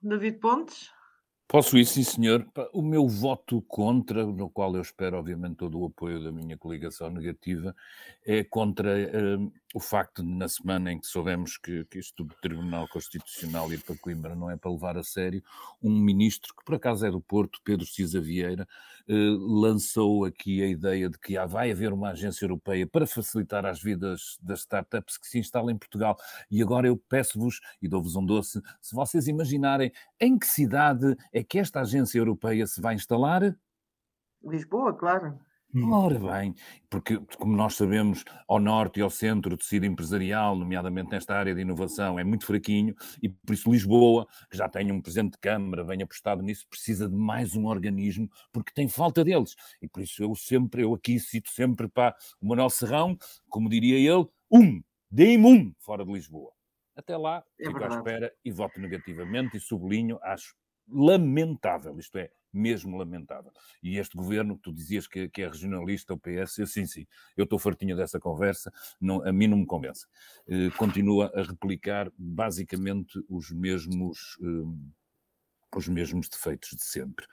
David 0.00 0.38
Pontes. 0.38 0.90
Posso 1.52 1.76
ir, 1.76 1.84
sim, 1.84 2.02
senhor. 2.02 2.46
O 2.72 2.80
meu 2.80 3.06
voto 3.06 3.60
contra, 3.68 4.24
no 4.24 4.48
qual 4.48 4.74
eu 4.74 4.80
espero, 4.80 5.18
obviamente, 5.18 5.56
todo 5.56 5.78
o 5.78 5.84
apoio 5.84 6.24
da 6.24 6.32
minha 6.32 6.56
coligação 6.56 7.10
negativa, 7.10 7.76
é 8.24 8.42
contra 8.42 8.88
uh, 8.90 9.52
o 9.74 9.80
facto 9.80 10.22
de, 10.22 10.28
na 10.28 10.48
semana 10.48 10.92
em 10.92 10.98
que 10.98 11.06
soubemos 11.06 11.56
que, 11.56 11.84
que 11.86 11.98
isto 11.98 12.24
do 12.24 12.34
Tribunal 12.36 12.88
Constitucional 12.88 13.72
ir 13.72 13.82
para 13.82 13.96
Coimbra 13.96 14.34
não 14.34 14.50
é 14.50 14.56
para 14.56 14.70
levar 14.70 14.96
a 14.96 15.02
sério, 15.02 15.42
um 15.82 15.98
ministro, 15.98 16.54
que 16.54 16.64
por 16.64 16.74
acaso 16.74 17.06
é 17.06 17.10
do 17.10 17.20
Porto, 17.20 17.60
Pedro 17.64 17.86
Cisa 17.86 18.20
Vieira, 18.20 18.66
uh, 19.08 19.60
lançou 19.60 20.24
aqui 20.24 20.62
a 20.62 20.66
ideia 20.66 21.08
de 21.08 21.18
que 21.18 21.36
ah, 21.36 21.46
vai 21.46 21.70
haver 21.70 21.92
uma 21.92 22.10
agência 22.10 22.44
europeia 22.44 22.86
para 22.86 23.06
facilitar 23.06 23.64
as 23.64 23.82
vidas 23.82 24.38
das 24.42 24.60
startups 24.60 25.16
que 25.16 25.26
se 25.26 25.38
instalam 25.38 25.70
em 25.70 25.78
Portugal. 25.78 26.16
E 26.50 26.62
agora 26.62 26.86
eu 26.86 26.96
peço-vos, 26.96 27.60
e 27.80 27.88
dou-vos 27.88 28.16
um 28.16 28.24
doce, 28.24 28.60
se 28.80 28.94
vocês 28.94 29.26
imaginarem 29.28 29.92
em 30.20 30.38
que 30.38 30.46
cidade 30.46 31.16
é 31.32 31.42
que 31.42 31.58
esta 31.58 31.80
agência 31.80 32.18
europeia 32.18 32.66
se 32.66 32.80
vai 32.80 32.94
instalar? 32.94 33.56
Lisboa, 34.42 34.92
claro. 34.92 35.38
Hum. 35.74 35.90
Ora 35.90 36.18
bem, 36.18 36.54
porque, 36.90 37.18
como 37.38 37.56
nós 37.56 37.76
sabemos, 37.76 38.24
ao 38.46 38.60
norte 38.60 38.98
e 39.00 39.02
ao 39.02 39.08
centro 39.08 39.54
o 39.54 39.56
tecido 39.56 39.86
empresarial, 39.86 40.54
nomeadamente 40.54 41.10
nesta 41.10 41.34
área 41.34 41.54
de 41.54 41.62
inovação, 41.62 42.18
é 42.18 42.24
muito 42.24 42.44
fraquinho 42.44 42.94
e 43.22 43.28
por 43.30 43.54
isso 43.54 43.72
Lisboa, 43.72 44.26
que 44.50 44.56
já 44.58 44.68
tem 44.68 44.92
um 44.92 45.00
presidente 45.00 45.32
de 45.32 45.38
Câmara, 45.38 45.82
bem 45.82 46.02
apostado 46.02 46.42
nisso, 46.42 46.66
precisa 46.68 47.08
de 47.08 47.14
mais 47.14 47.56
um 47.56 47.64
organismo 47.66 48.28
porque 48.52 48.70
tem 48.74 48.86
falta 48.86 49.24
deles. 49.24 49.56
E 49.80 49.88
por 49.88 50.02
isso 50.02 50.22
eu 50.22 50.34
sempre, 50.34 50.82
eu 50.82 50.92
aqui 50.92 51.18
cito 51.18 51.50
sempre 51.50 51.88
para 51.88 52.14
o 52.40 52.46
Manuel 52.48 52.68
Serrão, 52.68 53.16
como 53.48 53.70
diria 53.70 53.96
ele, 53.96 54.26
um, 54.50 54.82
deem-me 55.10 55.46
um 55.46 55.74
fora 55.78 56.04
de 56.04 56.12
Lisboa. 56.12 56.52
Até 56.94 57.16
lá, 57.16 57.42
é 57.58 57.64
fico 57.64 57.82
à 57.82 57.88
espera 57.88 58.30
e 58.44 58.50
voto 58.50 58.78
negativamente 58.78 59.56
e 59.56 59.60
sublinho, 59.60 60.18
acho 60.22 60.54
lamentável, 60.86 61.98
isto 61.98 62.18
é, 62.18 62.30
mesmo 62.52 62.96
lamentável. 62.96 63.52
E 63.82 63.98
este 63.98 64.16
governo, 64.16 64.58
tu 64.58 64.72
dizias 64.72 65.06
que, 65.06 65.28
que 65.28 65.42
é 65.42 65.48
regionalista, 65.48 66.14
o 66.14 66.18
PS, 66.18 66.58
eu, 66.58 66.66
sim, 66.66 66.86
sim, 66.86 67.06
eu 67.36 67.44
estou 67.44 67.58
fartinho 67.58 67.96
dessa 67.96 68.20
conversa, 68.20 68.72
não, 69.00 69.26
a 69.26 69.32
mim 69.32 69.46
não 69.46 69.58
me 69.58 69.66
convence. 69.66 70.06
Uh, 70.46 70.70
continua 70.76 71.32
a 71.34 71.42
replicar 71.42 72.10
basicamente 72.16 73.22
os 73.28 73.50
mesmos, 73.50 74.36
uh, 74.40 74.78
os 75.74 75.88
mesmos 75.88 76.28
defeitos 76.28 76.70
de 76.70 76.82
sempre. 76.82 77.26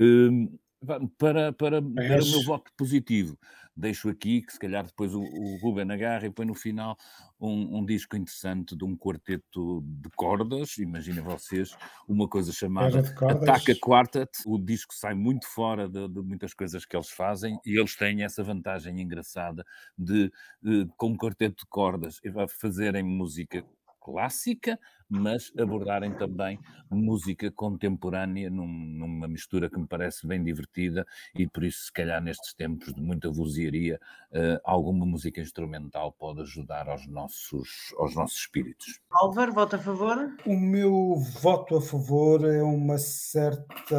Uh, 0.00 0.58
para, 0.84 1.08
para, 1.18 1.52
para 1.52 1.78
o 1.80 1.82
meu 1.82 2.42
voto 2.44 2.70
positivo, 2.76 3.38
deixo 3.76 4.08
aqui 4.08 4.42
que 4.42 4.52
se 4.52 4.58
calhar 4.58 4.84
depois 4.84 5.14
o, 5.14 5.20
o 5.20 5.58
Ruben 5.58 5.90
agarra 5.90 6.26
e 6.26 6.30
põe 6.30 6.46
no 6.46 6.54
final 6.54 6.96
um, 7.40 7.78
um, 7.78 7.84
disco 7.84 8.16
interessante 8.16 8.76
de 8.76 8.84
um 8.84 8.96
quarteto 8.96 9.82
de 9.84 10.08
cordas, 10.16 10.78
imaginem 10.78 11.22
vocês, 11.22 11.76
uma 12.08 12.28
coisa 12.28 12.52
chamada 12.52 13.00
Ataca 13.00 13.74
Quartet. 13.80 14.30
O 14.46 14.58
disco 14.58 14.94
sai 14.94 15.14
muito 15.14 15.46
fora 15.46 15.88
de, 15.88 16.08
de, 16.08 16.22
muitas 16.22 16.54
coisas 16.54 16.84
que 16.84 16.96
eles 16.96 17.10
fazem 17.10 17.58
e 17.66 17.78
eles 17.78 17.96
têm 17.96 18.22
essa 18.22 18.42
vantagem 18.42 19.00
engraçada 19.00 19.64
de, 19.98 20.30
de 20.62 20.86
com 20.96 21.08
um 21.08 21.16
quarteto 21.16 21.64
de 21.64 21.68
cordas, 21.68 22.20
fazerem 22.60 23.02
música 23.02 23.64
clássica, 24.04 24.78
mas 25.08 25.50
abordarem 25.58 26.12
também 26.14 26.58
música 26.90 27.50
contemporânea 27.50 28.50
num, 28.50 28.68
numa 28.68 29.26
mistura 29.26 29.70
que 29.70 29.78
me 29.78 29.86
parece 29.86 30.26
bem 30.26 30.42
divertida 30.44 31.06
e 31.34 31.48
por 31.48 31.64
isso, 31.64 31.86
se 31.86 31.92
calhar, 31.92 32.22
nestes 32.22 32.52
tempos 32.52 32.92
de 32.92 33.00
muita 33.00 33.30
vozearia, 33.30 33.98
uh, 34.32 34.60
alguma 34.62 35.06
música 35.06 35.40
instrumental 35.40 36.12
pode 36.12 36.42
ajudar 36.42 36.88
aos 36.88 37.06
nossos, 37.06 37.94
aos 37.98 38.14
nossos 38.14 38.40
espíritos. 38.40 39.00
Álvaro, 39.10 39.52
voto 39.52 39.76
a 39.76 39.78
favor? 39.78 40.36
O 40.46 40.56
meu 40.56 41.16
voto 41.40 41.76
a 41.76 41.80
favor 41.80 42.44
é 42.44 42.62
uma 42.62 42.98
certa. 42.98 43.94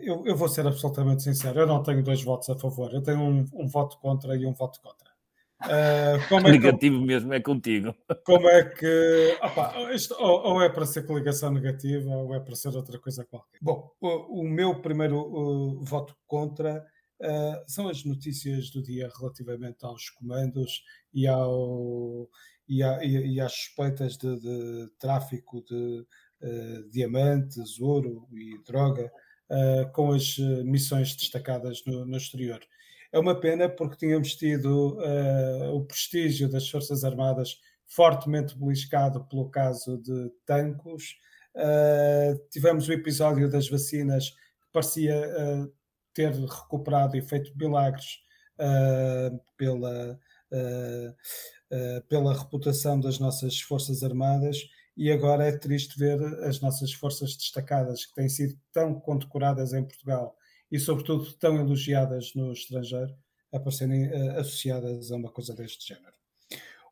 Eu, 0.00 0.24
eu 0.26 0.36
vou 0.36 0.48
ser 0.48 0.66
absolutamente 0.66 1.22
sincero, 1.22 1.60
eu 1.60 1.66
não 1.66 1.82
tenho 1.82 2.02
dois 2.02 2.22
votos 2.22 2.48
a 2.48 2.56
favor, 2.56 2.92
eu 2.94 3.02
tenho 3.02 3.20
um, 3.20 3.44
um 3.54 3.66
voto 3.66 3.98
contra 3.98 4.36
e 4.36 4.46
um 4.46 4.52
voto 4.52 4.80
contra. 4.80 5.11
Uh, 5.64 6.28
como 6.28 6.48
é 6.48 6.52
negativo 6.52 6.98
que, 6.98 7.04
mesmo 7.04 7.32
é 7.32 7.40
contigo. 7.40 7.94
Como 8.24 8.48
é 8.48 8.64
que. 8.64 9.38
Opa, 9.42 9.92
isto, 9.92 10.14
ou, 10.18 10.54
ou, 10.54 10.62
é 10.62 10.68
para 10.68 10.86
ser 10.86 11.06
coligação 11.06 11.52
negativa 11.52 12.10
ou 12.10 12.34
é 12.34 12.40
para 12.40 12.54
ser 12.56 12.74
outra 12.74 12.98
coisa 12.98 13.24
qualquer. 13.24 13.58
Bom, 13.60 13.90
o, 14.00 14.40
o 14.40 14.44
meu 14.44 14.80
primeiro 14.80 15.18
uh, 15.18 15.84
voto 15.84 16.16
contra 16.26 16.84
uh, 17.20 17.64
são 17.66 17.88
as 17.88 18.04
notícias 18.04 18.70
do 18.70 18.82
dia 18.82 19.08
relativamente 19.18 19.84
aos 19.84 20.10
comandos 20.10 20.82
e, 21.14 21.26
ao, 21.26 22.28
e, 22.68 22.82
a, 22.82 23.04
e, 23.04 23.34
e 23.34 23.40
às 23.40 23.52
suspeitas 23.52 24.16
de, 24.16 24.40
de 24.40 24.88
tráfico 24.98 25.62
de 25.64 26.04
diamantes, 26.90 27.78
ouro 27.78 28.26
e 28.32 28.60
droga 28.66 29.08
com 29.92 30.10
as 30.10 30.36
missões 30.64 31.14
destacadas 31.14 31.84
no, 31.86 32.04
no 32.04 32.16
exterior. 32.16 32.58
É 33.12 33.18
uma 33.18 33.38
pena 33.38 33.68
porque 33.68 33.96
tínhamos 33.96 34.34
tido 34.34 34.96
uh, 34.98 35.76
o 35.76 35.84
prestígio 35.84 36.48
das 36.48 36.66
Forças 36.68 37.04
Armadas 37.04 37.60
fortemente 37.86 38.58
beliscado 38.58 39.22
pelo 39.26 39.50
caso 39.50 39.98
de 39.98 40.30
Tancos. 40.46 41.18
Uh, 41.54 42.48
tivemos 42.50 42.88
o 42.88 42.92
episódio 42.92 43.50
das 43.50 43.68
vacinas 43.68 44.30
que 44.30 44.72
parecia 44.72 45.14
uh, 45.14 45.70
ter 46.14 46.32
recuperado 46.32 47.14
e 47.14 47.20
feito 47.20 47.52
milagres 47.56 48.20
pela, 49.56 50.20
pela 52.08 52.38
reputação 52.38 53.00
das 53.00 53.18
nossas 53.18 53.58
Forças 53.60 54.04
Armadas 54.04 54.58
e 54.96 55.10
agora 55.10 55.48
é 55.48 55.56
triste 55.56 55.98
ver 55.98 56.22
as 56.44 56.60
nossas 56.60 56.92
forças 56.92 57.34
destacadas 57.34 58.04
que 58.04 58.14
têm 58.14 58.28
sido 58.28 58.54
tão 58.70 58.94
condecoradas 59.00 59.72
em 59.72 59.82
Portugal 59.82 60.36
e 60.72 60.78
sobretudo 60.80 61.30
tão 61.34 61.56
elogiadas 61.56 62.32
no 62.34 62.50
estrangeiro 62.50 63.14
aparecerem 63.52 64.06
associadas 64.36 65.12
a 65.12 65.16
uma 65.16 65.30
coisa 65.30 65.54
deste 65.54 65.94
género. 65.94 66.14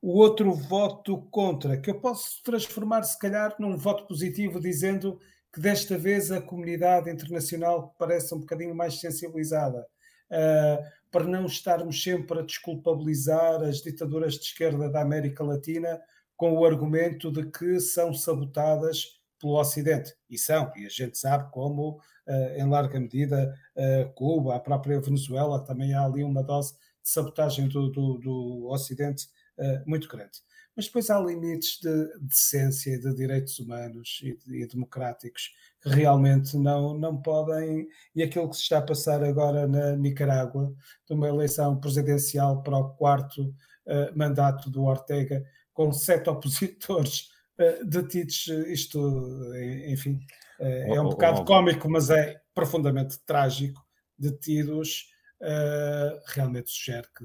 O 0.03 0.19
outro 0.19 0.53
voto 0.53 1.23
contra, 1.31 1.79
que 1.79 1.91
eu 1.91 2.01
posso 2.01 2.43
transformar, 2.43 3.03
se 3.03 3.19
calhar, 3.19 3.55
num 3.59 3.77
voto 3.79 4.07
positivo, 4.07 4.61
dizendo 4.61 5.19
que 5.53 5.61
desta 5.61 5.99
vez 5.99 6.31
a 6.31 6.41
comunidade 6.41 7.11
internacional 7.11 7.95
parece 7.99 8.35
um 8.35 8.41
bocadinho 8.41 8.75
mais 8.75 9.01
sensibilizada, 9.01 9.87
uh, 10.31 10.85
para 11.11 11.25
não 11.25 11.47
estarmos 11.47 12.03
sempre 12.03 12.39
a 12.39 12.43
desculpabilizar 12.43 13.63
as 13.63 13.83
ditaduras 13.83 14.35
de 14.35 14.45
esquerda 14.45 14.89
da 14.89 15.03
América 15.03 15.43
Latina 15.43 16.01
com 16.37 16.53
o 16.53 16.65
argumento 16.65 17.31
de 17.31 17.51
que 17.51 17.81
são 17.81 18.15
sabotadas 18.15 19.20
pelo 19.41 19.59
Ocidente. 19.59 20.15
E 20.29 20.39
são, 20.39 20.71
e 20.77 20.87
a 20.87 20.89
gente 20.89 21.19
sabe 21.19 21.51
como, 21.51 22.01
uh, 22.27 22.57
em 22.57 22.69
larga 22.69 23.01
medida, 23.01 23.55
uh, 23.75 24.13
Cuba, 24.13 24.55
a 24.55 24.61
própria 24.61 25.01
Venezuela, 25.01 25.65
também 25.65 25.95
há 25.95 26.05
ali 26.05 26.23
uma 26.23 26.43
dose 26.43 26.75
de 26.75 27.11
sabotagem 27.11 27.69
do, 27.69 27.91
do, 27.91 28.19
do 28.19 28.69
Ocidente 28.69 29.27
uh, 29.59 29.89
muito 29.89 30.07
grande. 30.09 30.39
Mas 30.77 30.87
depois 30.87 31.11
há 31.11 31.21
limites 31.21 31.81
de 31.81 32.19
decência, 32.21 32.99
de 32.99 33.15
direitos 33.15 33.59
humanos 33.59 34.21
e, 34.23 34.37
de, 34.37 34.63
e, 34.63 34.67
democráticos 34.67 35.51
que 35.83 35.89
realmente 35.89 36.57
não, 36.57 36.97
não 36.97 37.21
podem. 37.21 37.89
E 38.15 38.23
aquilo 38.23 38.49
que 38.49 38.57
se 38.57 38.63
está 38.63 38.79
a 38.79 38.83
passar 38.83 39.23
agora 39.25 39.67
na 39.67 39.97
Nicarágua, 39.97 40.73
de 41.07 41.15
uma 41.15 41.29
eleição 41.29 41.79
presidencial 41.79 42.63
para 42.63 42.79
o 42.79 42.91
quarto 42.95 43.43
uh, 43.43 44.17
mandato 44.17 44.71
do 44.71 44.85
Ortega, 44.85 45.45
com 45.73 45.93
sete 45.93 46.29
opositores 46.31 47.29
detidos, 47.85 48.47
isto, 48.67 49.53
enfim, 49.87 50.21
uh, 50.59 50.95
é 50.95 51.01
um 51.01 51.11
bocado 51.11 51.45
cómico, 51.45 51.89
mas 51.89 52.11
é 52.11 52.41
profundamente 52.55 53.19
trágico. 53.25 53.85
Detidos, 54.19 55.09
realmente 56.27 56.71
sugere 56.71 57.07
que. 57.17 57.25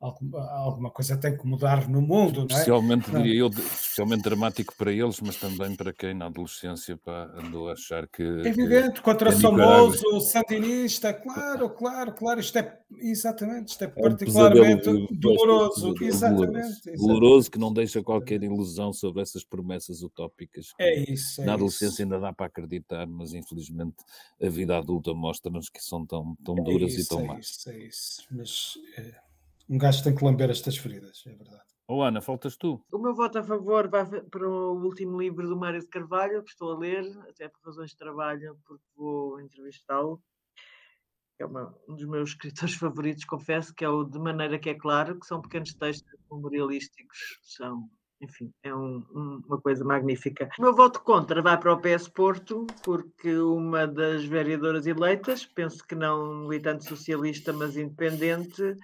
Não, 0.00 0.38
alguma 0.38 0.90
coisa 0.90 1.14
tem 1.14 1.36
que 1.36 1.46
mudar 1.46 1.86
no 1.86 2.00
mundo, 2.00 2.40
não 2.40 2.42
é? 2.44 2.52
Especialmente, 2.52 3.12
não. 3.12 3.20
diria 3.22 3.40
eu, 3.40 3.48
especialmente 3.48 4.22
dramático 4.22 4.74
para 4.74 4.90
eles, 4.90 5.20
mas 5.20 5.36
também 5.36 5.76
para 5.76 5.92
quem 5.92 6.14
na 6.14 6.26
adolescência 6.26 6.96
pá, 6.96 7.30
andou 7.36 7.68
a 7.68 7.74
achar 7.74 8.08
que. 8.08 8.22
É 8.22 8.48
evidente, 8.48 9.02
contra 9.02 9.28
é 9.28 9.32
sandinista, 9.32 11.12
claro, 11.12 11.68
claro, 11.68 12.14
claro, 12.14 12.40
isto 12.40 12.58
é 12.58 12.78
exatamente, 12.98 13.72
isto 13.72 13.84
é, 13.84 13.86
é 13.88 13.90
particularmente 13.90 14.88
um 14.88 15.06
doloroso, 15.10 15.94
exatamente, 16.00 16.96
Doloroso 16.96 17.50
que 17.50 17.58
não 17.58 17.70
deixa 17.70 18.02
qualquer 18.02 18.42
ilusão 18.42 18.94
sobre 18.94 19.20
essas 19.20 19.44
promessas 19.44 20.02
utópicas. 20.02 20.72
É 20.78 20.98
isso. 21.12 21.42
É 21.42 21.44
na 21.44 21.54
adolescência 21.54 21.92
isso. 21.92 22.02
ainda 22.02 22.18
dá 22.18 22.32
para 22.32 22.46
acreditar, 22.46 23.06
mas 23.06 23.34
infelizmente 23.34 23.96
a 24.42 24.48
vida 24.48 24.78
adulta 24.78 25.12
mostra-nos 25.12 25.68
que 25.68 25.82
são 25.82 26.06
tão, 26.06 26.34
tão 26.42 26.56
é 26.56 26.62
duras 26.62 26.94
isso, 26.94 27.02
e 27.02 27.06
tão 27.06 27.20
é 27.20 27.26
más. 27.26 27.50
Isso, 27.50 27.70
é 27.70 27.78
isso, 27.78 28.22
mas. 28.30 28.78
Um 29.70 29.78
gajo 29.78 30.02
tem 30.02 30.12
que 30.12 30.24
lamber 30.24 30.50
estas 30.50 30.76
feridas, 30.76 31.22
é 31.28 31.32
verdade. 31.32 31.62
Oh, 31.86 32.02
Ana, 32.02 32.20
faltas 32.20 32.56
tu. 32.56 32.84
O 32.92 32.98
meu 32.98 33.14
voto 33.14 33.38
a 33.38 33.42
favor 33.44 33.88
vai 33.88 34.04
para 34.04 34.48
o 34.48 34.72
último 34.82 35.20
livro 35.20 35.48
do 35.48 35.56
Mário 35.56 35.78
de 35.78 35.86
Carvalho, 35.86 36.42
que 36.42 36.50
estou 36.50 36.72
a 36.72 36.78
ler, 36.78 37.04
até 37.28 37.48
por 37.48 37.60
razões 37.64 37.92
de 37.92 37.96
trabalho, 37.96 38.58
porque 38.66 38.82
vou 38.96 39.40
entrevistá-lo. 39.40 40.20
É 41.38 41.46
uma, 41.46 41.72
um 41.88 41.94
dos 41.94 42.04
meus 42.04 42.30
escritores 42.34 42.74
favoritos, 42.74 43.24
confesso, 43.24 43.72
que 43.72 43.84
é 43.84 43.88
o 43.88 44.02
De 44.02 44.18
Maneira 44.18 44.58
que 44.58 44.70
é 44.70 44.74
Claro, 44.74 45.20
que 45.20 45.26
são 45.26 45.40
pequenos 45.40 45.72
textos 45.72 46.18
memorialísticos, 46.28 47.38
são 47.42 47.88
enfim, 48.20 48.52
é 48.62 48.74
um, 48.74 49.02
um, 49.14 49.42
uma 49.46 49.60
coisa 49.60 49.82
magnífica. 49.82 50.50
O 50.58 50.62
meu 50.62 50.74
voto 50.74 51.00
contra 51.00 51.40
vai 51.40 51.58
para 51.58 51.72
o 51.72 51.80
PS 51.80 52.08
Porto, 52.08 52.66
porque 52.84 53.34
uma 53.38 53.86
das 53.86 54.24
vereadoras 54.24 54.86
eleitas, 54.86 55.46
penso 55.46 55.82
que 55.86 55.94
não 55.94 56.42
militante 56.42 56.84
socialista, 56.84 57.52
mas 57.52 57.76
independente, 57.76 58.76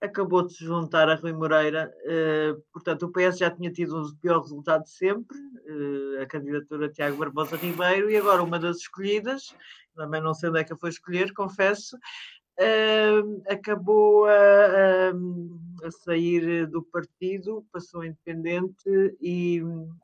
acabou 0.00 0.46
de 0.46 0.54
se 0.54 0.64
juntar 0.64 1.08
a 1.08 1.14
Rui 1.14 1.32
Moreira. 1.32 1.92
Uh, 2.04 2.62
portanto, 2.72 3.06
o 3.06 3.12
PS 3.12 3.38
já 3.38 3.50
tinha 3.50 3.70
tido 3.70 4.00
o 4.00 4.16
pior 4.16 4.40
resultado 4.40 4.84
de 4.84 4.90
sempre, 4.90 5.36
uh, 5.38 6.22
a 6.22 6.26
candidatura 6.26 6.88
de 6.88 6.94
Tiago 6.94 7.16
Barbosa 7.16 7.56
Ribeiro, 7.56 8.10
e 8.10 8.16
agora 8.16 8.42
uma 8.42 8.58
das 8.58 8.78
escolhidas, 8.78 9.54
também 9.94 10.20
não 10.20 10.34
sei 10.34 10.50
onde 10.50 10.60
é 10.60 10.64
que 10.64 10.72
a 10.72 10.76
foi 10.76 10.90
escolher, 10.90 11.32
confesso, 11.32 11.96
uh, 11.96 13.42
acabou 13.48 14.26
a, 14.26 14.32
a, 14.32 15.86
a, 15.86 15.90
sair 15.90 16.66
do 16.66 16.82
partido, 16.82 17.64
passou 17.72 18.04
independente 18.04 19.16
e, 19.20 19.62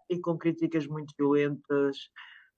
e 0.09 0.19
com 0.19 0.39
críticas 0.39 0.87
muito 0.87 1.15
violentas 1.19 2.11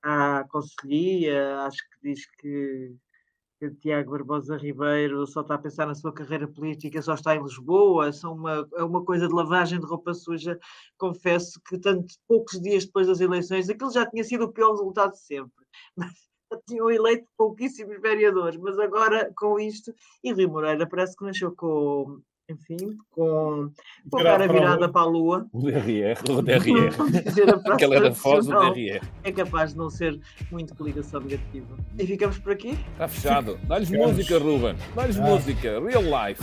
à 0.03 0.45
Conselhia, 0.49 1.61
acho 1.61 1.79
que 1.79 2.09
diz 2.09 2.27
que 2.39 2.95
Tiago 3.71 4.13
Barbosa 4.13 4.57
Ribeiro 4.57 5.27
só 5.27 5.41
está 5.43 5.55
a 5.55 5.59
pensar 5.59 5.87
na 5.87 5.95
sua 5.95 6.13
carreira 6.13 6.49
política, 6.49 7.01
só 7.01 7.15
está 7.15 7.37
em 7.37 7.43
Lisboa, 7.43 8.13
são 8.13 8.35
uma, 8.35 8.69
é 8.75 8.83
uma 8.83 9.05
coisa 9.05 9.29
de 9.29 9.35
lavagem 9.35 9.79
de 9.79 9.87
roupa 9.87 10.15
suja. 10.15 10.59
Confesso 10.99 11.61
que, 11.67 11.79
tanto 11.79 12.15
poucos 12.27 12.61
dias 12.61 12.85
depois 12.85 13.07
das 13.07 13.21
eleições, 13.21 13.69
aquilo 13.69 13.93
já 13.93 14.07
tinha 14.07 14.25
sido 14.25 14.45
o 14.45 14.53
pior 14.53 14.73
resultado 14.73 15.13
de 15.13 15.21
sempre. 15.21 15.67
Tinham 16.69 16.91
eleito 16.91 17.27
pouquíssimos 17.37 17.99
vereadores, 18.01 18.59
mas 18.59 18.79
agora 18.79 19.33
com 19.37 19.59
isto, 19.59 19.95
e 20.23 20.35
Rio 20.35 20.51
Moreira 20.51 20.87
parece 20.87 21.17
que 21.17 21.25
nasceu 21.25 21.55
com 21.57 22.21
enfim, 22.53 22.97
com, 23.11 23.71
com 24.11 24.19
a 24.19 24.23
cara 24.23 24.47
virada 24.47 24.89
para 24.89 25.03
a 25.03 25.05
lua. 25.05 25.47
O 25.53 25.61
DRR, 25.61 26.19
o 26.31 26.43
DRR. 26.43 26.93
Aquela 27.73 27.97
era 27.97 28.15
foz, 28.15 28.47
o 28.47 28.51
DRR. 28.51 29.01
É 29.25 29.33
capaz 29.33 29.73
de 29.73 29.79
não 29.79 29.91
ser 29.91 30.21
muito 30.51 30.75
coligação 30.75 31.21
negativa. 31.21 31.77
E 31.99 32.07
ficamos 32.07 32.39
por 32.39 32.53
aqui? 32.53 32.79
Está 32.93 33.09
fechado. 33.09 33.59
Dá-lhes 33.67 33.91
música, 33.91 34.39
Ruben. 34.39 34.77
Dá-lhes 34.95 35.19
ah. 35.19 35.23
música. 35.23 35.81
Real 35.81 36.03
life. 36.03 36.43